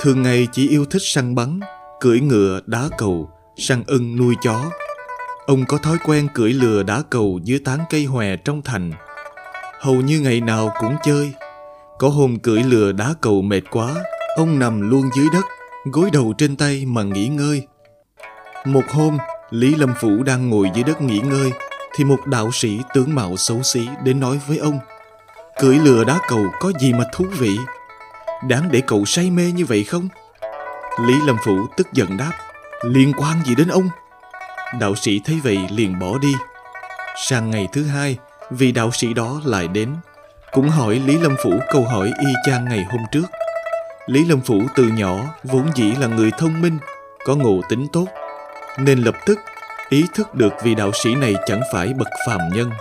thường 0.01 0.21
ngày 0.21 0.47
chỉ 0.51 0.69
yêu 0.69 0.85
thích 0.85 1.01
săn 1.01 1.35
bắn, 1.35 1.59
cưỡi 1.99 2.19
ngựa, 2.19 2.59
đá 2.65 2.89
cầu, 2.97 3.29
săn 3.57 3.83
ưng 3.87 4.17
nuôi 4.17 4.35
chó. 4.43 4.63
Ông 5.45 5.65
có 5.67 5.77
thói 5.77 5.97
quen 6.05 6.27
cưỡi 6.33 6.53
lừa 6.53 6.83
đá 6.83 7.01
cầu 7.09 7.39
dưới 7.43 7.59
tán 7.59 7.79
cây 7.89 8.05
hòe 8.05 8.35
trong 8.35 8.61
thành. 8.61 8.91
Hầu 9.79 9.95
như 9.95 10.19
ngày 10.19 10.41
nào 10.41 10.73
cũng 10.79 10.95
chơi. 11.03 11.33
Có 11.99 12.09
hôm 12.09 12.39
cưỡi 12.39 12.63
lừa 12.63 12.91
đá 12.91 13.13
cầu 13.21 13.41
mệt 13.41 13.61
quá, 13.71 13.95
ông 14.35 14.59
nằm 14.59 14.89
luôn 14.89 15.09
dưới 15.17 15.27
đất, 15.33 15.45
gối 15.85 16.09
đầu 16.13 16.33
trên 16.37 16.55
tay 16.55 16.85
mà 16.85 17.03
nghỉ 17.03 17.27
ngơi. 17.27 17.67
Một 18.65 18.83
hôm, 18.89 19.17
Lý 19.49 19.75
Lâm 19.75 19.93
Phủ 20.01 20.23
đang 20.23 20.49
ngồi 20.49 20.69
dưới 20.75 20.83
đất 20.83 21.01
nghỉ 21.01 21.19
ngơi 21.19 21.51
thì 21.95 22.03
một 22.03 22.27
đạo 22.27 22.51
sĩ 22.51 22.79
tướng 22.93 23.15
mạo 23.15 23.37
xấu 23.37 23.63
xí 23.63 23.87
đến 24.03 24.19
nói 24.19 24.39
với 24.47 24.57
ông, 24.57 24.79
cưỡi 25.59 25.75
lừa 25.75 26.03
đá 26.03 26.19
cầu 26.27 26.45
có 26.59 26.71
gì 26.79 26.93
mà 26.93 27.03
thú 27.13 27.25
vị? 27.39 27.57
Đáng 28.47 28.71
để 28.71 28.81
cậu 28.87 29.05
say 29.05 29.31
mê 29.31 29.51
như 29.51 29.65
vậy 29.65 29.83
không? 29.83 30.07
Lý 31.05 31.13
lâm 31.27 31.37
phủ 31.45 31.67
tức 31.77 31.93
giận 31.93 32.17
đáp, 32.17 32.31
liên 32.83 33.13
quan 33.17 33.43
gì 33.45 33.55
đến 33.55 33.67
ông? 33.67 33.89
Đạo 34.79 34.95
sĩ 34.95 35.21
thấy 35.25 35.39
vậy 35.43 35.57
liền 35.69 35.99
bỏ 35.99 36.17
đi. 36.17 36.33
Sang 37.15 37.49
ngày 37.49 37.67
thứ 37.73 37.85
hai, 37.85 38.17
vị 38.49 38.71
đạo 38.71 38.91
sĩ 38.91 39.13
đó 39.13 39.41
lại 39.45 39.67
đến, 39.67 39.95
cũng 40.51 40.69
hỏi 40.69 40.95
lý 41.05 41.17
lâm 41.17 41.35
phủ 41.43 41.59
câu 41.71 41.83
hỏi 41.83 42.11
y 42.19 42.33
chang 42.45 42.65
ngày 42.65 42.85
hôm 42.91 43.01
trước. 43.11 43.25
Lý 44.05 44.25
lâm 44.25 44.41
phủ 44.41 44.61
từ 44.75 44.83
nhỏ 44.83 45.17
vốn 45.43 45.69
dĩ 45.75 45.91
là 45.91 46.07
người 46.07 46.31
thông 46.37 46.61
minh, 46.61 46.77
có 47.25 47.35
ngộ 47.35 47.61
tính 47.69 47.87
tốt, 47.93 48.05
nên 48.77 48.99
lập 48.99 49.15
tức 49.25 49.39
ý 49.93 50.05
thức 50.13 50.35
được 50.35 50.53
vị 50.63 50.75
đạo 50.75 50.91
sĩ 51.03 51.15
này 51.15 51.35
chẳng 51.45 51.61
phải 51.73 51.93
bậc 51.93 52.07
phàm 52.27 52.39
nhân. 52.53 52.71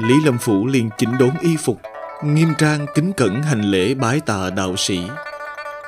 Lý 0.00 0.14
Lâm 0.24 0.38
Phủ 0.38 0.66
liền 0.66 0.90
chỉnh 0.98 1.18
đốn 1.18 1.30
y 1.40 1.56
phục, 1.56 1.78
nghiêm 2.24 2.48
trang 2.58 2.86
kính 2.94 3.12
cẩn 3.12 3.42
hành 3.42 3.60
lễ 3.60 3.94
bái 3.94 4.20
tạ 4.20 4.50
đạo 4.56 4.76
sĩ. 4.76 5.00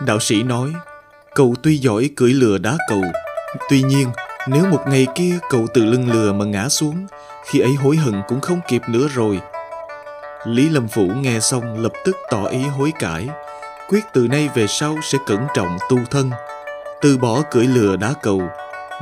Đạo 0.07 0.21
sĩ 0.21 0.43
nói, 0.43 0.73
cậu 1.35 1.55
tuy 1.63 1.79
giỏi 1.79 2.11
cưỡi 2.17 2.31
lừa 2.31 2.59
đá 2.59 2.77
cầu, 2.89 3.03
tuy 3.71 3.83
nhiên 3.83 4.09
nếu 4.49 4.67
một 4.67 4.81
ngày 4.89 5.07
kia 5.15 5.39
cậu 5.51 5.67
từ 5.75 5.85
lưng 5.85 6.11
lừa 6.13 6.33
mà 6.33 6.45
ngã 6.45 6.69
xuống, 6.69 7.07
khi 7.45 7.61
ấy 7.61 7.73
hối 7.75 7.97
hận 7.97 8.23
cũng 8.29 8.41
không 8.41 8.61
kịp 8.69 8.83
nữa 8.89 9.09
rồi. 9.15 9.41
Lý 10.45 10.69
Lâm 10.69 10.89
Phủ 10.89 11.07
nghe 11.21 11.41
xong 11.41 11.83
lập 11.83 11.93
tức 12.05 12.17
tỏ 12.31 12.45
ý 12.45 12.63
hối 12.63 12.93
cải, 12.99 13.29
quyết 13.89 14.05
từ 14.13 14.29
nay 14.29 14.49
về 14.55 14.67
sau 14.67 14.97
sẽ 15.03 15.19
cẩn 15.27 15.47
trọng 15.55 15.79
tu 15.91 15.99
thân, 16.11 16.31
từ 17.01 17.19
bỏ 17.19 17.43
cưỡi 17.51 17.67
lừa 17.67 17.97
đá 17.97 18.15
cầu, 18.23 18.43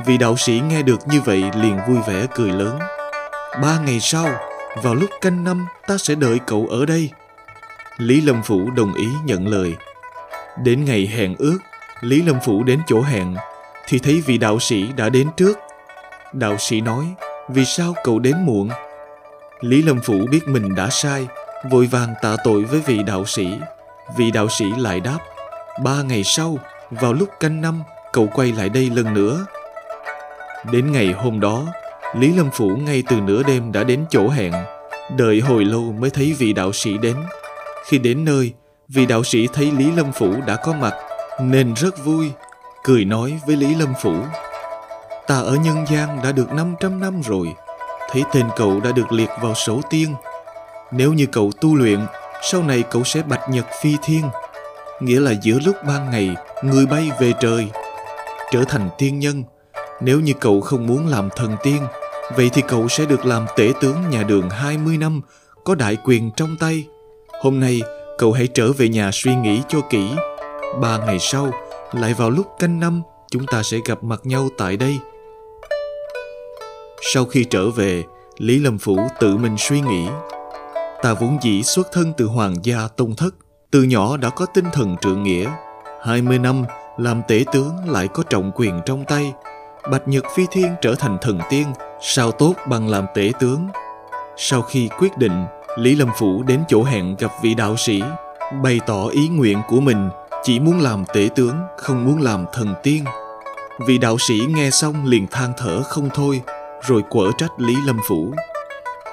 Vị 0.03 0.17
đạo 0.17 0.37
sĩ 0.37 0.61
nghe 0.69 0.81
được 0.81 1.07
như 1.07 1.21
vậy 1.21 1.43
liền 1.55 1.79
vui 1.87 1.97
vẻ 2.07 2.25
cười 2.35 2.51
lớn. 2.51 2.79
Ba 3.61 3.79
ngày 3.85 3.99
sau, 3.99 4.29
vào 4.83 4.95
lúc 4.95 5.09
canh 5.21 5.43
năm 5.43 5.65
ta 5.87 5.97
sẽ 5.97 6.15
đợi 6.15 6.39
cậu 6.47 6.67
ở 6.69 6.85
đây. 6.85 7.09
Lý 7.97 8.21
Lâm 8.21 8.43
Phủ 8.43 8.71
đồng 8.71 8.93
ý 8.93 9.07
nhận 9.25 9.47
lời. 9.47 9.73
Đến 10.63 10.85
ngày 10.85 11.07
hẹn 11.07 11.35
ước, 11.37 11.57
Lý 12.01 12.21
Lâm 12.21 12.39
Phủ 12.45 12.63
đến 12.63 12.79
chỗ 12.87 13.01
hẹn, 13.01 13.35
thì 13.87 13.99
thấy 13.99 14.23
vị 14.25 14.37
đạo 14.37 14.59
sĩ 14.59 14.85
đã 14.95 15.09
đến 15.09 15.29
trước. 15.37 15.59
Đạo 16.33 16.57
sĩ 16.57 16.81
nói, 16.81 17.05
vì 17.49 17.65
sao 17.65 17.93
cậu 18.03 18.19
đến 18.19 18.45
muộn? 18.45 18.69
Lý 19.61 19.81
Lâm 19.81 19.99
Phủ 19.99 20.25
biết 20.31 20.47
mình 20.47 20.75
đã 20.75 20.87
sai, 20.89 21.27
vội 21.71 21.85
vàng 21.85 22.13
tạ 22.21 22.35
tội 22.43 22.63
với 22.63 22.79
vị 22.79 23.03
đạo 23.03 23.25
sĩ. 23.25 23.47
Vị 24.17 24.31
đạo 24.31 24.49
sĩ 24.49 24.65
lại 24.77 24.99
đáp, 24.99 25.19
ba 25.83 26.01
ngày 26.01 26.23
sau, 26.23 26.57
vào 26.91 27.13
lúc 27.13 27.29
canh 27.39 27.61
năm, 27.61 27.83
cậu 28.13 28.27
quay 28.33 28.51
lại 28.51 28.69
đây 28.69 28.89
lần 28.89 29.13
nữa. 29.13 29.45
Đến 30.71 30.91
ngày 30.91 31.11
hôm 31.11 31.39
đó, 31.39 31.65
Lý 32.15 32.33
Lâm 32.33 32.49
Phủ 32.53 32.67
ngay 32.67 33.03
từ 33.09 33.15
nửa 33.15 33.43
đêm 33.43 33.71
đã 33.71 33.83
đến 33.83 34.05
chỗ 34.09 34.29
hẹn, 34.29 34.53
đợi 35.17 35.39
hồi 35.39 35.65
lâu 35.65 35.95
mới 35.99 36.09
thấy 36.09 36.35
vị 36.39 36.53
đạo 36.53 36.73
sĩ 36.73 36.97
đến. 36.97 37.15
Khi 37.85 37.97
đến 37.97 38.25
nơi, 38.25 38.53
vị 38.87 39.05
đạo 39.05 39.23
sĩ 39.23 39.47
thấy 39.53 39.71
Lý 39.71 39.91
Lâm 39.91 40.11
Phủ 40.11 40.33
đã 40.47 40.55
có 40.55 40.73
mặt, 40.73 40.93
nên 41.41 41.73
rất 41.73 42.05
vui, 42.05 42.31
cười 42.83 43.05
nói 43.05 43.39
với 43.47 43.55
Lý 43.55 43.75
Lâm 43.75 43.93
Phủ. 44.01 44.15
Ta 45.27 45.35
ở 45.35 45.55
nhân 45.55 45.85
gian 45.87 46.19
đã 46.23 46.31
được 46.31 46.53
500 46.53 46.99
năm 46.99 47.21
rồi, 47.21 47.47
thấy 48.11 48.23
tên 48.33 48.45
cậu 48.55 48.79
đã 48.79 48.91
được 48.91 49.11
liệt 49.11 49.29
vào 49.41 49.53
sổ 49.53 49.81
tiên. 49.89 50.15
Nếu 50.91 51.13
như 51.13 51.25
cậu 51.25 51.51
tu 51.61 51.75
luyện, 51.75 51.99
sau 52.41 52.63
này 52.63 52.83
cậu 52.91 53.03
sẽ 53.03 53.21
bạch 53.21 53.49
nhật 53.49 53.65
phi 53.81 53.95
thiên, 54.03 54.23
nghĩa 54.99 55.19
là 55.19 55.31
giữa 55.41 55.59
lúc 55.65 55.75
ban 55.87 56.09
ngày, 56.11 56.35
người 56.63 56.85
bay 56.85 57.11
về 57.19 57.33
trời, 57.39 57.67
trở 58.51 58.63
thành 58.63 58.89
tiên 58.97 59.19
nhân– 59.19 59.43
nếu 60.01 60.19
như 60.19 60.33
cậu 60.39 60.61
không 60.61 60.87
muốn 60.87 61.07
làm 61.07 61.29
thần 61.35 61.55
tiên, 61.63 61.81
vậy 62.35 62.49
thì 62.53 62.61
cậu 62.67 62.87
sẽ 62.87 63.05
được 63.05 63.25
làm 63.25 63.45
tể 63.55 63.73
tướng 63.81 64.09
nhà 64.09 64.23
đường 64.23 64.49
20 64.49 64.97
năm, 64.97 65.21
có 65.63 65.75
đại 65.75 65.97
quyền 66.03 66.31
trong 66.37 66.55
tay. 66.59 66.87
Hôm 67.41 67.59
nay, 67.59 67.81
cậu 68.17 68.31
hãy 68.31 68.47
trở 68.47 68.71
về 68.71 68.89
nhà 68.89 69.09
suy 69.13 69.35
nghĩ 69.35 69.61
cho 69.67 69.81
kỹ. 69.89 70.11
Ba 70.81 70.97
ngày 70.97 71.19
sau, 71.19 71.51
lại 71.93 72.13
vào 72.13 72.29
lúc 72.29 72.47
canh 72.59 72.79
năm, 72.79 73.01
chúng 73.31 73.45
ta 73.45 73.63
sẽ 73.63 73.77
gặp 73.85 74.03
mặt 74.03 74.21
nhau 74.23 74.49
tại 74.57 74.77
đây. 74.77 74.99
Sau 77.13 77.25
khi 77.25 77.43
trở 77.43 77.69
về, 77.69 78.03
Lý 78.37 78.59
Lâm 78.59 78.77
Phủ 78.77 78.99
tự 79.19 79.37
mình 79.37 79.55
suy 79.57 79.81
nghĩ. 79.81 80.07
Ta 81.03 81.13
vốn 81.13 81.37
dĩ 81.41 81.63
xuất 81.63 81.87
thân 81.91 82.13
từ 82.17 82.25
hoàng 82.25 82.55
gia 82.63 82.87
tông 82.87 83.15
thất, 83.15 83.35
từ 83.71 83.83
nhỏ 83.83 84.17
đã 84.17 84.29
có 84.29 84.45
tinh 84.45 84.65
thần 84.73 84.95
trượng 85.01 85.23
nghĩa. 85.23 85.49
20 86.01 86.39
năm 86.39 86.65
làm 86.97 87.21
tể 87.27 87.43
tướng 87.53 87.89
lại 87.89 88.07
có 88.07 88.23
trọng 88.23 88.51
quyền 88.55 88.81
trong 88.85 89.05
tay. 89.05 89.33
Bạch 89.91 90.07
Nhật 90.07 90.25
Phi 90.35 90.45
Thiên 90.51 90.75
trở 90.81 90.95
thành 90.95 91.17
thần 91.21 91.39
tiên, 91.49 91.67
sao 92.01 92.31
tốt 92.31 92.53
bằng 92.67 92.87
làm 92.87 93.05
tể 93.13 93.31
tướng. 93.39 93.67
Sau 94.37 94.61
khi 94.61 94.89
quyết 94.99 95.17
định, 95.17 95.45
Lý 95.77 95.95
Lâm 95.95 96.09
Phủ 96.19 96.43
đến 96.43 96.63
chỗ 96.67 96.83
hẹn 96.83 97.15
gặp 97.19 97.31
vị 97.41 97.53
đạo 97.53 97.77
sĩ, 97.77 98.03
bày 98.63 98.79
tỏ 98.87 99.07
ý 99.07 99.27
nguyện 99.27 99.61
của 99.67 99.79
mình 99.79 100.09
chỉ 100.43 100.59
muốn 100.59 100.79
làm 100.79 101.05
tể 101.13 101.29
tướng, 101.35 101.55
không 101.77 102.05
muốn 102.05 102.21
làm 102.21 102.45
thần 102.53 102.73
tiên. 102.83 103.03
Vị 103.87 103.97
đạo 103.97 104.17
sĩ 104.17 104.41
nghe 104.49 104.69
xong 104.69 105.05
liền 105.05 105.27
than 105.27 105.53
thở 105.57 105.83
không 105.83 106.09
thôi, 106.13 106.41
rồi 106.81 107.03
quở 107.09 107.31
trách 107.37 107.51
Lý 107.57 107.75
Lâm 107.87 107.99
Phủ. 108.07 108.33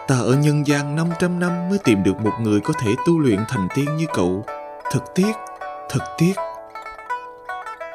Ta 0.08 0.18
ở 0.18 0.34
nhân 0.34 0.66
gian 0.66 0.96
500 0.96 1.40
năm 1.40 1.68
mới 1.68 1.78
tìm 1.78 2.02
được 2.02 2.20
một 2.20 2.32
người 2.40 2.60
có 2.60 2.72
thể 2.80 2.90
tu 3.06 3.18
luyện 3.18 3.38
thành 3.48 3.68
tiên 3.74 3.96
như 3.96 4.06
cậu. 4.14 4.44
Thật 4.90 5.00
tiếc, 5.14 5.32
thật 5.88 6.04
tiếc. 6.18 6.34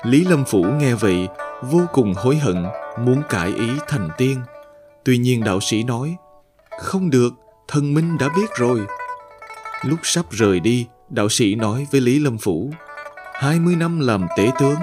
Lý 0.03 0.23
Lâm 0.23 0.45
Phủ 0.45 0.63
nghe 0.63 0.93
vậy, 0.93 1.27
vô 1.61 1.81
cùng 1.93 2.13
hối 2.13 2.37
hận, 2.37 2.65
muốn 2.99 3.21
cải 3.29 3.47
ý 3.47 3.69
thành 3.87 4.09
tiên. 4.17 4.41
Tuy 5.05 5.17
nhiên 5.17 5.43
đạo 5.43 5.59
sĩ 5.61 5.83
nói, 5.83 6.15
không 6.79 7.09
được, 7.09 7.33
thần 7.67 7.93
minh 7.93 8.17
đã 8.17 8.29
biết 8.29 8.49
rồi. 8.57 8.79
Lúc 9.83 9.99
sắp 10.03 10.25
rời 10.31 10.59
đi, 10.59 10.87
đạo 11.09 11.29
sĩ 11.29 11.55
nói 11.55 11.87
với 11.91 12.01
Lý 12.01 12.19
Lâm 12.19 12.37
Phủ, 12.37 12.71
20 13.33 13.75
năm 13.75 13.99
làm 13.99 14.27
tể 14.37 14.51
tướng, 14.59 14.79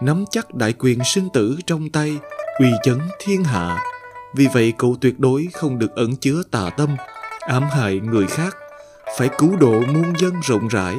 nắm 0.00 0.24
chắc 0.30 0.54
đại 0.54 0.74
quyền 0.78 0.98
sinh 1.04 1.28
tử 1.32 1.56
trong 1.66 1.90
tay, 1.90 2.18
uy 2.58 2.70
chấn 2.82 2.98
thiên 3.18 3.44
hạ. 3.44 3.78
Vì 4.34 4.46
vậy 4.52 4.72
cậu 4.78 4.96
tuyệt 5.00 5.20
đối 5.20 5.48
không 5.52 5.78
được 5.78 5.96
ẩn 5.96 6.16
chứa 6.16 6.42
tà 6.50 6.70
tâm, 6.70 6.96
ám 7.40 7.62
hại 7.62 8.00
người 8.00 8.26
khác, 8.26 8.56
phải 9.18 9.28
cứu 9.38 9.56
độ 9.56 9.80
muôn 9.92 10.18
dân 10.18 10.34
rộng 10.42 10.68
rãi, 10.68 10.96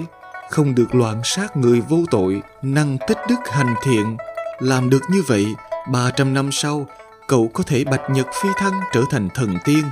không 0.50 0.76
được 0.76 0.96
loạn 0.96 1.22
sát 1.24 1.58
người 1.58 1.82
vô 1.82 1.98
tội, 2.12 2.42
năng 2.62 2.98
tích 3.08 3.18
đức 3.30 3.40
hành 3.46 3.76
thiện. 3.84 4.18
Làm 4.62 4.90
được 4.90 5.02
như 5.10 5.24
vậy, 5.28 5.56
300 5.88 6.34
năm 6.34 6.52
sau, 6.52 6.88
cậu 7.28 7.50
có 7.54 7.64
thể 7.64 7.84
bạch 7.84 8.10
nhật 8.10 8.28
phi 8.42 8.50
thăng 8.58 8.80
trở 8.94 9.04
thành 9.12 9.30
thần 9.30 9.58
tiên. 9.66 9.84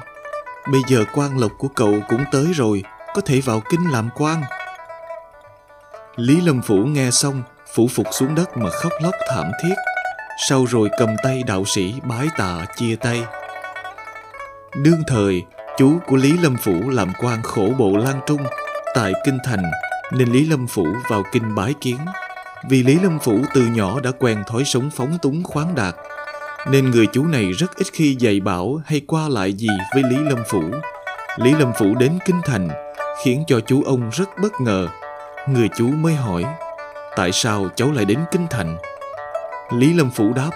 Bây 0.71 0.81
giờ 0.87 1.05
quan 1.13 1.39
lộc 1.39 1.51
của 1.57 1.67
cậu 1.67 1.95
cũng 2.09 2.23
tới 2.31 2.45
rồi, 2.53 2.83
có 3.13 3.21
thể 3.21 3.41
vào 3.41 3.61
kinh 3.69 3.91
làm 3.91 4.09
quan. 4.15 4.41
Lý 6.15 6.41
Lâm 6.41 6.61
Phủ 6.61 6.75
nghe 6.75 7.11
xong, 7.11 7.43
phủ 7.75 7.87
phục 7.95 8.07
xuống 8.11 8.35
đất 8.35 8.57
mà 8.57 8.69
khóc 8.69 8.91
lóc 9.01 9.13
thảm 9.29 9.51
thiết. 9.63 9.75
Sau 10.49 10.65
rồi 10.65 10.89
cầm 10.99 11.09
tay 11.23 11.43
đạo 11.43 11.65
sĩ 11.65 11.93
bái 12.03 12.27
tạ 12.37 12.65
chia 12.75 12.95
tay. 12.95 13.23
Đương 14.83 15.03
thời, 15.07 15.43
chú 15.77 15.99
của 16.07 16.15
Lý 16.15 16.37
Lâm 16.37 16.57
Phủ 16.57 16.89
làm 16.89 17.11
quan 17.19 17.41
khổ 17.43 17.71
bộ 17.77 17.97
Lan 17.97 18.19
Trung 18.27 18.41
tại 18.95 19.13
Kinh 19.25 19.37
Thành, 19.43 19.63
nên 20.11 20.31
Lý 20.31 20.45
Lâm 20.45 20.67
Phủ 20.67 20.87
vào 21.09 21.23
kinh 21.31 21.55
bái 21.55 21.73
kiến. 21.81 21.97
Vì 22.63 22.83
Lý 22.83 22.99
Lâm 22.99 23.19
Phủ 23.19 23.39
từ 23.53 23.61
nhỏ 23.61 23.99
đã 23.99 24.11
quen 24.19 24.43
thói 24.47 24.63
sống 24.65 24.89
phóng 24.95 25.17
túng 25.21 25.43
khoáng 25.43 25.75
đạt, 25.75 25.95
nên 26.71 26.91
người 26.91 27.07
chú 27.07 27.25
này 27.25 27.51
rất 27.51 27.75
ít 27.75 27.87
khi 27.93 28.15
dạy 28.19 28.39
bảo 28.39 28.81
hay 28.85 29.01
qua 29.07 29.29
lại 29.29 29.53
gì 29.53 29.67
với 29.93 30.03
Lý 30.03 30.17
Lâm 30.17 30.39
Phủ. 30.47 30.63
Lý 31.37 31.53
Lâm 31.53 31.71
Phủ 31.79 31.95
đến 31.95 32.19
Kinh 32.25 32.41
Thành, 32.45 32.69
khiến 33.23 33.43
cho 33.47 33.59
chú 33.59 33.83
ông 33.83 34.09
rất 34.09 34.29
bất 34.41 34.61
ngờ. 34.61 34.87
Người 35.47 35.69
chú 35.77 35.87
mới 35.87 36.13
hỏi, 36.13 36.43
tại 37.15 37.31
sao 37.31 37.67
cháu 37.75 37.91
lại 37.91 38.05
đến 38.05 38.19
Kinh 38.31 38.47
Thành? 38.49 38.77
Lý 39.73 39.93
Lâm 39.93 40.11
Phủ 40.11 40.33
đáp, 40.33 40.51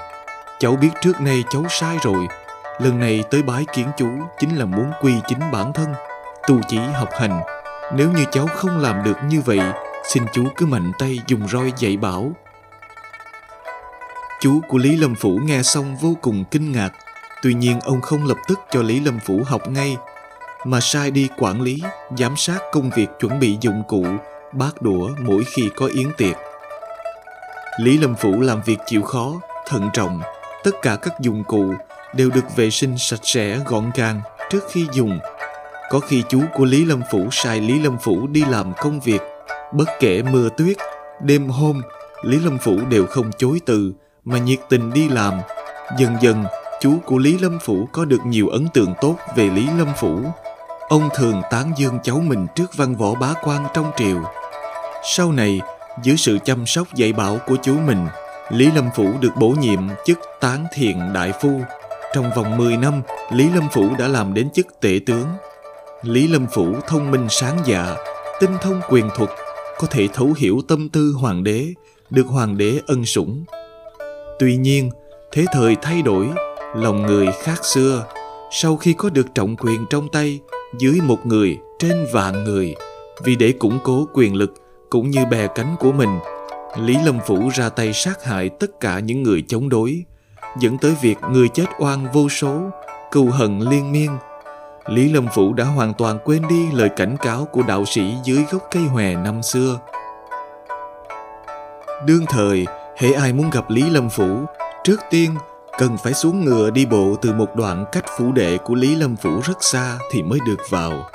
cháu 0.59 0.75
biết 0.75 0.89
trước 1.01 1.21
nay 1.21 1.43
cháu 1.49 1.65
sai 1.69 1.97
rồi. 2.03 2.27
Lần 2.81 2.99
này 2.99 3.23
tới 3.31 3.43
bái 3.43 3.65
kiến 3.73 3.87
chú 3.97 4.07
chính 4.39 4.55
là 4.55 4.65
muốn 4.65 4.91
quy 5.01 5.13
chính 5.27 5.39
bản 5.51 5.73
thân, 5.73 5.93
tu 6.47 6.59
chỉ 6.67 6.77
học 6.77 7.09
hành. 7.19 7.41
Nếu 7.95 8.11
như 8.11 8.25
cháu 8.31 8.47
không 8.47 8.79
làm 8.79 9.03
được 9.03 9.17
như 9.29 9.41
vậy, 9.41 9.59
xin 10.09 10.23
chú 10.33 10.43
cứ 10.57 10.65
mạnh 10.65 10.91
tay 10.99 11.19
dùng 11.27 11.47
roi 11.47 11.73
dạy 11.77 11.97
bảo. 11.97 12.31
Chú 14.41 14.61
của 14.67 14.77
Lý 14.77 14.97
Lâm 14.97 15.15
Phủ 15.15 15.39
nghe 15.43 15.63
xong 15.63 15.95
vô 15.95 16.17
cùng 16.21 16.43
kinh 16.51 16.71
ngạc. 16.71 16.89
Tuy 17.43 17.53
nhiên 17.53 17.79
ông 17.79 18.01
không 18.01 18.25
lập 18.25 18.37
tức 18.47 18.59
cho 18.71 18.81
Lý 18.81 18.99
Lâm 18.99 19.19
Phủ 19.19 19.41
học 19.45 19.69
ngay, 19.69 19.97
mà 20.65 20.79
sai 20.79 21.11
đi 21.11 21.29
quản 21.37 21.61
lý, 21.61 21.81
giám 22.17 22.37
sát 22.37 22.59
công 22.71 22.89
việc 22.95 23.07
chuẩn 23.19 23.39
bị 23.39 23.57
dụng 23.61 23.83
cụ, 23.87 24.05
bát 24.51 24.81
đũa 24.81 25.09
mỗi 25.19 25.43
khi 25.43 25.69
có 25.75 25.85
yến 25.85 26.13
tiệc. 26.17 26.35
Lý 27.79 27.97
Lâm 27.97 28.15
Phủ 28.15 28.41
làm 28.41 28.61
việc 28.61 28.77
chịu 28.85 29.01
khó, 29.01 29.33
thận 29.67 29.89
trọng, 29.93 30.21
tất 30.63 30.71
cả 30.81 30.95
các 30.95 31.19
dụng 31.19 31.43
cụ 31.43 31.73
đều 32.13 32.29
được 32.29 32.55
vệ 32.55 32.69
sinh 32.69 32.97
sạch 32.97 33.19
sẽ 33.23 33.59
gọn 33.65 33.91
gàng 33.95 34.21
trước 34.49 34.63
khi 34.71 34.87
dùng. 34.91 35.19
Có 35.89 35.99
khi 35.99 36.23
chú 36.29 36.41
của 36.53 36.65
Lý 36.65 36.85
Lâm 36.85 37.01
Phủ 37.11 37.27
sai 37.31 37.61
Lý 37.61 37.79
Lâm 37.79 37.97
Phủ 37.97 38.27
đi 38.27 38.45
làm 38.45 38.73
công 38.77 38.99
việc, 38.99 39.21
bất 39.73 39.89
kể 39.99 40.21
mưa 40.21 40.49
tuyết, 40.57 40.77
đêm 41.21 41.49
hôm, 41.49 41.81
Lý 42.23 42.39
Lâm 42.39 42.57
Phủ 42.57 42.79
đều 42.89 43.05
không 43.05 43.31
chối 43.37 43.59
từ 43.65 43.93
mà 44.23 44.37
nhiệt 44.37 44.59
tình 44.69 44.93
đi 44.93 45.09
làm. 45.09 45.33
Dần 45.97 46.15
dần, 46.21 46.43
chú 46.81 46.93
của 47.05 47.17
Lý 47.17 47.37
Lâm 47.37 47.59
Phủ 47.59 47.87
có 47.91 48.05
được 48.05 48.25
nhiều 48.25 48.47
ấn 48.47 48.67
tượng 48.73 48.93
tốt 49.01 49.15
về 49.35 49.49
Lý 49.49 49.67
Lâm 49.77 49.87
Phủ. 49.97 50.19
Ông 50.89 51.09
thường 51.15 51.41
tán 51.51 51.71
dương 51.77 51.99
cháu 52.03 52.19
mình 52.19 52.47
trước 52.55 52.75
văn 52.75 52.95
võ 52.95 53.13
bá 53.13 53.33
quan 53.43 53.65
trong 53.73 53.91
triều. 53.97 54.17
Sau 55.03 55.31
này, 55.31 55.61
dưới 56.03 56.17
sự 56.17 56.37
chăm 56.45 56.65
sóc 56.65 56.87
dạy 56.93 57.13
bảo 57.13 57.37
của 57.47 57.55
chú 57.63 57.75
mình, 57.85 58.07
Lý 58.49 58.71
Lâm 58.75 58.89
Phủ 58.95 59.13
được 59.19 59.35
bổ 59.35 59.49
nhiệm 59.49 59.79
chức 60.05 60.19
tán 60.39 60.65
thiện 60.73 61.13
đại 61.13 61.31
phu. 61.41 61.61
Trong 62.13 62.31
vòng 62.35 62.57
10 62.57 62.77
năm, 62.77 63.01
Lý 63.31 63.49
Lâm 63.49 63.69
Phủ 63.71 63.89
đã 63.99 64.07
làm 64.07 64.33
đến 64.33 64.49
chức 64.53 64.67
tể 64.81 64.99
tướng. 65.05 65.25
Lý 66.01 66.27
Lâm 66.27 66.47
Phủ 66.47 66.75
thông 66.87 67.11
minh 67.11 67.27
sáng 67.29 67.57
dạ, 67.65 67.95
tinh 68.39 68.57
thông 68.61 68.81
quyền 68.89 69.09
thuật, 69.15 69.29
có 69.83 69.89
thể 69.89 70.07
thấu 70.13 70.33
hiểu 70.37 70.61
tâm 70.67 70.89
tư 70.89 71.13
hoàng 71.19 71.43
đế, 71.43 71.73
được 72.09 72.27
hoàng 72.27 72.57
đế 72.57 72.79
ân 72.87 73.05
sủng. 73.05 73.43
Tuy 74.39 74.57
nhiên, 74.57 74.89
thế 75.31 75.45
thời 75.53 75.75
thay 75.81 76.01
đổi, 76.01 76.27
lòng 76.75 77.01
người 77.05 77.27
khác 77.41 77.65
xưa. 77.65 78.05
Sau 78.51 78.77
khi 78.77 78.93
có 78.93 79.09
được 79.09 79.27
trọng 79.35 79.55
quyền 79.55 79.85
trong 79.89 80.07
tay, 80.09 80.39
dưới 80.79 80.99
một 81.01 81.25
người, 81.25 81.57
trên 81.79 82.05
vạn 82.13 82.43
người, 82.43 82.75
vì 83.23 83.35
để 83.35 83.51
củng 83.51 83.79
cố 83.83 84.07
quyền 84.13 84.35
lực 84.35 84.53
cũng 84.89 85.09
như 85.09 85.25
bè 85.31 85.47
cánh 85.55 85.75
của 85.79 85.91
mình, 85.91 86.19
Lý 86.79 86.97
Lâm 87.05 87.19
Phủ 87.27 87.49
ra 87.53 87.69
tay 87.69 87.93
sát 87.93 88.23
hại 88.23 88.49
tất 88.49 88.79
cả 88.79 88.99
những 88.99 89.23
người 89.23 89.43
chống 89.47 89.69
đối, 89.69 90.03
dẫn 90.59 90.77
tới 90.77 90.95
việc 91.01 91.17
người 91.31 91.47
chết 91.49 91.65
oan 91.79 92.07
vô 92.13 92.29
số, 92.29 92.61
cừu 93.11 93.29
hận 93.29 93.59
liên 93.59 93.91
miên. 93.91 94.09
Lý 94.87 95.09
Lâm 95.09 95.27
Phủ 95.33 95.53
đã 95.53 95.65
hoàn 95.65 95.93
toàn 95.93 96.19
quên 96.23 96.41
đi 96.49 96.71
lời 96.71 96.89
cảnh 96.89 97.17
cáo 97.17 97.45
của 97.45 97.63
đạo 97.67 97.85
sĩ 97.85 98.15
dưới 98.23 98.43
gốc 98.51 98.67
cây 98.71 98.83
hòe 98.83 99.15
năm 99.15 99.43
xưa. 99.43 99.79
Đương 102.05 102.25
thời, 102.29 102.65
hễ 102.97 103.11
ai 103.11 103.33
muốn 103.33 103.49
gặp 103.49 103.69
Lý 103.69 103.89
Lâm 103.89 104.09
Phủ, 104.09 104.45
trước 104.83 104.99
tiên 105.09 105.35
cần 105.77 105.97
phải 106.03 106.13
xuống 106.13 106.45
ngựa 106.45 106.69
đi 106.69 106.85
bộ 106.85 107.15
từ 107.21 107.33
một 107.33 107.55
đoạn 107.55 107.85
cách 107.91 108.05
phủ 108.17 108.31
đệ 108.31 108.57
của 108.57 108.75
Lý 108.75 108.95
Lâm 108.95 109.15
Phủ 109.15 109.39
rất 109.43 109.63
xa 109.63 109.97
thì 110.11 110.23
mới 110.23 110.39
được 110.45 110.59
vào. 110.69 111.09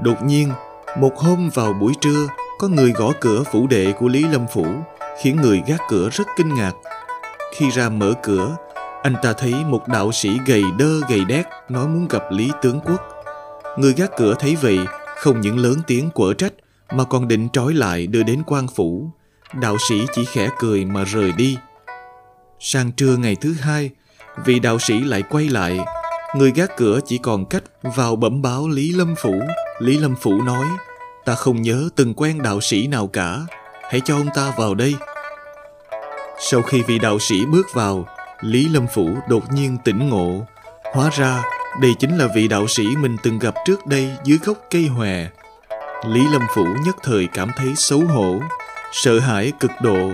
Đột 0.00 0.22
nhiên, 0.22 0.50
một 0.98 1.16
hôm 1.16 1.50
vào 1.54 1.72
buổi 1.72 1.92
trưa, 2.00 2.26
có 2.58 2.68
người 2.68 2.92
gõ 2.92 3.12
cửa 3.20 3.42
phủ 3.52 3.66
đệ 3.66 3.92
của 3.92 4.08
Lý 4.08 4.24
Lâm 4.24 4.46
Phủ, 4.46 4.66
khiến 5.22 5.36
người 5.42 5.62
gác 5.66 5.80
cửa 5.88 6.08
rất 6.12 6.26
kinh 6.36 6.54
ngạc. 6.54 6.72
Khi 7.56 7.70
ra 7.70 7.88
mở 7.88 8.12
cửa, 8.22 8.56
anh 9.04 9.14
ta 9.22 9.32
thấy 9.32 9.54
một 9.64 9.88
đạo 9.88 10.12
sĩ 10.12 10.30
gầy 10.46 10.62
đơ 10.78 11.00
gầy 11.08 11.24
đét 11.24 11.46
nói 11.68 11.88
muốn 11.88 12.08
gặp 12.08 12.22
Lý 12.30 12.50
Tướng 12.62 12.80
Quốc. 12.80 13.00
Người 13.78 13.92
gác 13.96 14.10
cửa 14.16 14.34
thấy 14.38 14.56
vậy, 14.56 14.78
không 15.16 15.40
những 15.40 15.58
lớn 15.58 15.78
tiếng 15.86 16.10
quở 16.10 16.34
trách 16.34 16.52
mà 16.92 17.04
còn 17.04 17.28
định 17.28 17.48
trói 17.52 17.74
lại 17.74 18.06
đưa 18.06 18.22
đến 18.22 18.42
quan 18.46 18.66
phủ. 18.68 19.10
Đạo 19.52 19.76
sĩ 19.88 20.06
chỉ 20.12 20.24
khẽ 20.24 20.48
cười 20.58 20.84
mà 20.84 21.04
rời 21.04 21.32
đi. 21.32 21.56
Sang 22.60 22.92
trưa 22.92 23.16
ngày 23.16 23.36
thứ 23.36 23.54
hai, 23.60 23.90
vị 24.44 24.58
đạo 24.58 24.78
sĩ 24.78 25.00
lại 25.00 25.22
quay 25.22 25.48
lại. 25.48 25.78
Người 26.36 26.52
gác 26.54 26.76
cửa 26.76 27.00
chỉ 27.06 27.18
còn 27.18 27.44
cách 27.44 27.64
vào 27.82 28.16
bẩm 28.16 28.42
báo 28.42 28.68
Lý 28.68 28.92
Lâm 28.92 29.14
Phủ. 29.14 29.40
Lý 29.78 29.98
Lâm 29.98 30.16
Phủ 30.16 30.42
nói, 30.42 30.66
ta 31.24 31.34
không 31.34 31.62
nhớ 31.62 31.88
từng 31.96 32.14
quen 32.14 32.42
đạo 32.42 32.60
sĩ 32.60 32.86
nào 32.86 33.06
cả, 33.06 33.38
hãy 33.82 34.00
cho 34.04 34.16
ông 34.16 34.28
ta 34.34 34.52
vào 34.56 34.74
đây. 34.74 34.94
Sau 36.38 36.62
khi 36.62 36.82
vị 36.82 36.98
đạo 36.98 37.18
sĩ 37.18 37.46
bước 37.46 37.66
vào, 37.74 38.06
Lý 38.40 38.68
Lâm 38.68 38.86
Phủ 38.86 39.16
đột 39.28 39.52
nhiên 39.52 39.76
tỉnh 39.84 40.08
ngộ. 40.08 40.46
Hóa 40.92 41.10
ra, 41.12 41.42
đây 41.80 41.94
chính 41.98 42.18
là 42.18 42.28
vị 42.34 42.48
đạo 42.48 42.66
sĩ 42.68 42.82
mình 42.96 43.16
từng 43.22 43.38
gặp 43.38 43.54
trước 43.64 43.86
đây 43.86 44.10
dưới 44.24 44.38
gốc 44.44 44.58
cây 44.70 44.86
hòe. 44.86 45.26
Lý 46.06 46.20
Lâm 46.32 46.42
Phủ 46.54 46.66
nhất 46.86 46.96
thời 47.02 47.28
cảm 47.34 47.50
thấy 47.56 47.68
xấu 47.76 48.00
hổ, 48.00 48.40
sợ 48.92 49.18
hãi 49.18 49.52
cực 49.60 49.70
độ, 49.82 50.10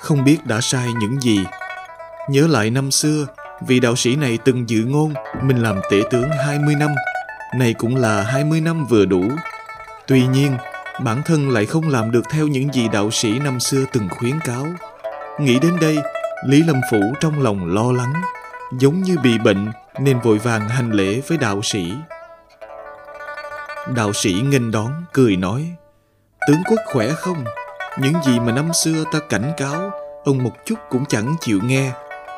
không 0.00 0.24
biết 0.24 0.46
đã 0.46 0.60
sai 0.60 0.88
những 1.00 1.20
gì. 1.20 1.44
Nhớ 2.28 2.46
lại 2.46 2.70
năm 2.70 2.90
xưa, 2.90 3.26
vị 3.60 3.80
đạo 3.80 3.96
sĩ 3.96 4.16
này 4.16 4.38
từng 4.44 4.68
dự 4.68 4.84
ngôn 4.84 5.14
mình 5.42 5.62
làm 5.62 5.80
tể 5.90 6.02
tướng 6.10 6.30
20 6.46 6.74
năm, 6.74 6.90
này 7.58 7.74
cũng 7.78 7.96
là 7.96 8.22
20 8.22 8.60
năm 8.60 8.86
vừa 8.86 9.04
đủ. 9.04 9.22
Tuy 10.06 10.26
nhiên, 10.26 10.56
bản 11.04 11.22
thân 11.24 11.50
lại 11.50 11.66
không 11.66 11.88
làm 11.88 12.10
được 12.10 12.22
theo 12.30 12.46
những 12.46 12.72
gì 12.72 12.88
đạo 12.92 13.10
sĩ 13.10 13.38
năm 13.38 13.60
xưa 13.60 13.84
từng 13.92 14.08
khuyến 14.08 14.40
cáo. 14.44 14.66
Nghĩ 15.40 15.58
đến 15.58 15.76
đây, 15.80 15.98
Lý 16.46 16.62
Lâm 16.62 16.80
Phủ 16.90 17.00
trong 17.20 17.42
lòng 17.42 17.74
lo 17.74 17.92
lắng, 17.92 18.12
giống 18.78 19.02
như 19.02 19.16
bị 19.22 19.38
bệnh 19.38 19.72
nên 20.00 20.20
vội 20.20 20.38
vàng 20.38 20.68
hành 20.68 20.90
lễ 20.90 21.20
với 21.28 21.38
đạo 21.38 21.60
sĩ. 21.62 21.92
Đạo 23.94 24.12
sĩ 24.12 24.32
nghênh 24.32 24.70
đón, 24.70 25.04
cười 25.12 25.36
nói, 25.36 25.72
Tướng 26.48 26.62
quốc 26.68 26.80
khỏe 26.86 27.08
không? 27.08 27.44
Những 27.98 28.14
gì 28.22 28.40
mà 28.40 28.52
năm 28.52 28.72
xưa 28.72 29.04
ta 29.12 29.18
cảnh 29.28 29.52
cáo 29.56 29.90
ông 30.24 30.44
một 30.44 30.52
chút 30.64 30.74
cũng 30.90 31.04
chẳng 31.08 31.34
chịu 31.40 31.60
nghe. 31.64 31.92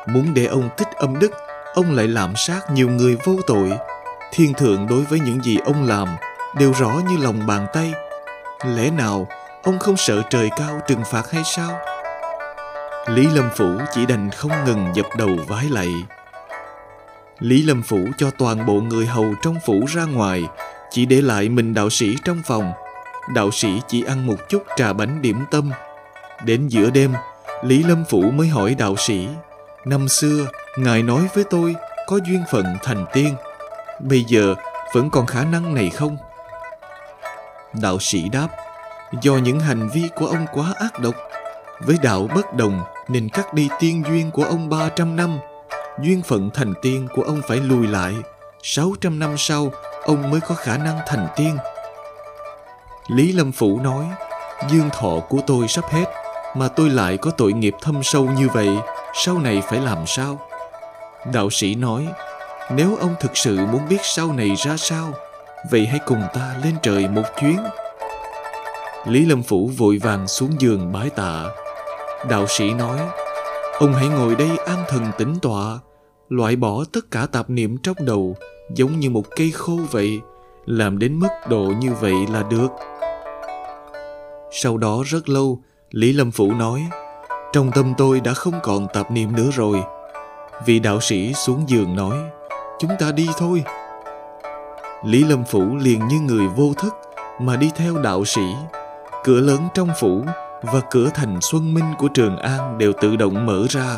Muốn 0.07 0.33
để 0.33 0.45
ông 0.45 0.69
tích 0.77 0.87
âm 0.97 1.19
đức, 1.19 1.31
ông 1.73 1.95
lại 1.95 2.07
lạm 2.07 2.35
sát 2.35 2.71
nhiều 2.71 2.89
người 2.89 3.17
vô 3.23 3.35
tội. 3.47 3.71
Thiên 4.31 4.53
thượng 4.53 4.87
đối 4.87 5.01
với 5.01 5.19
những 5.19 5.43
gì 5.43 5.57
ông 5.65 5.87
làm 5.87 6.07
đều 6.57 6.73
rõ 6.73 7.01
như 7.09 7.17
lòng 7.17 7.47
bàn 7.47 7.67
tay. 7.73 7.93
Lẽ 8.65 8.89
nào 8.89 9.27
ông 9.63 9.79
không 9.79 9.97
sợ 9.97 10.21
trời 10.29 10.49
cao 10.57 10.79
trừng 10.87 11.03
phạt 11.11 11.31
hay 11.31 11.43
sao? 11.43 11.79
Lý 13.07 13.27
Lâm 13.27 13.49
Phủ 13.55 13.77
chỉ 13.93 14.05
đành 14.05 14.29
không 14.31 14.51
ngừng 14.65 14.87
dập 14.93 15.05
đầu 15.17 15.29
vái 15.47 15.65
lạy. 15.69 15.87
Lý 17.39 17.63
Lâm 17.63 17.81
Phủ 17.83 18.07
cho 18.17 18.31
toàn 18.31 18.65
bộ 18.65 18.73
người 18.73 19.05
hầu 19.05 19.33
trong 19.41 19.55
phủ 19.65 19.85
ra 19.87 20.05
ngoài, 20.05 20.43
chỉ 20.91 21.05
để 21.05 21.21
lại 21.21 21.49
mình 21.49 21.73
đạo 21.73 21.89
sĩ 21.89 22.15
trong 22.25 22.41
phòng. 22.45 22.71
Đạo 23.33 23.51
sĩ 23.51 23.81
chỉ 23.87 24.03
ăn 24.03 24.27
một 24.27 24.49
chút 24.49 24.63
trà 24.77 24.93
bánh 24.93 25.21
điểm 25.21 25.45
tâm. 25.51 25.71
Đến 26.45 26.67
giữa 26.67 26.89
đêm, 26.89 27.13
Lý 27.63 27.83
Lâm 27.83 28.03
Phủ 28.09 28.21
mới 28.21 28.47
hỏi 28.47 28.75
đạo 28.75 28.95
sĩ, 28.97 29.27
năm 29.85 30.07
xưa, 30.07 30.47
Ngài 30.77 31.03
nói 31.03 31.27
với 31.33 31.43
tôi 31.43 31.75
có 32.07 32.19
duyên 32.25 32.43
phận 32.51 32.65
thành 32.83 33.05
tiên. 33.13 33.35
Bây 33.99 34.23
giờ 34.23 34.55
vẫn 34.93 35.09
còn 35.09 35.25
khả 35.25 35.43
năng 35.43 35.73
này 35.73 35.89
không? 35.89 36.17
Đạo 37.73 37.99
sĩ 37.99 38.29
đáp, 38.29 38.47
do 39.21 39.33
những 39.33 39.59
hành 39.59 39.89
vi 39.89 40.09
của 40.15 40.27
ông 40.27 40.45
quá 40.53 40.73
ác 40.79 40.99
độc, 40.99 41.15
với 41.85 41.97
đạo 42.03 42.27
bất 42.35 42.53
đồng 42.53 42.83
nên 43.07 43.29
cắt 43.29 43.53
đi 43.53 43.69
tiên 43.79 44.03
duyên 44.07 44.31
của 44.31 44.43
ông 44.43 44.69
300 44.69 45.15
năm. 45.15 45.39
Duyên 46.01 46.21
phận 46.21 46.49
thành 46.53 46.73
tiên 46.81 47.07
của 47.15 47.21
ông 47.21 47.41
phải 47.47 47.57
lùi 47.57 47.87
lại. 47.87 48.13
600 48.63 49.19
năm 49.19 49.35
sau, 49.37 49.71
ông 50.03 50.29
mới 50.31 50.39
có 50.39 50.55
khả 50.55 50.77
năng 50.77 50.99
thành 51.07 51.27
tiên. 51.35 51.57
Lý 53.07 53.31
Lâm 53.31 53.51
Phủ 53.51 53.79
nói, 53.79 54.05
dương 54.69 54.89
thọ 54.89 55.19
của 55.29 55.39
tôi 55.47 55.67
sắp 55.67 55.85
hết, 55.89 56.05
mà 56.55 56.67
tôi 56.67 56.89
lại 56.89 57.17
có 57.17 57.31
tội 57.31 57.53
nghiệp 57.53 57.75
thâm 57.81 58.03
sâu 58.03 58.29
như 58.37 58.47
vậy, 58.53 58.69
sau 59.13 59.39
này 59.39 59.61
phải 59.69 59.79
làm 59.79 60.07
sao? 60.07 60.39
Đạo 61.33 61.49
sĩ 61.49 61.75
nói, 61.75 62.07
nếu 62.71 62.95
ông 62.95 63.15
thực 63.19 63.37
sự 63.37 63.57
muốn 63.57 63.81
biết 63.89 63.99
sau 64.03 64.33
này 64.33 64.55
ra 64.55 64.77
sao, 64.77 65.13
vậy 65.69 65.85
hãy 65.85 65.99
cùng 66.05 66.23
ta 66.33 66.55
lên 66.63 66.75
trời 66.81 67.07
một 67.07 67.23
chuyến. 67.39 67.57
Lý 69.05 69.25
Lâm 69.25 69.43
Phủ 69.43 69.71
vội 69.77 69.97
vàng 69.97 70.27
xuống 70.27 70.51
giường 70.59 70.91
bái 70.91 71.09
tạ. 71.09 71.43
Đạo 72.29 72.45
sĩ 72.47 72.73
nói, 72.73 72.99
ông 73.79 73.93
hãy 73.93 74.07
ngồi 74.07 74.35
đây 74.35 74.49
an 74.65 74.83
thần 74.89 75.11
tĩnh 75.17 75.35
tọa, 75.41 75.79
loại 76.29 76.55
bỏ 76.55 76.83
tất 76.93 77.11
cả 77.11 77.27
tạp 77.31 77.49
niệm 77.49 77.77
trong 77.77 77.95
đầu, 77.99 78.35
giống 78.75 78.99
như 78.99 79.09
một 79.09 79.23
cây 79.35 79.51
khô 79.51 79.79
vậy, 79.91 80.19
làm 80.65 80.99
đến 80.99 81.19
mức 81.19 81.27
độ 81.49 81.73
như 81.79 81.93
vậy 81.93 82.15
là 82.33 82.43
được. 82.43 82.67
Sau 84.51 84.77
đó 84.77 85.03
rất 85.05 85.29
lâu, 85.29 85.61
Lý 85.91 86.13
Lâm 86.13 86.31
Phủ 86.31 86.53
nói, 86.53 86.87
trong 87.53 87.71
tâm 87.71 87.93
tôi 87.97 88.19
đã 88.19 88.33
không 88.33 88.59
còn 88.63 88.87
tạp 88.93 89.11
niệm 89.11 89.35
nữa 89.35 89.49
rồi. 89.53 89.83
Vị 90.65 90.79
đạo 90.79 91.01
sĩ 91.01 91.33
xuống 91.33 91.63
giường 91.67 91.95
nói, 91.95 92.17
chúng 92.79 92.91
ta 92.99 93.11
đi 93.11 93.29
thôi. 93.37 93.63
Lý 95.05 95.23
Lâm 95.23 95.43
Phủ 95.43 95.75
liền 95.75 96.07
như 96.07 96.19
người 96.19 96.47
vô 96.47 96.73
thức 96.77 96.93
mà 97.39 97.55
đi 97.55 97.71
theo 97.75 97.97
đạo 97.97 98.25
sĩ. 98.25 98.55
Cửa 99.23 99.39
lớn 99.39 99.59
trong 99.73 99.89
phủ 99.99 100.23
và 100.61 100.81
cửa 100.91 101.09
thành 101.13 101.37
Xuân 101.41 101.73
Minh 101.73 101.93
của 101.97 102.07
Trường 102.07 102.37
An 102.37 102.77
đều 102.77 102.93
tự 103.01 103.15
động 103.15 103.45
mở 103.45 103.65
ra. 103.69 103.97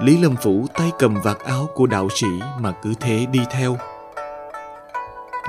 Lý 0.00 0.18
Lâm 0.18 0.36
Phủ 0.36 0.66
tay 0.74 0.90
cầm 0.98 1.14
vạt 1.22 1.38
áo 1.38 1.68
của 1.74 1.86
đạo 1.86 2.08
sĩ 2.14 2.26
mà 2.60 2.72
cứ 2.82 2.94
thế 3.00 3.26
đi 3.30 3.40
theo. 3.50 3.76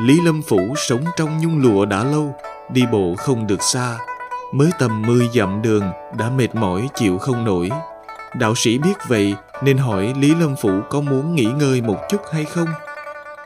Lý 0.01 0.21
Lâm 0.21 0.41
Phủ 0.41 0.73
sống 0.75 1.03
trong 1.17 1.37
nhung 1.41 1.61
lụa 1.61 1.85
đã 1.85 2.03
lâu, 2.03 2.35
đi 2.69 2.83
bộ 2.91 3.15
không 3.17 3.47
được 3.47 3.63
xa. 3.63 3.97
Mới 4.53 4.69
tầm 4.79 5.01
10 5.01 5.29
dặm 5.33 5.61
đường 5.61 5.83
đã 6.17 6.29
mệt 6.29 6.55
mỏi 6.55 6.89
chịu 6.95 7.17
không 7.17 7.45
nổi. 7.45 7.69
Đạo 8.35 8.55
sĩ 8.55 8.77
biết 8.77 8.93
vậy 9.07 9.35
nên 9.63 9.77
hỏi 9.77 10.13
Lý 10.19 10.35
Lâm 10.35 10.55
Phủ 10.55 10.81
có 10.89 11.01
muốn 11.01 11.35
nghỉ 11.35 11.45
ngơi 11.45 11.81
một 11.81 11.97
chút 12.09 12.21
hay 12.31 12.43
không? 12.45 12.67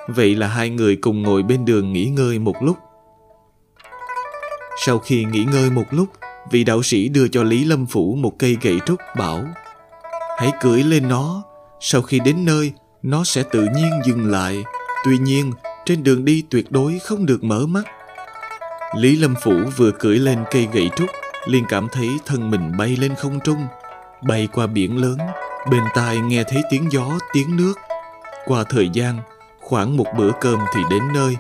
Vậy 0.07 0.36
là 0.36 0.47
hai 0.47 0.70
người 0.70 0.95
cùng 0.95 1.22
ngồi 1.24 1.43
bên 1.43 1.66
đường 1.66 1.93
nghỉ 1.93 2.05
ngơi 2.05 2.39
một 2.39 2.55
lúc. 2.64 2.78
Sau 4.86 4.99
khi 4.99 5.26
nghỉ 5.26 5.45
ngơi 5.51 5.70
một 5.70 5.86
lúc, 5.91 6.07
vị 6.51 6.63
đạo 6.63 6.83
sĩ 6.83 7.09
đưa 7.09 7.27
cho 7.27 7.43
Lý 7.43 7.65
Lâm 7.65 7.85
Phủ 7.85 8.15
một 8.15 8.33
cây 8.39 8.57
gậy 8.61 8.79
trúc 8.85 8.99
bảo 9.17 9.45
Hãy 10.39 10.51
cưỡi 10.61 10.83
lên 10.83 11.09
nó, 11.09 11.43
sau 11.79 12.01
khi 12.01 12.19
đến 12.19 12.45
nơi, 12.45 12.73
nó 13.01 13.23
sẽ 13.23 13.43
tự 13.51 13.67
nhiên 13.75 13.91
dừng 14.05 14.31
lại. 14.31 14.63
Tuy 15.05 15.17
nhiên, 15.17 15.51
trên 15.85 16.03
đường 16.03 16.25
đi 16.25 16.43
tuyệt 16.49 16.71
đối 16.71 16.99
không 16.99 17.25
được 17.25 17.43
mở 17.43 17.65
mắt. 17.65 17.83
Lý 18.95 19.15
Lâm 19.15 19.35
Phủ 19.41 19.53
vừa 19.77 19.91
cưỡi 19.91 20.19
lên 20.19 20.39
cây 20.51 20.67
gậy 20.73 20.89
trúc, 20.95 21.09
liền 21.45 21.63
cảm 21.69 21.87
thấy 21.91 22.09
thân 22.25 22.51
mình 22.51 22.71
bay 22.77 22.97
lên 22.99 23.15
không 23.15 23.39
trung, 23.43 23.67
bay 24.21 24.47
qua 24.53 24.67
biển 24.67 25.01
lớn, 25.01 25.17
bên 25.71 25.83
tai 25.95 26.17
nghe 26.17 26.43
thấy 26.43 26.61
tiếng 26.69 26.91
gió, 26.91 27.19
tiếng 27.33 27.57
nước. 27.57 27.73
Qua 28.45 28.63
thời 28.63 28.89
gian, 28.93 29.19
khoảng 29.59 29.97
một 29.97 30.07
bữa 30.17 30.31
cơm 30.41 30.59
thì 30.75 30.81
đến 30.91 31.01
nơi. 31.13 31.37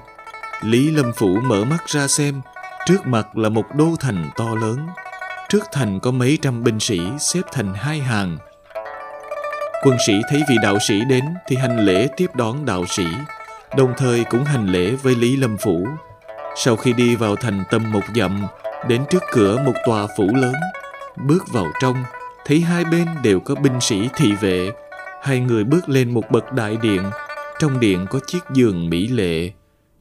Lý 0.61 0.91
Lâm 0.91 1.13
Phủ 1.13 1.37
mở 1.43 1.65
mắt 1.65 1.87
ra 1.87 2.07
xem, 2.07 2.41
trước 2.85 3.07
mặt 3.07 3.37
là 3.37 3.49
một 3.49 3.65
đô 3.75 3.95
thành 3.99 4.29
to 4.37 4.55
lớn. 4.61 4.87
Trước 5.49 5.63
thành 5.71 5.99
có 5.99 6.11
mấy 6.11 6.37
trăm 6.41 6.63
binh 6.63 6.79
sĩ 6.79 6.99
xếp 7.19 7.41
thành 7.51 7.73
hai 7.73 7.99
hàng. 7.99 8.37
Quân 9.83 9.97
sĩ 10.07 10.13
thấy 10.29 10.43
vị 10.49 10.55
đạo 10.63 10.77
sĩ 10.87 11.01
đến 11.09 11.23
thì 11.47 11.55
hành 11.55 11.79
lễ 11.79 12.07
tiếp 12.17 12.27
đón 12.35 12.65
đạo 12.65 12.85
sĩ, 12.85 13.05
đồng 13.77 13.93
thời 13.97 14.23
cũng 14.23 14.43
hành 14.43 14.67
lễ 14.67 14.91
với 14.91 15.15
Lý 15.15 15.35
Lâm 15.35 15.57
Phủ. 15.57 15.87
Sau 16.55 16.75
khi 16.75 16.93
đi 16.93 17.15
vào 17.15 17.35
thành 17.35 17.63
tâm 17.71 17.91
một 17.91 18.03
dặm, 18.15 18.47
đến 18.87 19.05
trước 19.09 19.23
cửa 19.31 19.57
một 19.65 19.73
tòa 19.85 20.07
phủ 20.17 20.35
lớn, 20.35 20.53
bước 21.27 21.43
vào 21.53 21.65
trong, 21.81 22.03
thấy 22.45 22.59
hai 22.61 22.85
bên 22.85 23.07
đều 23.23 23.39
có 23.39 23.55
binh 23.55 23.81
sĩ 23.81 24.09
thị 24.15 24.31
vệ. 24.41 24.71
Hai 25.21 25.39
người 25.39 25.63
bước 25.63 25.89
lên 25.89 26.13
một 26.13 26.31
bậc 26.31 26.53
đại 26.53 26.77
điện, 26.81 27.03
trong 27.59 27.79
điện 27.79 28.05
có 28.09 28.19
chiếc 28.27 28.43
giường 28.53 28.89
mỹ 28.89 29.07
lệ. 29.07 29.51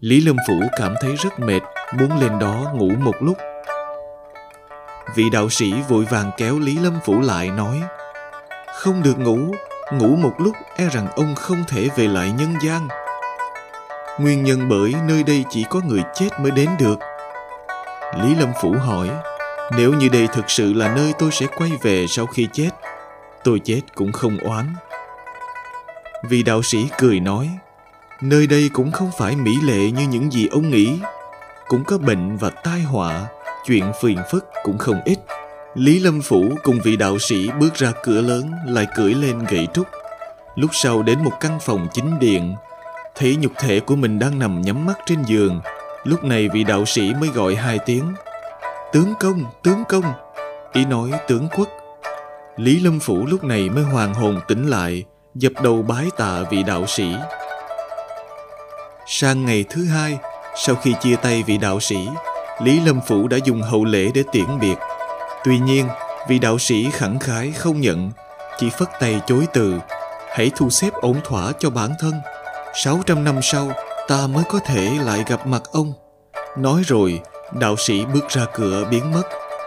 Lý 0.00 0.20
Lâm 0.20 0.36
Phủ 0.48 0.54
cảm 0.78 0.94
thấy 1.00 1.14
rất 1.16 1.40
mệt, 1.40 1.60
muốn 1.98 2.20
lên 2.20 2.38
đó 2.38 2.72
ngủ 2.74 2.90
một 2.98 3.14
lúc. 3.20 3.38
Vị 5.14 5.24
đạo 5.32 5.50
sĩ 5.50 5.72
vội 5.88 6.04
vàng 6.04 6.30
kéo 6.36 6.58
Lý 6.58 6.78
Lâm 6.78 6.98
Phủ 7.04 7.20
lại 7.20 7.50
nói 7.50 7.82
Không 8.74 9.02
được 9.02 9.18
ngủ, 9.18 9.38
ngủ 9.92 10.16
một 10.16 10.32
lúc 10.38 10.56
e 10.76 10.88
rằng 10.88 11.06
ông 11.16 11.34
không 11.34 11.64
thể 11.68 11.88
về 11.96 12.06
lại 12.06 12.32
nhân 12.38 12.54
gian. 12.62 12.88
Nguyên 14.18 14.44
nhân 14.44 14.68
bởi 14.68 14.94
nơi 15.08 15.22
đây 15.22 15.44
chỉ 15.50 15.64
có 15.70 15.80
người 15.86 16.02
chết 16.14 16.28
mới 16.40 16.50
đến 16.50 16.68
được. 16.78 16.98
Lý 18.22 18.34
Lâm 18.34 18.48
Phủ 18.62 18.72
hỏi 18.72 19.10
Nếu 19.76 19.92
như 19.92 20.08
đây 20.08 20.28
thực 20.32 20.50
sự 20.50 20.72
là 20.72 20.94
nơi 20.94 21.12
tôi 21.18 21.30
sẽ 21.32 21.46
quay 21.56 21.70
về 21.82 22.06
sau 22.08 22.26
khi 22.26 22.48
chết 22.52 22.70
Tôi 23.44 23.60
chết 23.64 23.80
cũng 23.94 24.12
không 24.12 24.38
oán 24.38 24.74
Vị 26.28 26.42
đạo 26.42 26.62
sĩ 26.62 26.88
cười 26.98 27.20
nói 27.20 27.50
Nơi 28.22 28.46
đây 28.46 28.70
cũng 28.72 28.92
không 28.92 29.10
phải 29.18 29.36
mỹ 29.36 29.58
lệ 29.62 29.90
như 29.90 30.06
những 30.10 30.32
gì 30.32 30.48
ông 30.50 30.70
nghĩ. 30.70 30.98
Cũng 31.68 31.84
có 31.84 31.98
bệnh 31.98 32.36
và 32.36 32.50
tai 32.50 32.80
họa 32.80 33.26
Chuyện 33.66 33.92
phiền 34.00 34.18
phức 34.30 34.44
cũng 34.62 34.78
không 34.78 35.00
ít. 35.04 35.18
Lý 35.74 36.00
Lâm 36.00 36.22
Phủ 36.22 36.48
cùng 36.62 36.80
vị 36.84 36.96
đạo 36.96 37.18
sĩ 37.18 37.48
bước 37.60 37.74
ra 37.74 37.92
cửa 38.02 38.20
lớn 38.20 38.50
Lại 38.66 38.86
cưỡi 38.96 39.14
lên 39.14 39.38
gậy 39.48 39.68
trúc. 39.74 39.86
Lúc 40.54 40.70
sau 40.72 41.02
đến 41.02 41.24
một 41.24 41.32
căn 41.40 41.58
phòng 41.60 41.88
chính 41.92 42.18
điện 42.18 42.54
Thấy 43.14 43.36
nhục 43.36 43.52
thể 43.56 43.80
của 43.80 43.96
mình 43.96 44.18
đang 44.18 44.38
nằm 44.38 44.60
nhắm 44.60 44.86
mắt 44.86 44.98
trên 45.06 45.22
giường. 45.22 45.60
Lúc 46.04 46.24
này 46.24 46.48
vị 46.48 46.64
đạo 46.64 46.84
sĩ 46.84 47.12
mới 47.20 47.28
gọi 47.28 47.54
hai 47.54 47.78
tiếng. 47.78 48.12
Tướng 48.92 49.14
công, 49.20 49.44
tướng 49.62 49.84
công 49.88 50.12
Ý 50.72 50.84
nói 50.84 51.10
tướng 51.28 51.48
quốc. 51.56 51.68
Lý 52.56 52.80
Lâm 52.80 53.00
Phủ 53.00 53.26
lúc 53.26 53.44
này 53.44 53.70
mới 53.70 53.84
hoàn 53.84 54.14
hồn 54.14 54.40
tỉnh 54.48 54.66
lại 54.66 55.04
Dập 55.34 55.52
đầu 55.62 55.82
bái 55.82 56.06
tạ 56.16 56.42
vị 56.50 56.62
đạo 56.62 56.86
sĩ. 56.86 57.14
Sang 59.08 59.44
ngày 59.44 59.64
thứ 59.70 59.84
hai 59.84 60.18
Sau 60.56 60.74
khi 60.74 60.94
chia 61.00 61.16
tay 61.16 61.42
vị 61.46 61.58
đạo 61.58 61.80
sĩ 61.80 62.08
Lý 62.62 62.80
Lâm 62.80 63.00
Phủ 63.06 63.28
đã 63.28 63.36
dùng 63.44 63.62
hậu 63.62 63.84
lễ 63.84 64.10
để 64.14 64.22
tiễn 64.32 64.58
biệt 64.60 64.76
Tuy 65.44 65.58
nhiên 65.58 65.88
vị 66.28 66.38
đạo 66.38 66.58
sĩ 66.58 66.90
khẳng 66.92 67.18
khái 67.18 67.52
không 67.52 67.80
nhận 67.80 68.10
Chỉ 68.58 68.70
phất 68.70 68.88
tay 69.00 69.20
chối 69.26 69.46
từ 69.52 69.78
Hãy 70.30 70.50
thu 70.56 70.70
xếp 70.70 70.92
ổn 70.92 71.20
thỏa 71.24 71.52
cho 71.58 71.70
bản 71.70 71.90
thân 72.00 72.12
600 72.74 73.24
năm 73.24 73.38
sau 73.42 73.72
ta 74.08 74.26
mới 74.26 74.44
có 74.48 74.58
thể 74.58 74.98
lại 75.04 75.24
gặp 75.28 75.46
mặt 75.46 75.62
ông. 75.72 75.92
Nói 76.58 76.82
rồi, 76.86 77.20
đạo 77.60 77.76
sĩ 77.76 78.04
bước 78.14 78.28
ra 78.28 78.46
cửa 78.54 78.84
biến 78.90 79.12
mất, 79.12 79.22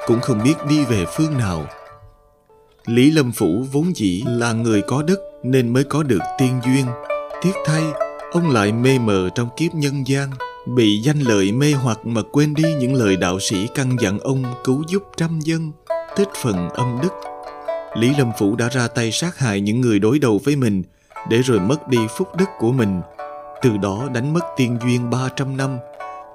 cũng 0.07 0.19
không 0.19 0.43
biết 0.43 0.53
đi 0.69 0.85
về 0.85 1.05
phương 1.15 1.37
nào. 1.37 1.65
Lý 2.85 3.11
Lâm 3.11 3.31
Phủ 3.31 3.65
vốn 3.71 3.95
dĩ 3.95 4.23
là 4.27 4.53
người 4.53 4.81
có 4.81 5.01
đức 5.01 5.19
nên 5.43 5.73
mới 5.73 5.83
có 5.83 6.03
được 6.03 6.21
tiên 6.37 6.61
duyên. 6.65 6.85
Tiếc 7.41 7.53
thay, 7.65 7.83
ông 8.31 8.49
lại 8.49 8.71
mê 8.71 8.99
mờ 8.99 9.29
trong 9.35 9.49
kiếp 9.57 9.75
nhân 9.75 10.07
gian, 10.07 10.29
bị 10.65 11.01
danh 11.01 11.19
lợi 11.19 11.51
mê 11.51 11.71
hoặc 11.71 11.99
mà 12.03 12.21
quên 12.31 12.53
đi 12.53 12.73
những 12.73 12.93
lời 12.93 13.17
đạo 13.17 13.39
sĩ 13.39 13.67
căn 13.75 13.95
dặn 13.99 14.19
ông 14.19 14.43
cứu 14.63 14.83
giúp 14.87 15.03
trăm 15.17 15.39
dân, 15.39 15.71
tích 16.15 16.29
phần 16.43 16.69
âm 16.69 16.99
đức. 17.01 17.09
Lý 17.97 18.15
Lâm 18.17 18.31
Phủ 18.39 18.55
đã 18.55 18.69
ra 18.69 18.87
tay 18.87 19.11
sát 19.11 19.37
hại 19.37 19.61
những 19.61 19.81
người 19.81 19.99
đối 19.99 20.19
đầu 20.19 20.39
với 20.43 20.55
mình 20.55 20.83
để 21.29 21.37
rồi 21.37 21.59
mất 21.59 21.87
đi 21.87 21.97
phúc 22.17 22.27
đức 22.37 22.49
của 22.59 22.71
mình 22.71 23.01
từ 23.61 23.77
đó 23.77 24.07
đánh 24.13 24.33
mất 24.33 24.45
tiên 24.57 24.77
duyên 24.83 25.09
300 25.09 25.57
năm, 25.57 25.77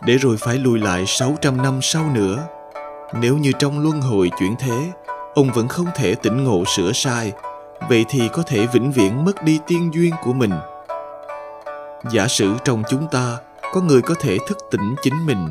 để 0.07 0.17
rồi 0.17 0.37
phải 0.41 0.59
lùi 0.59 0.79
lại 0.79 1.05
600 1.07 1.57
năm 1.57 1.79
sau 1.83 2.11
nữa. 2.15 2.45
Nếu 3.21 3.37
như 3.37 3.53
trong 3.59 3.83
luân 3.83 4.01
hồi 4.01 4.31
chuyển 4.39 4.55
thế, 4.59 4.93
ông 5.35 5.51
vẫn 5.55 5.69
không 5.69 5.87
thể 5.95 6.15
tỉnh 6.15 6.45
ngộ 6.45 6.65
sửa 6.77 6.93
sai 6.93 7.33
vậy 7.89 8.05
thì 8.09 8.29
có 8.33 8.43
thể 8.43 8.67
vĩnh 8.73 8.93
viễn 8.93 9.25
mất 9.25 9.43
đi 9.45 9.59
tiên 9.67 9.91
duyên 9.95 10.13
của 10.25 10.33
mình 10.33 10.53
giả 12.11 12.29
sử 12.29 12.53
trong 12.65 12.83
chúng 12.91 13.07
ta, 13.11 13.39
có 13.73 13.81
người 13.81 14.03
có 14.03 14.15
thể 14.21 14.39
thức 14.49 14.59
tỉnh 14.71 14.95
chính 15.03 15.27
mình, 15.27 15.51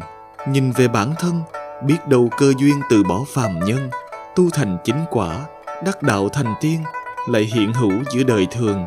nhìn 0.50 0.72
về 0.72 0.88
bản 0.88 1.14
thân, 1.20 1.42
biết 1.86 2.08
đâu 2.08 2.30
cơ 2.38 2.54
duyên 2.58 2.82
từ 2.90 3.04
bỏ 3.04 3.20
phàm 3.34 3.60
nhân, 3.60 3.90
tu 4.36 4.50
thành 4.50 4.78
chính 4.84 5.06
quả, 5.12 5.46
đắc 5.86 6.04
đạo 6.04 6.30
thành 6.30 6.54
tiên, 6.62 6.84
lại 7.28 7.44
hiện 7.44 7.74
hữu 7.74 7.92
giữa 8.12 8.24
đời 8.24 8.48
thường. 8.52 8.86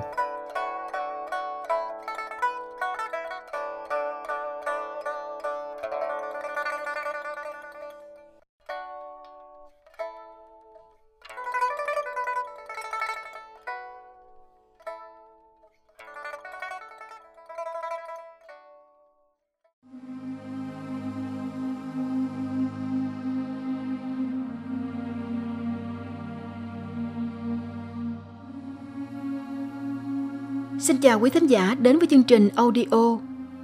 Xin 30.88 30.96
chào 30.96 31.20
quý 31.20 31.30
thính 31.30 31.46
giả 31.46 31.76
đến 31.80 31.98
với 31.98 32.06
chương 32.06 32.22
trình 32.22 32.48
audio 32.54 33.18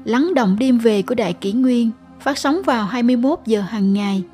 Lắng 0.05 0.35
động 0.35 0.57
đêm 0.61 0.79
về 0.79 1.03
của 1.03 1.14
Đại 1.14 1.33
Kỷ 1.33 1.53
Nguyên 1.53 1.91
phát 2.20 2.39
sóng 2.39 2.62
vào 2.66 2.87
21 2.87 3.39
giờ 3.47 3.61
hàng 3.61 3.95
ngày. 3.95 4.25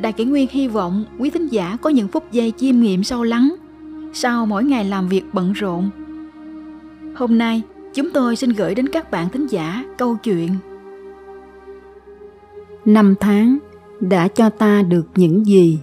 Đại 0.00 0.12
Kỷ 0.12 0.24
Nguyên 0.24 0.48
hy 0.50 0.68
vọng 0.68 1.04
quý 1.18 1.30
thính 1.30 1.46
giả 1.46 1.76
có 1.82 1.90
những 1.90 2.08
phút 2.08 2.32
giây 2.32 2.52
chiêm 2.56 2.80
nghiệm 2.80 3.04
sâu 3.04 3.22
lắng 3.22 3.54
sau 4.12 4.46
mỗi 4.46 4.64
ngày 4.64 4.84
làm 4.84 5.08
việc 5.08 5.22
bận 5.32 5.52
rộn. 5.52 5.90
Hôm 7.14 7.38
nay, 7.38 7.62
chúng 7.94 8.10
tôi 8.10 8.36
xin 8.36 8.50
gửi 8.50 8.74
đến 8.74 8.88
các 8.88 9.10
bạn 9.10 9.28
thính 9.28 9.46
giả 9.46 9.84
câu 9.98 10.16
chuyện 10.22 10.50
Năm 12.84 13.14
tháng 13.20 13.58
đã 14.00 14.28
cho 14.28 14.50
ta 14.50 14.82
được 14.82 15.06
những 15.14 15.46
gì 15.46 15.78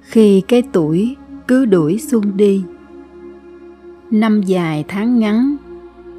khi 0.00 0.42
cái 0.48 0.62
tuổi 0.72 1.16
cứ 1.48 1.64
đuổi 1.64 1.98
xuân 1.98 2.36
đi 2.36 2.62
năm 4.10 4.42
dài 4.42 4.84
tháng 4.88 5.18
ngắn 5.18 5.56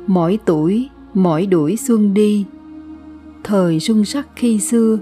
mỗi 0.10 0.40
tuổi, 0.46 0.90
mỗi 1.14 1.46
đuổi 1.46 1.78
xuân 1.78 2.14
đi. 2.14 2.46
Thời 3.44 3.80
xuân 3.80 4.06
sắc 4.06 4.28
khi 4.36 4.60
xưa, 4.60 5.00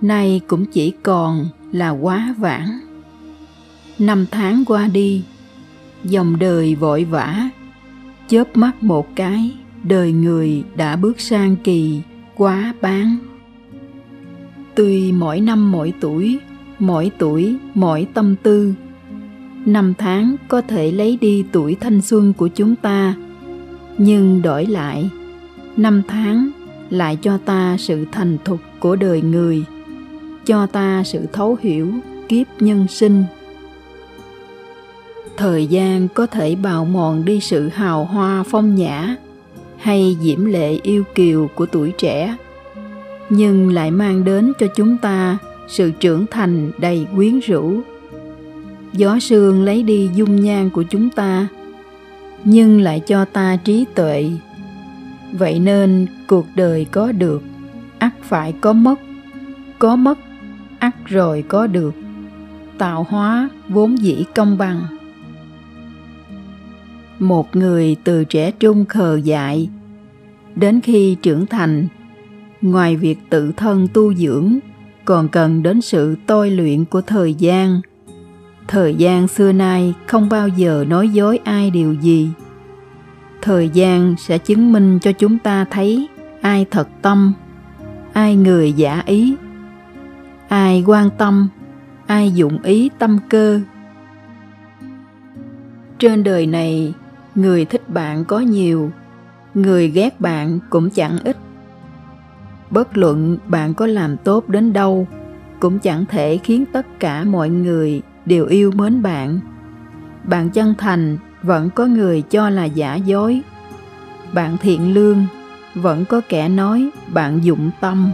nay 0.00 0.40
cũng 0.46 0.64
chỉ 0.64 0.92
còn 1.02 1.46
là 1.72 1.90
quá 1.90 2.34
vãng. 2.38 2.78
Năm 3.98 4.26
tháng 4.30 4.64
qua 4.64 4.88
đi, 4.88 5.22
dòng 6.04 6.38
đời 6.38 6.74
vội 6.74 7.04
vã, 7.04 7.48
chớp 8.28 8.56
mắt 8.56 8.82
một 8.82 9.16
cái, 9.16 9.54
đời 9.84 10.12
người 10.12 10.64
đã 10.76 10.96
bước 10.96 11.20
sang 11.20 11.56
kỳ, 11.64 12.00
quá 12.36 12.74
bán. 12.80 13.16
Tuy 14.74 15.12
mỗi 15.12 15.40
năm 15.40 15.72
mỗi 15.72 15.92
tuổi 16.00 16.38
mỗi 16.78 17.10
tuổi, 17.18 17.56
mỗi 17.74 18.06
tâm 18.14 18.36
tư, 18.42 18.74
năm 19.66 19.94
tháng 19.98 20.36
có 20.48 20.60
thể 20.60 20.92
lấy 20.92 21.18
đi 21.20 21.44
tuổi 21.52 21.76
thanh 21.80 22.00
xuân 22.00 22.32
của 22.32 22.48
chúng 22.48 22.76
ta 22.76 23.14
nhưng 24.04 24.42
đổi 24.42 24.66
lại, 24.66 25.10
năm 25.76 26.02
tháng 26.08 26.50
lại 26.90 27.18
cho 27.22 27.38
ta 27.38 27.76
sự 27.78 28.06
thành 28.12 28.38
thục 28.44 28.60
của 28.80 28.96
đời 28.96 29.22
người, 29.22 29.64
cho 30.46 30.66
ta 30.66 31.02
sự 31.04 31.26
thấu 31.32 31.56
hiểu 31.60 31.92
kiếp 32.28 32.46
nhân 32.60 32.86
sinh. 32.88 33.24
Thời 35.36 35.66
gian 35.66 36.08
có 36.08 36.26
thể 36.26 36.54
bào 36.54 36.84
mòn 36.84 37.24
đi 37.24 37.40
sự 37.40 37.68
hào 37.68 38.04
hoa 38.04 38.44
phong 38.50 38.74
nhã 38.74 39.16
hay 39.76 40.16
diễm 40.20 40.44
lệ 40.44 40.78
yêu 40.82 41.04
kiều 41.14 41.48
của 41.54 41.66
tuổi 41.66 41.92
trẻ, 41.98 42.36
nhưng 43.30 43.72
lại 43.72 43.90
mang 43.90 44.24
đến 44.24 44.52
cho 44.58 44.66
chúng 44.76 44.96
ta 44.96 45.38
sự 45.68 45.90
trưởng 45.90 46.26
thành 46.30 46.70
đầy 46.78 47.06
quyến 47.14 47.38
rũ. 47.38 47.80
Gió 48.92 49.18
sương 49.18 49.62
lấy 49.62 49.82
đi 49.82 50.10
dung 50.14 50.40
nhan 50.40 50.70
của 50.70 50.82
chúng 50.82 51.10
ta 51.10 51.48
nhưng 52.44 52.80
lại 52.80 53.00
cho 53.00 53.24
ta 53.24 53.56
trí 53.56 53.84
tuệ. 53.94 54.30
Vậy 55.32 55.58
nên 55.58 56.06
cuộc 56.26 56.46
đời 56.54 56.84
có 56.84 57.12
được, 57.12 57.42
ắt 57.98 58.12
phải 58.22 58.52
có 58.60 58.72
mất. 58.72 59.00
Có 59.78 59.96
mất, 59.96 60.18
ắt 60.78 60.96
rồi 61.06 61.44
có 61.48 61.66
được. 61.66 61.94
Tạo 62.78 63.06
hóa 63.08 63.48
vốn 63.68 63.98
dĩ 63.98 64.24
công 64.34 64.58
bằng. 64.58 64.82
Một 67.18 67.56
người 67.56 67.96
từ 68.04 68.24
trẻ 68.24 68.50
trung 68.50 68.84
khờ 68.84 69.16
dại, 69.16 69.68
đến 70.56 70.80
khi 70.80 71.16
trưởng 71.22 71.46
thành, 71.46 71.86
ngoài 72.60 72.96
việc 72.96 73.18
tự 73.30 73.52
thân 73.52 73.88
tu 73.92 74.14
dưỡng, 74.14 74.58
còn 75.04 75.28
cần 75.28 75.62
đến 75.62 75.80
sự 75.80 76.16
tôi 76.26 76.50
luyện 76.50 76.84
của 76.84 77.00
thời 77.00 77.34
gian 77.34 77.80
thời 78.68 78.94
gian 78.94 79.28
xưa 79.28 79.52
nay 79.52 79.94
không 80.06 80.28
bao 80.28 80.48
giờ 80.48 80.84
nói 80.88 81.08
dối 81.08 81.38
ai 81.44 81.70
điều 81.70 81.92
gì. 81.92 82.30
Thời 83.42 83.68
gian 83.68 84.14
sẽ 84.18 84.38
chứng 84.38 84.72
minh 84.72 84.98
cho 85.02 85.12
chúng 85.12 85.38
ta 85.38 85.64
thấy 85.64 86.08
ai 86.40 86.66
thật 86.70 86.88
tâm, 87.02 87.32
ai 88.12 88.36
người 88.36 88.72
giả 88.72 89.02
ý, 89.06 89.36
ai 90.48 90.84
quan 90.86 91.10
tâm, 91.18 91.48
ai 92.06 92.32
dụng 92.32 92.62
ý 92.62 92.90
tâm 92.98 93.18
cơ. 93.28 93.60
Trên 95.98 96.24
đời 96.24 96.46
này, 96.46 96.94
người 97.34 97.64
thích 97.64 97.88
bạn 97.88 98.24
có 98.24 98.40
nhiều, 98.40 98.90
người 99.54 99.88
ghét 99.88 100.20
bạn 100.20 100.58
cũng 100.70 100.90
chẳng 100.90 101.18
ít. 101.24 101.36
Bất 102.70 102.96
luận 102.96 103.38
bạn 103.46 103.74
có 103.74 103.86
làm 103.86 104.16
tốt 104.16 104.48
đến 104.48 104.72
đâu, 104.72 105.06
cũng 105.60 105.78
chẳng 105.78 106.04
thể 106.06 106.38
khiến 106.38 106.64
tất 106.72 106.86
cả 107.00 107.24
mọi 107.24 107.48
người 107.48 108.02
đều 108.26 108.46
yêu 108.46 108.70
mến 108.74 109.02
bạn. 109.02 109.40
Bạn 110.24 110.50
chân 110.50 110.74
thành 110.78 111.18
vẫn 111.42 111.70
có 111.70 111.86
người 111.86 112.22
cho 112.22 112.50
là 112.50 112.64
giả 112.64 112.94
dối. 112.94 113.42
Bạn 114.32 114.56
thiện 114.60 114.94
lương 114.94 115.26
vẫn 115.74 116.04
có 116.04 116.20
kẻ 116.28 116.48
nói 116.48 116.90
bạn 117.08 117.44
dụng 117.44 117.70
tâm. 117.80 118.12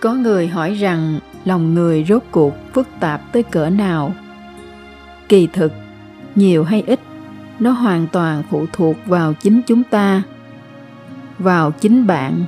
Có 0.00 0.14
người 0.14 0.48
hỏi 0.48 0.74
rằng 0.74 1.18
lòng 1.44 1.74
người 1.74 2.04
rốt 2.08 2.22
cuộc 2.30 2.54
phức 2.72 2.88
tạp 3.00 3.32
tới 3.32 3.42
cỡ 3.42 3.70
nào? 3.70 4.14
Kỳ 5.28 5.46
thực, 5.46 5.72
nhiều 6.34 6.64
hay 6.64 6.82
ít, 6.86 7.00
nó 7.58 7.70
hoàn 7.70 8.06
toàn 8.12 8.42
phụ 8.50 8.66
thuộc 8.72 8.96
vào 9.06 9.34
chính 9.34 9.60
chúng 9.66 9.82
ta, 9.82 10.22
vào 11.38 11.70
chính 11.70 12.06
bạn. 12.06 12.44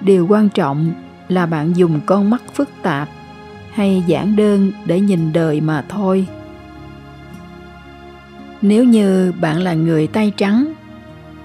Điều 0.00 0.26
quan 0.26 0.48
trọng 0.48 0.92
là 1.28 1.46
bạn 1.46 1.76
dùng 1.76 2.00
con 2.06 2.30
mắt 2.30 2.42
phức 2.54 2.68
tạp 2.82 3.08
hay 3.72 4.02
giản 4.06 4.36
đơn 4.36 4.72
để 4.86 5.00
nhìn 5.00 5.32
đời 5.32 5.60
mà 5.60 5.84
thôi. 5.88 6.26
Nếu 8.62 8.84
như 8.84 9.32
bạn 9.40 9.58
là 9.58 9.74
người 9.74 10.06
tay 10.06 10.32
trắng, 10.36 10.72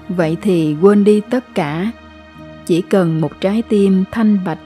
vậy 0.08 0.36
thì 0.42 0.76
quên 0.80 1.04
đi 1.04 1.20
tất 1.30 1.54
cả. 1.54 1.90
Chỉ 2.66 2.80
cần 2.80 3.20
một 3.20 3.40
trái 3.40 3.62
tim 3.62 4.04
thanh 4.12 4.38
bạch, 4.44 4.58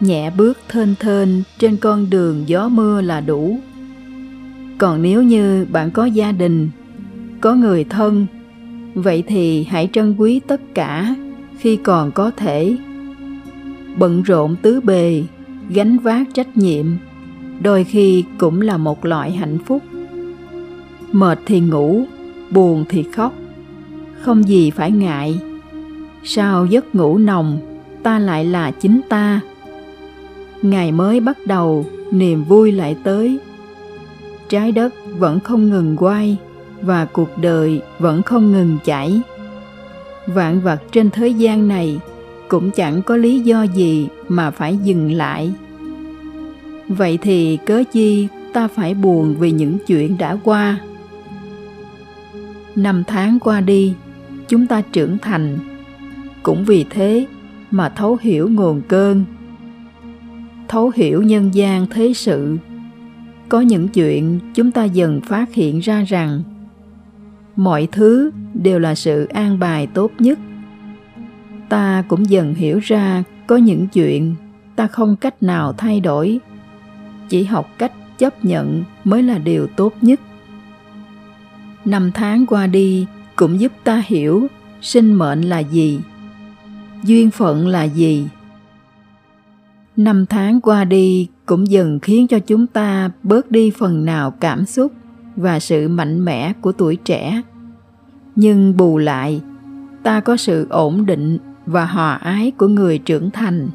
nhẹ 0.00 0.30
bước 0.30 0.58
thênh 0.68 0.94
thênh 0.94 1.28
trên 1.58 1.76
con 1.76 2.10
đường 2.10 2.44
gió 2.46 2.68
mưa 2.68 3.00
là 3.00 3.20
đủ. 3.20 3.60
Còn 4.78 5.02
nếu 5.02 5.22
như 5.22 5.66
bạn 5.72 5.90
có 5.90 6.04
gia 6.04 6.32
đình, 6.32 6.70
có 7.40 7.54
người 7.54 7.84
thân, 7.84 8.26
vậy 8.94 9.22
thì 9.26 9.64
hãy 9.64 9.88
trân 9.92 10.14
quý 10.18 10.40
tất 10.46 10.60
cả 10.74 11.14
khi 11.58 11.76
còn 11.76 12.10
có 12.12 12.30
thể. 12.30 12.76
Bận 13.96 14.22
rộn 14.22 14.56
tứ 14.62 14.80
bề, 14.80 15.22
gánh 15.70 15.98
vác 15.98 16.26
trách 16.34 16.56
nhiệm 16.56 16.86
đôi 17.60 17.84
khi 17.84 18.24
cũng 18.38 18.60
là 18.60 18.76
một 18.76 19.04
loại 19.04 19.32
hạnh 19.32 19.58
phúc. 19.66 19.82
Mệt 21.12 21.38
thì 21.46 21.60
ngủ, 21.60 22.04
buồn 22.50 22.84
thì 22.88 23.02
khóc. 23.02 23.34
Không 24.20 24.48
gì 24.48 24.70
phải 24.70 24.90
ngại. 24.90 25.40
Sau 26.24 26.66
giấc 26.66 26.94
ngủ 26.94 27.18
nồng, 27.18 27.58
ta 28.02 28.18
lại 28.18 28.44
là 28.44 28.70
chính 28.70 29.00
ta. 29.08 29.40
Ngày 30.62 30.92
mới 30.92 31.20
bắt 31.20 31.38
đầu, 31.46 31.86
niềm 32.12 32.44
vui 32.44 32.72
lại 32.72 32.96
tới. 33.04 33.38
Trái 34.48 34.72
đất 34.72 34.94
vẫn 35.18 35.40
không 35.40 35.70
ngừng 35.70 35.96
quay 35.96 36.36
và 36.82 37.04
cuộc 37.04 37.38
đời 37.38 37.82
vẫn 37.98 38.22
không 38.22 38.52
ngừng 38.52 38.78
chảy. 38.84 39.20
Vạn 40.26 40.60
vật 40.60 40.82
trên 40.92 41.10
thế 41.10 41.28
gian 41.28 41.68
này 41.68 42.00
cũng 42.48 42.70
chẳng 42.70 43.02
có 43.02 43.16
lý 43.16 43.40
do 43.40 43.62
gì 43.62 44.08
mà 44.28 44.50
phải 44.50 44.76
dừng 44.76 45.12
lại 45.12 45.52
vậy 46.88 47.18
thì 47.22 47.58
cớ 47.66 47.82
chi 47.92 48.28
ta 48.52 48.68
phải 48.68 48.94
buồn 48.94 49.36
vì 49.38 49.50
những 49.50 49.78
chuyện 49.86 50.18
đã 50.18 50.36
qua? 50.44 50.80
Năm 52.76 53.04
tháng 53.06 53.38
qua 53.38 53.60
đi, 53.60 53.94
chúng 54.48 54.66
ta 54.66 54.82
trưởng 54.92 55.18
thành. 55.18 55.58
Cũng 56.42 56.64
vì 56.64 56.84
thế 56.90 57.26
mà 57.70 57.88
thấu 57.88 58.18
hiểu 58.20 58.48
nguồn 58.48 58.82
cơn. 58.88 59.24
Thấu 60.68 60.92
hiểu 60.94 61.22
nhân 61.22 61.54
gian 61.54 61.86
thế 61.86 62.12
sự. 62.14 62.56
Có 63.48 63.60
những 63.60 63.88
chuyện 63.88 64.40
chúng 64.54 64.72
ta 64.72 64.84
dần 64.84 65.20
phát 65.20 65.54
hiện 65.54 65.78
ra 65.78 66.04
rằng 66.04 66.42
mọi 67.56 67.88
thứ 67.92 68.30
đều 68.54 68.78
là 68.78 68.94
sự 68.94 69.24
an 69.24 69.58
bài 69.58 69.86
tốt 69.86 70.10
nhất. 70.18 70.38
Ta 71.68 72.04
cũng 72.08 72.30
dần 72.30 72.54
hiểu 72.54 72.78
ra 72.82 73.22
có 73.46 73.56
những 73.56 73.86
chuyện 73.88 74.34
ta 74.76 74.86
không 74.86 75.16
cách 75.16 75.42
nào 75.42 75.72
thay 75.72 76.00
đổi 76.00 76.40
chỉ 77.28 77.44
học 77.44 77.70
cách 77.78 77.92
chấp 78.18 78.44
nhận 78.44 78.84
mới 79.04 79.22
là 79.22 79.38
điều 79.38 79.66
tốt 79.66 79.94
nhất. 80.02 80.20
Năm 81.84 82.10
tháng 82.14 82.46
qua 82.46 82.66
đi, 82.66 83.06
cũng 83.36 83.60
giúp 83.60 83.72
ta 83.84 84.02
hiểu 84.06 84.46
sinh 84.80 85.12
mệnh 85.12 85.42
là 85.42 85.58
gì, 85.58 86.00
duyên 87.04 87.30
phận 87.30 87.68
là 87.68 87.82
gì. 87.82 88.28
Năm 89.96 90.26
tháng 90.26 90.60
qua 90.60 90.84
đi 90.84 91.28
cũng 91.46 91.70
dần 91.70 92.00
khiến 92.00 92.26
cho 92.26 92.38
chúng 92.38 92.66
ta 92.66 93.10
bớt 93.22 93.50
đi 93.50 93.70
phần 93.70 94.04
nào 94.04 94.30
cảm 94.30 94.66
xúc 94.66 94.92
và 95.36 95.60
sự 95.60 95.88
mạnh 95.88 96.24
mẽ 96.24 96.52
của 96.60 96.72
tuổi 96.72 96.96
trẻ. 96.96 97.42
Nhưng 98.36 98.76
bù 98.76 98.98
lại, 98.98 99.40
ta 100.02 100.20
có 100.20 100.36
sự 100.36 100.66
ổn 100.70 101.06
định 101.06 101.38
và 101.66 101.86
hòa 101.86 102.14
ái 102.14 102.52
của 102.58 102.68
người 102.68 102.98
trưởng 102.98 103.30
thành. 103.30 103.68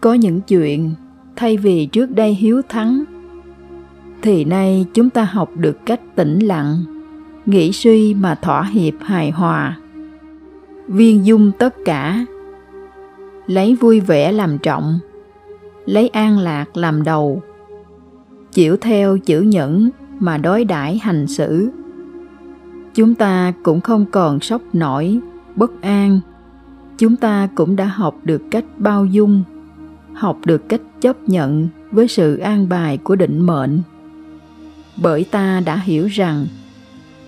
Có 0.00 0.14
những 0.14 0.40
chuyện 0.40 0.94
thay 1.40 1.56
vì 1.56 1.86
trước 1.86 2.10
đây 2.10 2.34
hiếu 2.34 2.62
thắng. 2.68 3.04
Thì 4.22 4.44
nay 4.44 4.86
chúng 4.94 5.10
ta 5.10 5.24
học 5.24 5.50
được 5.56 5.86
cách 5.86 6.00
tĩnh 6.14 6.38
lặng, 6.38 6.84
nghĩ 7.46 7.72
suy 7.72 8.14
mà 8.14 8.34
thỏa 8.34 8.62
hiệp 8.62 8.94
hài 9.00 9.30
hòa. 9.30 9.78
Viên 10.88 11.26
dung 11.26 11.52
tất 11.58 11.74
cả. 11.84 12.24
Lấy 13.46 13.74
vui 13.74 14.00
vẻ 14.00 14.32
làm 14.32 14.58
trọng, 14.58 14.98
lấy 15.86 16.08
an 16.08 16.38
lạc 16.38 16.76
làm 16.76 17.02
đầu. 17.02 17.42
Chịu 18.52 18.76
theo 18.76 19.18
chữ 19.18 19.40
nhẫn 19.40 19.90
mà 20.18 20.38
đối 20.38 20.64
đãi 20.64 20.98
hành 20.98 21.26
xử. 21.26 21.70
Chúng 22.94 23.14
ta 23.14 23.52
cũng 23.62 23.80
không 23.80 24.06
còn 24.10 24.40
sốc 24.40 24.62
nổi, 24.72 25.18
bất 25.56 25.82
an. 25.82 26.20
Chúng 26.98 27.16
ta 27.16 27.48
cũng 27.54 27.76
đã 27.76 27.84
học 27.84 28.16
được 28.24 28.42
cách 28.50 28.64
bao 28.78 29.06
dung 29.06 29.44
học 30.14 30.38
được 30.44 30.68
cách 30.68 30.80
chấp 31.00 31.16
nhận 31.28 31.68
với 31.90 32.08
sự 32.08 32.36
an 32.36 32.68
bài 32.68 32.96
của 32.96 33.16
định 33.16 33.46
mệnh. 33.46 33.82
Bởi 35.02 35.24
ta 35.30 35.60
đã 35.66 35.76
hiểu 35.76 36.06
rằng, 36.06 36.46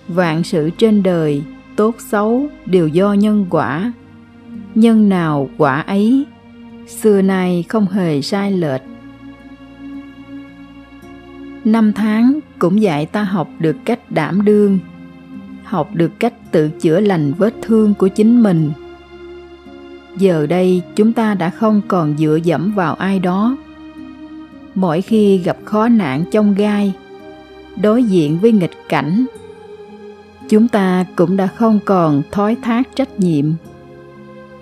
vạn 0.08 0.44
sự 0.44 0.70
trên 0.70 1.02
đời 1.02 1.42
tốt 1.76 1.94
xấu 1.98 2.46
đều 2.66 2.88
do 2.88 3.12
nhân 3.12 3.46
quả. 3.50 3.92
Nhân 4.74 5.08
nào 5.08 5.48
quả 5.58 5.80
ấy, 5.80 6.26
xưa 6.88 7.22
nay 7.22 7.64
không 7.68 7.86
hề 7.86 8.22
sai 8.22 8.52
lệch. 8.52 8.82
Năm 11.64 11.92
tháng 11.92 12.40
cũng 12.58 12.82
dạy 12.82 13.06
ta 13.06 13.22
học 13.22 13.48
được 13.58 13.76
cách 13.84 14.10
đảm 14.10 14.44
đương, 14.44 14.78
học 15.64 15.90
được 15.94 16.10
cách 16.18 16.34
tự 16.52 16.68
chữa 16.68 17.00
lành 17.00 17.32
vết 17.32 17.54
thương 17.62 17.94
của 17.94 18.08
chính 18.08 18.42
mình 18.42 18.70
giờ 20.16 20.46
đây 20.46 20.82
chúng 20.96 21.12
ta 21.12 21.34
đã 21.34 21.50
không 21.50 21.80
còn 21.88 22.16
dựa 22.18 22.38
dẫm 22.44 22.72
vào 22.74 22.94
ai 22.94 23.18
đó. 23.18 23.56
Mỗi 24.74 25.00
khi 25.00 25.38
gặp 25.38 25.56
khó 25.64 25.88
nạn 25.88 26.24
trong 26.30 26.54
gai, 26.54 26.92
đối 27.82 28.04
diện 28.04 28.38
với 28.38 28.52
nghịch 28.52 28.88
cảnh, 28.88 29.26
chúng 30.48 30.68
ta 30.68 31.04
cũng 31.16 31.36
đã 31.36 31.46
không 31.46 31.78
còn 31.84 32.22
thói 32.30 32.56
thác 32.62 32.96
trách 32.96 33.20
nhiệm, 33.20 33.44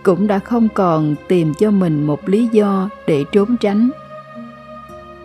cũng 0.03 0.27
đã 0.27 0.39
không 0.39 0.69
còn 0.75 1.15
tìm 1.29 1.53
cho 1.59 1.71
mình 1.71 2.07
một 2.07 2.29
lý 2.29 2.49
do 2.53 2.89
để 3.07 3.25
trốn 3.33 3.57
tránh. 3.57 3.91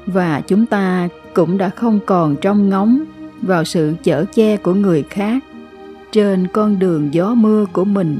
Và 0.05 0.41
chúng 0.47 0.65
ta 0.65 1.09
cũng 1.33 1.57
đã 1.57 1.69
không 1.69 1.99
còn 2.05 2.35
trông 2.35 2.69
ngóng 2.69 3.03
vào 3.41 3.63
sự 3.63 3.93
chở 4.03 4.25
che 4.33 4.57
của 4.57 4.73
người 4.73 5.03
khác 5.03 5.43
trên 6.11 6.47
con 6.47 6.79
đường 6.79 7.13
gió 7.13 7.33
mưa 7.33 7.65
của 7.73 7.85
mình 7.85 8.19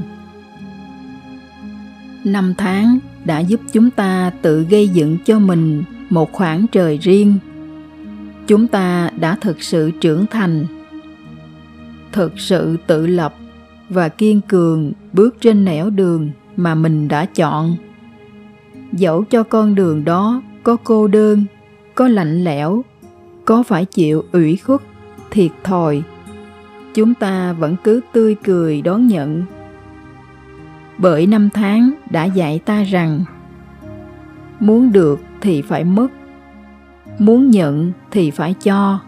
năm 2.26 2.54
tháng 2.58 2.98
đã 3.24 3.38
giúp 3.38 3.60
chúng 3.72 3.90
ta 3.90 4.32
tự 4.42 4.66
gây 4.70 4.88
dựng 4.88 5.18
cho 5.24 5.38
mình 5.38 5.84
một 6.10 6.32
khoảng 6.32 6.66
trời 6.72 6.98
riêng. 6.98 7.34
Chúng 8.46 8.68
ta 8.68 9.10
đã 9.20 9.36
thực 9.40 9.62
sự 9.62 9.90
trưởng 10.00 10.26
thành, 10.30 10.66
thực 12.12 12.32
sự 12.36 12.76
tự 12.86 13.06
lập 13.06 13.34
và 13.88 14.08
kiên 14.08 14.40
cường 14.40 14.92
bước 15.12 15.36
trên 15.40 15.64
nẻo 15.64 15.90
đường 15.90 16.30
mà 16.56 16.74
mình 16.74 17.08
đã 17.08 17.24
chọn. 17.24 17.76
Dẫu 18.92 19.24
cho 19.24 19.42
con 19.42 19.74
đường 19.74 20.04
đó 20.04 20.42
có 20.62 20.76
cô 20.84 21.06
đơn, 21.06 21.44
có 21.94 22.08
lạnh 22.08 22.44
lẽo, 22.44 22.84
có 23.44 23.62
phải 23.62 23.84
chịu 23.84 24.24
ủy 24.32 24.56
khuất, 24.56 24.80
thiệt 25.30 25.50
thòi, 25.64 26.02
chúng 26.94 27.14
ta 27.14 27.52
vẫn 27.52 27.76
cứ 27.84 28.00
tươi 28.12 28.36
cười 28.44 28.82
đón 28.82 29.06
nhận 29.06 29.42
bởi 30.98 31.26
năm 31.26 31.48
tháng 31.54 31.90
đã 32.10 32.24
dạy 32.24 32.58
ta 32.58 32.82
rằng, 32.82 33.24
muốn 34.60 34.92
được 34.92 35.20
thì 35.40 35.62
phải 35.62 35.84
mất, 35.84 36.08
muốn 37.18 37.50
nhận 37.50 37.92
thì 38.10 38.30
phải 38.30 38.54
cho. 38.54 39.00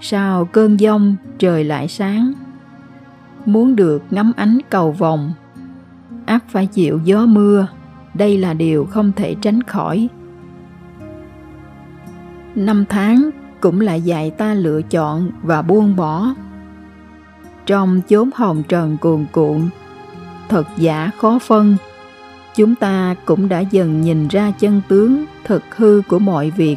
Sau 0.00 0.44
cơn 0.44 0.80
giông 0.80 1.16
trời 1.38 1.64
lại 1.64 1.88
sáng, 1.88 2.32
muốn 3.46 3.76
được 3.76 4.02
ngắm 4.10 4.32
ánh 4.36 4.58
cầu 4.70 4.92
vồng, 4.92 5.32
ắt 6.26 6.44
phải 6.48 6.66
chịu 6.66 7.00
gió 7.04 7.26
mưa, 7.26 7.66
đây 8.14 8.38
là 8.38 8.54
điều 8.54 8.84
không 8.84 9.12
thể 9.16 9.36
tránh 9.40 9.62
khỏi. 9.62 10.08
Năm 12.54 12.84
tháng 12.88 13.30
cũng 13.60 13.80
lại 13.80 14.02
dạy 14.02 14.30
ta 14.30 14.54
lựa 14.54 14.82
chọn 14.82 15.30
và 15.42 15.62
buông 15.62 15.96
bỏ. 15.96 16.34
Trong 17.66 18.00
chốn 18.08 18.30
hồng 18.34 18.62
trần 18.68 18.96
cuồn 19.00 19.26
cuộn 19.32 19.68
thật 20.52 20.68
giả 20.76 21.10
khó 21.18 21.38
phân. 21.38 21.76
Chúng 22.54 22.74
ta 22.74 23.14
cũng 23.24 23.48
đã 23.48 23.60
dần 23.60 24.00
nhìn 24.00 24.28
ra 24.28 24.52
chân 24.58 24.82
tướng, 24.88 25.24
thực 25.44 25.76
hư 25.76 26.02
của 26.08 26.18
mọi 26.18 26.50
việc. 26.50 26.76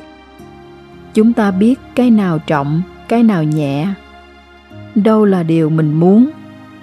Chúng 1.13 1.34
ta 1.34 1.51
biết 1.51 1.80
cái 1.95 2.11
nào 2.11 2.39
trọng, 2.39 2.82
cái 3.07 3.23
nào 3.23 3.43
nhẹ. 3.43 3.88
Đâu 4.95 5.26
là 5.26 5.43
điều 5.43 5.69
mình 5.69 5.93
muốn, 5.93 6.30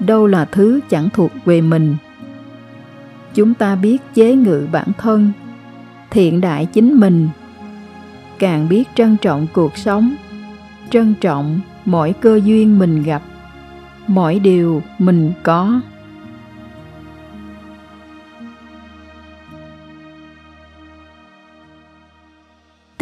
đâu 0.01 0.27
là 0.27 0.45
thứ 0.45 0.81
chẳng 0.91 1.09
thuộc 1.13 1.31
về 1.45 1.61
mình. 1.61 1.97
Chúng 3.35 3.55
ta 3.55 3.77
biết 3.77 4.03
chế 4.15 4.35
ngự 4.35 4.67
bản 4.73 4.89
thân, 4.99 5.33
thiện 6.11 6.41
đại 6.41 6.67
chính 6.67 6.95
mình. 7.01 7.29
Càng 8.39 8.69
biết 8.69 8.85
trân 8.95 9.17
trọng 9.17 9.47
cuộc 9.53 9.77
sống, 9.77 10.15
trân 10.91 11.15
trọng 11.21 11.61
mỗi 11.85 12.13
cơ 12.13 12.41
duyên 12.45 12.79
mình 12.79 13.03
gặp, 13.03 13.23
mọi 14.07 14.39
điều 14.39 14.83
mình 14.99 15.33
có. 15.43 15.81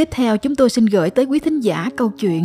Tiếp 0.00 0.08
theo 0.10 0.36
chúng 0.36 0.54
tôi 0.54 0.70
xin 0.70 0.86
gửi 0.86 1.10
tới 1.10 1.24
quý 1.24 1.38
thính 1.38 1.60
giả 1.60 1.90
câu 1.96 2.12
chuyện 2.18 2.42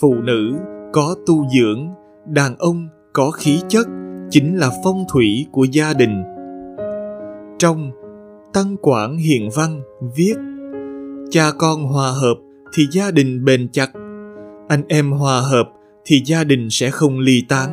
Phụ 0.00 0.14
nữ 0.14 0.54
có 0.92 1.16
tu 1.26 1.46
dưỡng, 1.48 1.88
đàn 2.26 2.56
ông 2.58 2.88
có 3.12 3.30
khí 3.30 3.60
chất 3.68 3.86
chính 4.30 4.58
là 4.58 4.70
phong 4.84 5.04
thủy 5.12 5.46
của 5.52 5.64
gia 5.64 5.92
đình. 5.94 6.22
Trong 7.58 7.90
Tăng 8.52 8.76
Quảng 8.76 9.16
Hiền 9.16 9.48
Văn 9.56 9.80
viết 10.16 10.34
Cha 11.30 11.50
con 11.58 11.84
hòa 11.84 12.10
hợp 12.10 12.34
thì 12.74 12.86
gia 12.92 13.10
đình 13.10 13.44
bền 13.44 13.68
chặt, 13.72 13.90
anh 14.68 14.82
em 14.88 15.12
hòa 15.12 15.40
hợp 15.40 15.68
thì 16.04 16.22
gia 16.24 16.44
đình 16.44 16.70
sẽ 16.70 16.90
không 16.90 17.18
ly 17.18 17.44
tán. 17.48 17.70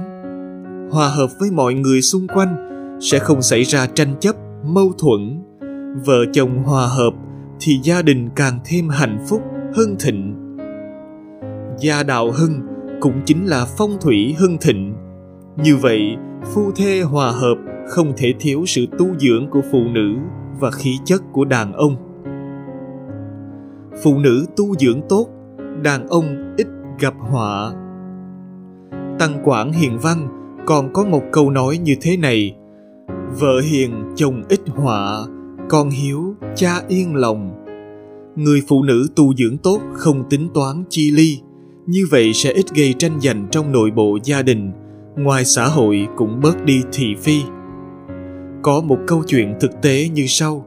Hòa 0.91 1.07
hợp 1.07 1.27
với 1.39 1.51
mọi 1.51 1.73
người 1.73 2.01
xung 2.01 2.27
quanh 2.27 2.55
sẽ 3.01 3.19
không 3.19 3.41
xảy 3.41 3.63
ra 3.63 3.87
tranh 3.87 4.15
chấp, 4.19 4.35
mâu 4.65 4.93
thuẫn. 4.97 5.43
Vợ 6.05 6.25
chồng 6.33 6.63
hòa 6.63 6.87
hợp 6.87 7.13
thì 7.59 7.79
gia 7.83 8.01
đình 8.01 8.29
càng 8.35 8.59
thêm 8.65 8.89
hạnh 8.89 9.25
phúc, 9.27 9.41
hưng 9.75 9.95
thịnh. 9.99 10.35
Gia 11.79 12.03
đạo 12.03 12.31
hưng 12.31 12.61
cũng 13.01 13.21
chính 13.25 13.45
là 13.45 13.65
phong 13.77 13.97
thủy 14.01 14.35
hưng 14.39 14.57
thịnh. 14.61 14.93
Như 15.63 15.77
vậy, 15.77 16.15
phu 16.43 16.71
thê 16.71 17.01
hòa 17.01 17.31
hợp 17.31 17.55
không 17.87 18.13
thể 18.17 18.33
thiếu 18.39 18.63
sự 18.67 18.85
tu 18.99 19.05
dưỡng 19.19 19.47
của 19.51 19.61
phụ 19.71 19.79
nữ 19.93 20.15
và 20.59 20.71
khí 20.71 20.97
chất 21.05 21.21
của 21.31 21.45
đàn 21.45 21.73
ông. 21.73 21.95
Phụ 24.03 24.19
nữ 24.19 24.45
tu 24.57 24.75
dưỡng 24.75 25.01
tốt, 25.09 25.27
đàn 25.81 26.07
ông 26.07 26.53
ít 26.57 26.67
gặp 26.99 27.13
họa. 27.19 27.73
Tăng 29.19 29.41
Quảng 29.43 29.71
Hiền 29.71 29.97
Văn 29.99 30.27
còn 30.65 30.93
có 30.93 31.05
một 31.05 31.21
câu 31.31 31.49
nói 31.49 31.77
như 31.77 31.95
thế 32.01 32.17
này: 32.17 32.55
Vợ 33.39 33.61
hiền 33.61 33.91
chồng 34.15 34.43
ít 34.49 34.59
họa, 34.67 35.17
con 35.69 35.89
hiếu, 35.89 36.35
cha 36.55 36.81
yên 36.87 37.15
lòng. 37.15 37.65
Người 38.35 38.61
phụ 38.67 38.83
nữ 38.83 39.07
tu 39.15 39.35
dưỡng 39.35 39.57
tốt 39.57 39.79
không 39.93 40.23
tính 40.29 40.49
toán 40.53 40.83
chi 40.89 41.11
ly, 41.11 41.39
như 41.85 42.05
vậy 42.11 42.33
sẽ 42.33 42.51
ít 42.51 42.65
gây 42.75 42.93
tranh 42.99 43.21
giành 43.21 43.47
trong 43.51 43.71
nội 43.71 43.91
bộ 43.91 44.17
gia 44.23 44.41
đình, 44.41 44.71
ngoài 45.15 45.45
xã 45.45 45.67
hội 45.67 46.07
cũng 46.15 46.39
bớt 46.41 46.65
đi 46.65 46.81
thị 46.91 47.15
phi. 47.21 47.41
Có 48.61 48.81
một 48.81 48.97
câu 49.07 49.23
chuyện 49.27 49.55
thực 49.59 49.71
tế 49.81 50.09
như 50.13 50.25
sau. 50.27 50.65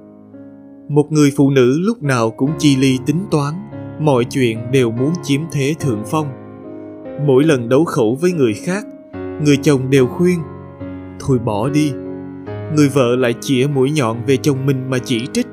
Một 0.89 1.13
người 1.13 1.31
phụ 1.37 1.51
nữ 1.51 1.79
lúc 1.81 2.03
nào 2.03 2.31
cũng 2.31 2.51
chi 2.59 2.77
ly 2.77 2.99
tính 3.07 3.21
toán, 3.31 3.55
mọi 4.01 4.25
chuyện 4.25 4.59
đều 4.73 4.91
muốn 4.91 5.13
chiếm 5.23 5.41
thế 5.53 5.75
thượng 5.81 6.03
phong. 6.07 6.27
Mỗi 7.27 7.45
lần 7.45 7.69
đấu 7.69 7.85
khẩu 7.85 8.19
với 8.21 8.33
người 8.33 8.55
khác, 8.55 8.87
người 9.45 9.57
chồng 9.63 9.91
đều 9.91 10.07
khuyên, 10.07 10.39
thôi 11.21 11.39
bỏ 11.39 11.69
đi 11.69 11.93
người 12.75 12.89
vợ 12.89 13.17
lại 13.17 13.35
chĩa 13.41 13.67
mũi 13.75 13.91
nhọn 13.91 14.17
về 14.27 14.37
chồng 14.37 14.67
mình 14.67 14.91
mà 14.91 14.99
chỉ 15.05 15.27
trích. 15.33 15.47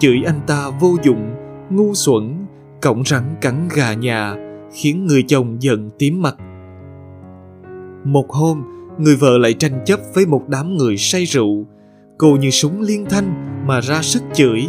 Chửi 0.00 0.22
anh 0.26 0.40
ta 0.46 0.70
vô 0.80 0.96
dụng, 1.02 1.34
ngu 1.70 1.94
xuẩn 1.94 2.46
cổng 2.82 3.04
rắn 3.04 3.22
cắn 3.40 3.68
gà 3.76 3.94
nhà, 3.94 4.34
khiến 4.72 5.06
người 5.06 5.22
chồng 5.22 5.56
giận 5.60 5.90
tím 5.98 6.22
mặt. 6.22 6.36
Một 8.04 8.30
hôm, 8.30 8.62
người 8.98 9.16
vợ 9.16 9.38
lại 9.38 9.52
tranh 9.52 9.80
chấp 9.84 10.00
với 10.14 10.26
một 10.26 10.42
đám 10.48 10.76
người 10.76 10.96
say 10.96 11.24
rượu. 11.24 11.66
Cô 12.18 12.36
như 12.36 12.50
súng 12.50 12.80
liên 12.80 13.06
thanh 13.10 13.34
mà 13.66 13.80
ra 13.80 14.02
sức 14.02 14.22
chửi. 14.34 14.68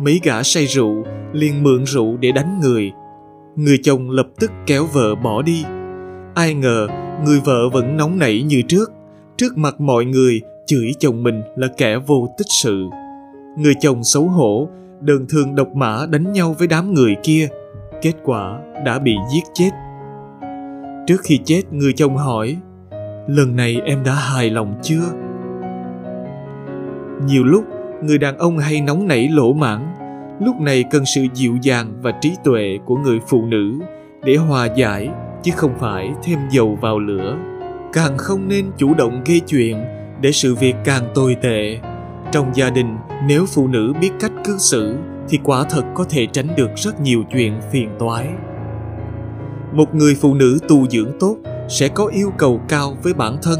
Mấy 0.00 0.20
gã 0.22 0.42
say 0.42 0.66
rượu 0.66 1.04
liền 1.32 1.62
mượn 1.62 1.84
rượu 1.86 2.16
để 2.16 2.32
đánh 2.32 2.60
người. 2.62 2.92
Người 3.56 3.78
chồng 3.82 4.10
lập 4.10 4.26
tức 4.40 4.50
kéo 4.66 4.86
vợ 4.92 5.14
bỏ 5.14 5.42
đi. 5.42 5.64
Ai 6.34 6.54
ngờ, 6.54 6.86
người 7.24 7.40
vợ 7.44 7.68
vẫn 7.72 7.96
nóng 7.96 8.18
nảy 8.18 8.42
như 8.42 8.62
trước. 8.68 8.92
Trước 9.36 9.58
mặt 9.58 9.80
mọi 9.80 10.04
người 10.04 10.40
chửi 10.66 10.94
chồng 10.98 11.22
mình 11.22 11.42
là 11.56 11.68
kẻ 11.76 11.96
vô 12.06 12.34
tích 12.38 12.46
sự. 12.62 12.88
Người 13.56 13.74
chồng 13.80 14.04
xấu 14.04 14.24
hổ, 14.24 14.68
đơn 15.00 15.26
thương 15.28 15.54
độc 15.54 15.68
mã 15.74 16.06
đánh 16.10 16.32
nhau 16.32 16.54
với 16.58 16.68
đám 16.68 16.94
người 16.94 17.16
kia, 17.22 17.48
kết 18.02 18.12
quả 18.24 18.60
đã 18.84 18.98
bị 18.98 19.16
giết 19.32 19.44
chết. 19.54 19.70
Trước 21.06 21.20
khi 21.24 21.40
chết, 21.44 21.62
người 21.70 21.92
chồng 21.92 22.16
hỏi, 22.16 22.56
lần 23.26 23.56
này 23.56 23.80
em 23.84 24.02
đã 24.04 24.14
hài 24.14 24.50
lòng 24.50 24.74
chưa? 24.82 25.04
Nhiều 27.26 27.44
lúc, 27.44 27.64
người 28.02 28.18
đàn 28.18 28.38
ông 28.38 28.58
hay 28.58 28.80
nóng 28.80 29.08
nảy 29.08 29.28
lỗ 29.28 29.52
mãn, 29.52 29.80
lúc 30.40 30.60
này 30.60 30.84
cần 30.90 31.04
sự 31.14 31.26
dịu 31.34 31.56
dàng 31.62 31.92
và 32.02 32.12
trí 32.20 32.32
tuệ 32.44 32.78
của 32.84 32.96
người 32.96 33.18
phụ 33.28 33.44
nữ 33.44 33.72
để 34.24 34.36
hòa 34.36 34.68
giải, 34.76 35.08
chứ 35.42 35.50
không 35.56 35.72
phải 35.78 36.10
thêm 36.22 36.38
dầu 36.50 36.78
vào 36.80 36.98
lửa. 36.98 37.36
Càng 37.92 38.18
không 38.18 38.48
nên 38.48 38.70
chủ 38.76 38.94
động 38.94 39.22
gây 39.26 39.40
chuyện 39.40 39.84
để 40.24 40.32
sự 40.32 40.54
việc 40.54 40.74
càng 40.84 41.08
tồi 41.14 41.36
tệ. 41.42 41.78
Trong 42.32 42.50
gia 42.54 42.70
đình, 42.70 42.96
nếu 43.26 43.46
phụ 43.46 43.66
nữ 43.66 43.92
biết 44.00 44.10
cách 44.20 44.32
cư 44.44 44.58
xử, 44.58 44.96
thì 45.28 45.38
quả 45.44 45.64
thật 45.70 45.82
có 45.94 46.04
thể 46.10 46.26
tránh 46.26 46.46
được 46.56 46.70
rất 46.76 47.00
nhiều 47.00 47.24
chuyện 47.32 47.60
phiền 47.72 47.88
toái. 47.98 48.28
Một 49.72 49.94
người 49.94 50.14
phụ 50.20 50.34
nữ 50.34 50.58
tu 50.68 50.88
dưỡng 50.88 51.12
tốt 51.20 51.36
sẽ 51.68 51.88
có 51.88 52.06
yêu 52.06 52.32
cầu 52.38 52.60
cao 52.68 52.96
với 53.02 53.14
bản 53.14 53.36
thân, 53.42 53.58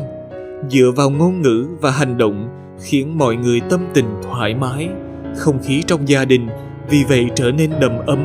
dựa 0.70 0.90
vào 0.96 1.10
ngôn 1.10 1.42
ngữ 1.42 1.66
và 1.80 1.90
hành 1.90 2.18
động, 2.18 2.48
khiến 2.80 3.18
mọi 3.18 3.36
người 3.36 3.60
tâm 3.70 3.80
tình 3.94 4.08
thoải 4.22 4.54
mái, 4.54 4.88
không 5.36 5.58
khí 5.62 5.82
trong 5.86 6.08
gia 6.08 6.24
đình. 6.24 6.48
Vì 6.90 7.04
vậy 7.08 7.26
trở 7.34 7.50
nên 7.50 7.70
đầm 7.80 7.98
ấm, 8.06 8.24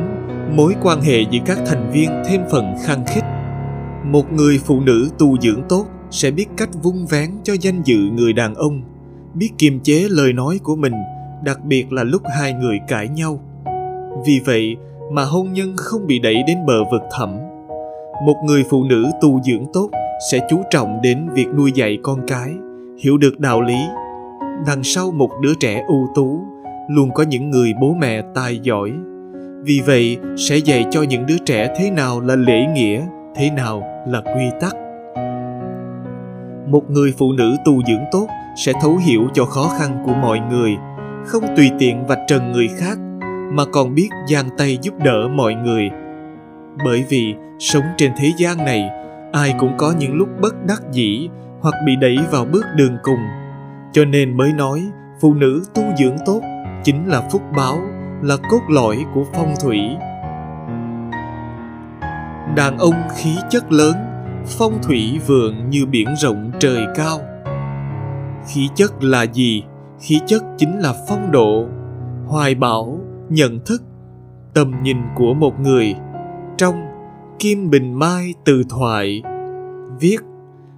mối 0.56 0.74
quan 0.82 1.00
hệ 1.00 1.20
giữa 1.30 1.40
các 1.46 1.58
thành 1.66 1.90
viên 1.92 2.10
thêm 2.28 2.40
phần 2.50 2.64
khăng 2.86 3.04
khít. 3.14 3.22
Một 4.04 4.32
người 4.32 4.60
phụ 4.64 4.80
nữ 4.80 5.10
tu 5.18 5.38
dưỡng 5.40 5.62
tốt 5.68 5.86
sẽ 6.10 6.30
biết 6.30 6.46
cách 6.56 6.70
vung 6.82 7.06
vén 7.06 7.30
cho 7.42 7.54
danh 7.60 7.82
dự 7.84 7.96
người 7.96 8.32
đàn 8.32 8.54
ông, 8.54 8.82
biết 9.34 9.50
kiềm 9.58 9.80
chế 9.80 10.06
lời 10.10 10.32
nói 10.32 10.60
của 10.62 10.76
mình, 10.76 10.92
đặc 11.44 11.64
biệt 11.64 11.92
là 11.92 12.04
lúc 12.04 12.22
hai 12.38 12.52
người 12.52 12.78
cãi 12.88 13.08
nhau. 13.08 13.40
Vì 14.26 14.40
vậy 14.44 14.76
mà 15.12 15.24
hôn 15.24 15.52
nhân 15.52 15.74
không 15.76 16.06
bị 16.06 16.18
đẩy 16.18 16.36
đến 16.46 16.58
bờ 16.66 16.84
vực 16.92 17.02
thẳm. 17.18 17.38
Một 18.26 18.36
người 18.46 18.64
phụ 18.70 18.84
nữ 18.84 19.10
tu 19.20 19.40
dưỡng 19.42 19.66
tốt 19.72 19.90
sẽ 20.32 20.46
chú 20.50 20.62
trọng 20.70 21.02
đến 21.02 21.28
việc 21.34 21.46
nuôi 21.56 21.72
dạy 21.74 21.98
con 22.02 22.20
cái, 22.26 22.50
hiểu 22.98 23.18
được 23.18 23.40
đạo 23.40 23.62
lý. 23.62 23.78
Đằng 24.66 24.82
sau 24.82 25.10
một 25.10 25.30
đứa 25.42 25.52
trẻ 25.60 25.84
ưu 25.88 26.08
tú, 26.14 26.40
luôn 26.88 27.10
có 27.14 27.22
những 27.22 27.50
người 27.50 27.74
bố 27.80 27.94
mẹ 27.94 28.22
tài 28.34 28.58
giỏi. 28.62 28.92
Vì 29.62 29.80
vậy 29.86 30.18
sẽ 30.36 30.56
dạy 30.56 30.84
cho 30.90 31.02
những 31.02 31.26
đứa 31.26 31.38
trẻ 31.46 31.74
thế 31.78 31.90
nào 31.90 32.20
là 32.20 32.36
lễ 32.36 32.66
nghĩa, 32.74 33.02
thế 33.34 33.50
nào 33.50 33.82
là 34.06 34.20
quy 34.20 34.50
tắc 34.60 34.76
một 36.70 36.90
người 36.90 37.14
phụ 37.18 37.32
nữ 37.32 37.56
tu 37.64 37.82
dưỡng 37.86 38.04
tốt 38.12 38.26
sẽ 38.56 38.72
thấu 38.82 38.96
hiểu 38.96 39.28
cho 39.34 39.44
khó 39.44 39.68
khăn 39.78 40.02
của 40.06 40.14
mọi 40.14 40.40
người, 40.50 40.76
không 41.26 41.44
tùy 41.56 41.70
tiện 41.78 42.06
vạch 42.06 42.18
trần 42.26 42.52
người 42.52 42.68
khác, 42.78 42.98
mà 43.52 43.64
còn 43.72 43.94
biết 43.94 44.08
giang 44.28 44.48
tay 44.58 44.78
giúp 44.82 44.94
đỡ 45.04 45.28
mọi 45.28 45.54
người. 45.54 45.90
Bởi 46.84 47.04
vì 47.08 47.34
sống 47.58 47.84
trên 47.96 48.12
thế 48.16 48.32
gian 48.36 48.58
này, 48.58 48.90
ai 49.32 49.54
cũng 49.58 49.72
có 49.78 49.94
những 49.98 50.14
lúc 50.14 50.28
bất 50.40 50.54
đắc 50.66 50.82
dĩ 50.92 51.28
hoặc 51.60 51.74
bị 51.86 51.96
đẩy 51.96 52.16
vào 52.30 52.44
bước 52.44 52.64
đường 52.76 52.96
cùng. 53.02 53.20
Cho 53.92 54.04
nên 54.04 54.36
mới 54.36 54.52
nói, 54.52 54.82
phụ 55.20 55.34
nữ 55.34 55.62
tu 55.74 55.82
dưỡng 55.98 56.16
tốt 56.26 56.40
chính 56.84 57.08
là 57.08 57.20
phúc 57.20 57.42
báo, 57.56 57.76
là 58.22 58.36
cốt 58.50 58.60
lõi 58.68 59.04
của 59.14 59.24
phong 59.32 59.54
thủy. 59.62 59.80
Đàn 62.56 62.78
ông 62.78 62.94
khí 63.16 63.30
chất 63.50 63.72
lớn 63.72 63.94
phong 64.46 64.78
thủy 64.82 65.20
vượng 65.26 65.70
như 65.70 65.86
biển 65.86 66.08
rộng 66.16 66.50
trời 66.58 66.84
cao. 66.94 67.20
Khí 68.46 68.68
chất 68.74 69.04
là 69.04 69.22
gì? 69.22 69.62
Khí 70.00 70.20
chất 70.26 70.42
chính 70.58 70.78
là 70.78 70.94
phong 71.08 71.30
độ. 71.32 71.66
Hoài 72.26 72.54
bão, 72.54 73.00
nhận 73.28 73.60
thức, 73.66 73.82
tầm 74.54 74.72
nhìn 74.82 74.96
của 75.16 75.34
một 75.34 75.60
người. 75.60 75.94
Trong, 76.58 76.74
kim 77.38 77.70
bình 77.70 77.98
mai 77.98 78.34
từ 78.44 78.62
thoại, 78.68 79.22
viết, 80.00 80.18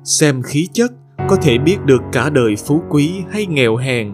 xem 0.04 0.42
khí 0.42 0.68
chất, 0.72 0.92
có 1.28 1.36
thể 1.36 1.58
biết 1.58 1.76
được 1.84 2.02
cả 2.12 2.30
đời 2.30 2.56
phú 2.56 2.82
quý 2.90 3.22
hay 3.30 3.46
nghèo 3.46 3.76
hèn. 3.76 4.12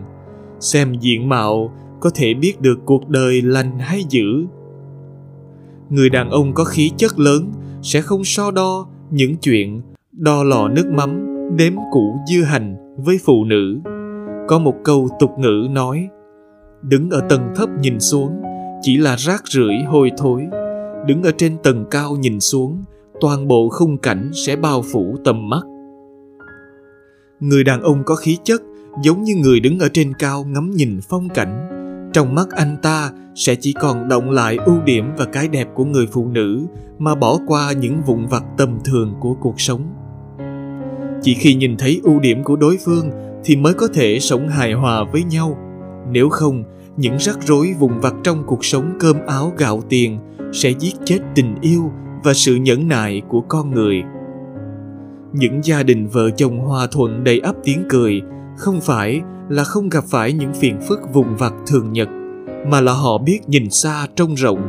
Xem 0.60 0.94
diện 1.00 1.28
mạo, 1.28 1.72
có 2.00 2.10
thể 2.14 2.34
biết 2.34 2.60
được 2.60 2.78
cuộc 2.84 3.08
đời 3.08 3.42
lành 3.42 3.78
hay 3.78 4.04
dữ. 4.08 4.46
Người 5.90 6.10
đàn 6.10 6.30
ông 6.30 6.54
có 6.54 6.64
khí 6.64 6.90
chất 6.96 7.18
lớn 7.18 7.52
sẽ 7.82 8.00
không 8.00 8.24
so 8.24 8.50
đo 8.50 8.86
những 9.10 9.36
chuyện 9.36 9.82
đo 10.12 10.44
lò 10.44 10.68
nước 10.68 10.86
mắm 10.90 11.26
đếm 11.56 11.72
củ 11.92 12.16
dưa 12.28 12.42
hành 12.42 12.76
với 12.96 13.18
phụ 13.24 13.44
nữ. 13.44 13.80
Có 14.48 14.58
một 14.58 14.74
câu 14.84 15.08
tục 15.20 15.30
ngữ 15.38 15.66
nói, 15.70 16.08
đứng 16.82 17.10
ở 17.10 17.20
tầng 17.28 17.52
thấp 17.56 17.68
nhìn 17.80 18.00
xuống 18.00 18.42
chỉ 18.82 18.96
là 18.96 19.16
rác 19.16 19.42
rưởi 19.46 19.74
hôi 19.86 20.10
thối. 20.18 20.46
Đứng 21.06 21.22
ở 21.22 21.32
trên 21.36 21.56
tầng 21.62 21.84
cao 21.90 22.16
nhìn 22.16 22.40
xuống, 22.40 22.84
toàn 23.20 23.48
bộ 23.48 23.68
khung 23.68 23.98
cảnh 23.98 24.30
sẽ 24.46 24.56
bao 24.56 24.82
phủ 24.92 25.16
tầm 25.24 25.48
mắt. 25.48 25.62
Người 27.40 27.64
đàn 27.64 27.82
ông 27.82 28.02
có 28.04 28.14
khí 28.14 28.38
chất 28.44 28.62
giống 29.02 29.22
như 29.22 29.34
người 29.34 29.60
đứng 29.60 29.78
ở 29.78 29.88
trên 29.92 30.12
cao 30.18 30.44
ngắm 30.44 30.70
nhìn 30.70 31.00
phong 31.08 31.28
cảnh 31.28 31.77
trong 32.18 32.34
mắt 32.34 32.50
anh 32.50 32.76
ta, 32.82 33.10
sẽ 33.34 33.54
chỉ 33.54 33.72
còn 33.72 34.08
động 34.08 34.30
lại 34.30 34.56
ưu 34.66 34.80
điểm 34.84 35.04
và 35.18 35.24
cái 35.24 35.48
đẹp 35.48 35.68
của 35.74 35.84
người 35.84 36.06
phụ 36.12 36.28
nữ, 36.28 36.66
mà 36.98 37.14
bỏ 37.14 37.38
qua 37.46 37.72
những 37.72 38.02
vụn 38.06 38.26
vặt 38.26 38.44
tầm 38.56 38.78
thường 38.84 39.14
của 39.20 39.34
cuộc 39.34 39.60
sống. 39.60 39.82
Chỉ 41.22 41.34
khi 41.34 41.54
nhìn 41.54 41.76
thấy 41.76 42.00
ưu 42.02 42.20
điểm 42.20 42.44
của 42.44 42.56
đối 42.56 42.78
phương 42.84 43.10
thì 43.44 43.56
mới 43.56 43.74
có 43.74 43.88
thể 43.94 44.18
sống 44.20 44.48
hài 44.48 44.72
hòa 44.72 45.04
với 45.12 45.22
nhau. 45.22 45.58
Nếu 46.10 46.28
không, 46.28 46.64
những 46.96 47.16
rắc 47.18 47.38
rối 47.42 47.74
vụn 47.78 47.98
vặt 48.00 48.14
trong 48.24 48.42
cuộc 48.46 48.64
sống 48.64 48.96
cơm 49.00 49.16
áo 49.26 49.52
gạo 49.58 49.82
tiền 49.88 50.18
sẽ 50.52 50.70
giết 50.78 50.94
chết 51.04 51.18
tình 51.34 51.54
yêu 51.60 51.92
và 52.24 52.34
sự 52.34 52.54
nhẫn 52.54 52.88
nại 52.88 53.22
của 53.28 53.40
con 53.40 53.70
người. 53.70 54.02
Những 55.32 55.60
gia 55.64 55.82
đình 55.82 56.06
vợ 56.06 56.30
chồng 56.30 56.58
hòa 56.58 56.86
thuận 56.90 57.24
đầy 57.24 57.40
ắp 57.40 57.54
tiếng 57.64 57.84
cười 57.88 58.22
không 58.58 58.80
phải 58.80 59.20
là 59.48 59.64
không 59.64 59.88
gặp 59.88 60.04
phải 60.04 60.32
những 60.32 60.54
phiền 60.54 60.80
phức 60.88 61.00
vùng 61.12 61.36
vặt 61.36 61.52
thường 61.66 61.92
nhật, 61.92 62.08
mà 62.66 62.80
là 62.80 62.92
họ 62.92 63.18
biết 63.18 63.40
nhìn 63.46 63.70
xa 63.70 64.06
trông 64.16 64.34
rộng. 64.34 64.60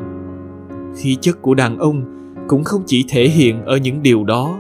Khí 0.97 1.17
chất 1.21 1.41
của 1.41 1.53
đàn 1.53 1.77
ông 1.77 2.03
cũng 2.47 2.63
không 2.63 2.83
chỉ 2.85 3.05
thể 3.09 3.27
hiện 3.27 3.65
ở 3.65 3.77
những 3.77 4.03
điều 4.03 4.23
đó. 4.23 4.59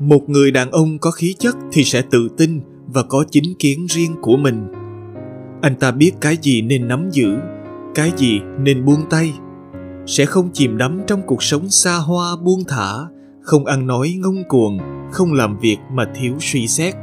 Một 0.00 0.28
người 0.28 0.50
đàn 0.50 0.70
ông 0.70 0.98
có 0.98 1.10
khí 1.10 1.34
chất 1.38 1.56
thì 1.72 1.84
sẽ 1.84 2.02
tự 2.10 2.28
tin 2.36 2.60
và 2.86 3.02
có 3.02 3.24
chính 3.30 3.54
kiến 3.58 3.86
riêng 3.88 4.14
của 4.20 4.36
mình. 4.36 4.68
Anh 5.62 5.74
ta 5.74 5.90
biết 5.90 6.12
cái 6.20 6.36
gì 6.42 6.62
nên 6.62 6.88
nắm 6.88 7.08
giữ, 7.10 7.36
cái 7.94 8.12
gì 8.16 8.40
nên 8.58 8.84
buông 8.84 9.00
tay. 9.10 9.32
Sẽ 10.06 10.26
không 10.26 10.50
chìm 10.52 10.78
đắm 10.78 11.00
trong 11.06 11.22
cuộc 11.26 11.42
sống 11.42 11.68
xa 11.68 11.96
hoa 11.96 12.36
buông 12.36 12.64
thả, 12.68 12.92
không 13.42 13.66
ăn 13.66 13.86
nói 13.86 14.14
ngông 14.18 14.42
cuồng, 14.48 14.78
không 15.12 15.32
làm 15.32 15.58
việc 15.58 15.76
mà 15.92 16.04
thiếu 16.14 16.34
suy 16.40 16.68
xét 16.68 16.94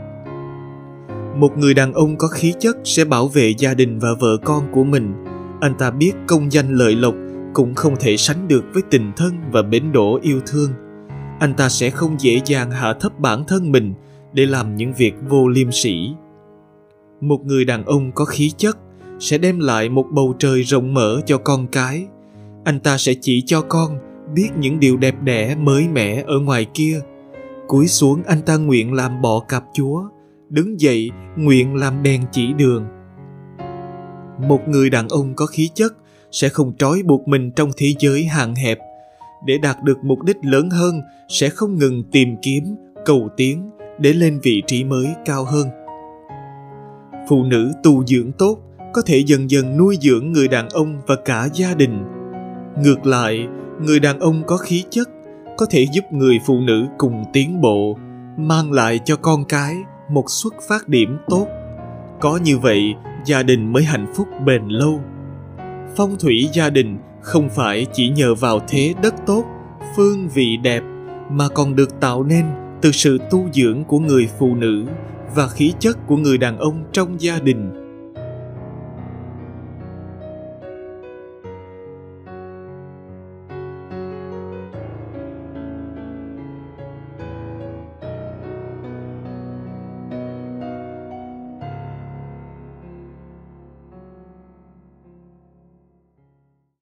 một 1.35 1.57
người 1.57 1.73
đàn 1.73 1.93
ông 1.93 2.15
có 2.17 2.27
khí 2.27 2.53
chất 2.59 2.77
sẽ 2.83 3.05
bảo 3.05 3.27
vệ 3.27 3.53
gia 3.57 3.73
đình 3.73 3.99
và 3.99 4.09
vợ 4.19 4.37
con 4.43 4.63
của 4.71 4.83
mình. 4.83 5.13
Anh 5.61 5.75
ta 5.79 5.91
biết 5.91 6.11
công 6.27 6.51
danh 6.51 6.73
lợi 6.73 6.95
lộc 6.95 7.13
cũng 7.53 7.75
không 7.75 7.95
thể 7.99 8.17
sánh 8.17 8.47
được 8.47 8.63
với 8.73 8.83
tình 8.89 9.11
thân 9.15 9.33
và 9.51 9.61
bến 9.61 9.91
đỗ 9.91 10.19
yêu 10.21 10.39
thương. 10.45 10.69
Anh 11.39 11.53
ta 11.53 11.69
sẽ 11.69 11.89
không 11.89 12.15
dễ 12.19 12.41
dàng 12.45 12.71
hạ 12.71 12.93
thấp 12.99 13.19
bản 13.19 13.43
thân 13.47 13.71
mình 13.71 13.93
để 14.33 14.45
làm 14.45 14.75
những 14.75 14.93
việc 14.93 15.13
vô 15.29 15.47
liêm 15.47 15.71
sỉ. 15.71 16.09
Một 17.21 17.45
người 17.45 17.65
đàn 17.65 17.85
ông 17.85 18.11
có 18.11 18.25
khí 18.25 18.51
chất 18.57 18.77
sẽ 19.19 19.37
đem 19.37 19.59
lại 19.59 19.89
một 19.89 20.05
bầu 20.11 20.35
trời 20.39 20.61
rộng 20.61 20.93
mở 20.93 21.21
cho 21.25 21.37
con 21.37 21.67
cái. 21.67 22.05
Anh 22.63 22.79
ta 22.79 22.97
sẽ 22.97 23.13
chỉ 23.21 23.43
cho 23.45 23.61
con 23.61 23.97
biết 24.33 24.49
những 24.59 24.79
điều 24.79 24.97
đẹp 24.97 25.15
đẽ, 25.21 25.55
mới 25.55 25.87
mẻ 25.87 26.23
ở 26.27 26.39
ngoài 26.39 26.65
kia. 26.73 26.99
Cúi 27.67 27.87
xuống 27.87 28.23
anh 28.25 28.41
ta 28.41 28.57
nguyện 28.57 28.93
làm 28.93 29.21
bọ 29.21 29.39
cạp 29.39 29.63
chúa 29.73 30.03
đứng 30.53 30.79
dậy, 30.79 31.11
nguyện 31.37 31.75
làm 31.75 32.03
đèn 32.03 32.21
chỉ 32.31 32.53
đường. 32.53 32.85
Một 34.39 34.59
người 34.67 34.89
đàn 34.89 35.07
ông 35.07 35.33
có 35.35 35.45
khí 35.45 35.69
chất 35.73 35.93
sẽ 36.31 36.49
không 36.49 36.73
trói 36.77 37.03
buộc 37.03 37.27
mình 37.27 37.51
trong 37.51 37.71
thế 37.77 37.93
giới 37.99 38.25
hạn 38.25 38.55
hẹp. 38.55 38.77
Để 39.45 39.57
đạt 39.57 39.83
được 39.83 39.97
mục 40.03 40.23
đích 40.23 40.37
lớn 40.41 40.69
hơn, 40.69 41.01
sẽ 41.27 41.49
không 41.49 41.77
ngừng 41.77 42.03
tìm 42.11 42.35
kiếm, 42.41 42.75
cầu 43.05 43.29
tiến 43.37 43.69
để 43.99 44.13
lên 44.13 44.39
vị 44.43 44.61
trí 44.67 44.83
mới 44.83 45.07
cao 45.25 45.45
hơn. 45.45 45.67
Phụ 47.29 47.43
nữ 47.43 47.71
tu 47.83 48.05
dưỡng 48.05 48.31
tốt 48.31 48.57
có 48.93 49.01
thể 49.05 49.17
dần 49.17 49.49
dần 49.51 49.77
nuôi 49.77 49.97
dưỡng 50.01 50.31
người 50.31 50.47
đàn 50.47 50.69
ông 50.69 51.01
và 51.07 51.15
cả 51.25 51.49
gia 51.53 51.73
đình. 51.73 52.03
Ngược 52.83 53.05
lại, 53.05 53.47
người 53.81 53.99
đàn 53.99 54.19
ông 54.19 54.43
có 54.47 54.57
khí 54.57 54.83
chất 54.89 55.09
có 55.57 55.65
thể 55.69 55.85
giúp 55.93 56.03
người 56.11 56.39
phụ 56.47 56.59
nữ 56.59 56.85
cùng 56.97 57.23
tiến 57.33 57.61
bộ, 57.61 57.97
mang 58.37 58.71
lại 58.71 58.99
cho 59.05 59.15
con 59.15 59.45
cái 59.45 59.75
một 60.13 60.25
xuất 60.27 60.53
phát 60.67 60.89
điểm 60.89 61.17
tốt. 61.27 61.47
Có 62.19 62.39
như 62.43 62.57
vậy, 62.57 62.95
gia 63.25 63.43
đình 63.43 63.73
mới 63.73 63.83
hạnh 63.83 64.13
phúc 64.15 64.27
bền 64.45 64.67
lâu. 64.67 65.01
Phong 65.95 66.15
thủy 66.19 66.49
gia 66.53 66.69
đình 66.69 66.97
không 67.21 67.49
phải 67.49 67.85
chỉ 67.93 68.09
nhờ 68.09 68.35
vào 68.35 68.59
thế 68.67 68.93
đất 69.03 69.15
tốt, 69.25 69.43
phương 69.95 70.29
vị 70.33 70.57
đẹp 70.57 70.83
mà 71.29 71.47
còn 71.49 71.75
được 71.75 71.99
tạo 71.99 72.23
nên 72.23 72.45
từ 72.81 72.91
sự 72.91 73.17
tu 73.31 73.45
dưỡng 73.53 73.83
của 73.83 73.99
người 73.99 74.29
phụ 74.39 74.55
nữ 74.55 74.85
và 75.35 75.47
khí 75.47 75.73
chất 75.79 75.97
của 76.07 76.17
người 76.17 76.37
đàn 76.37 76.57
ông 76.57 76.83
trong 76.91 77.21
gia 77.21 77.39
đình. 77.39 77.82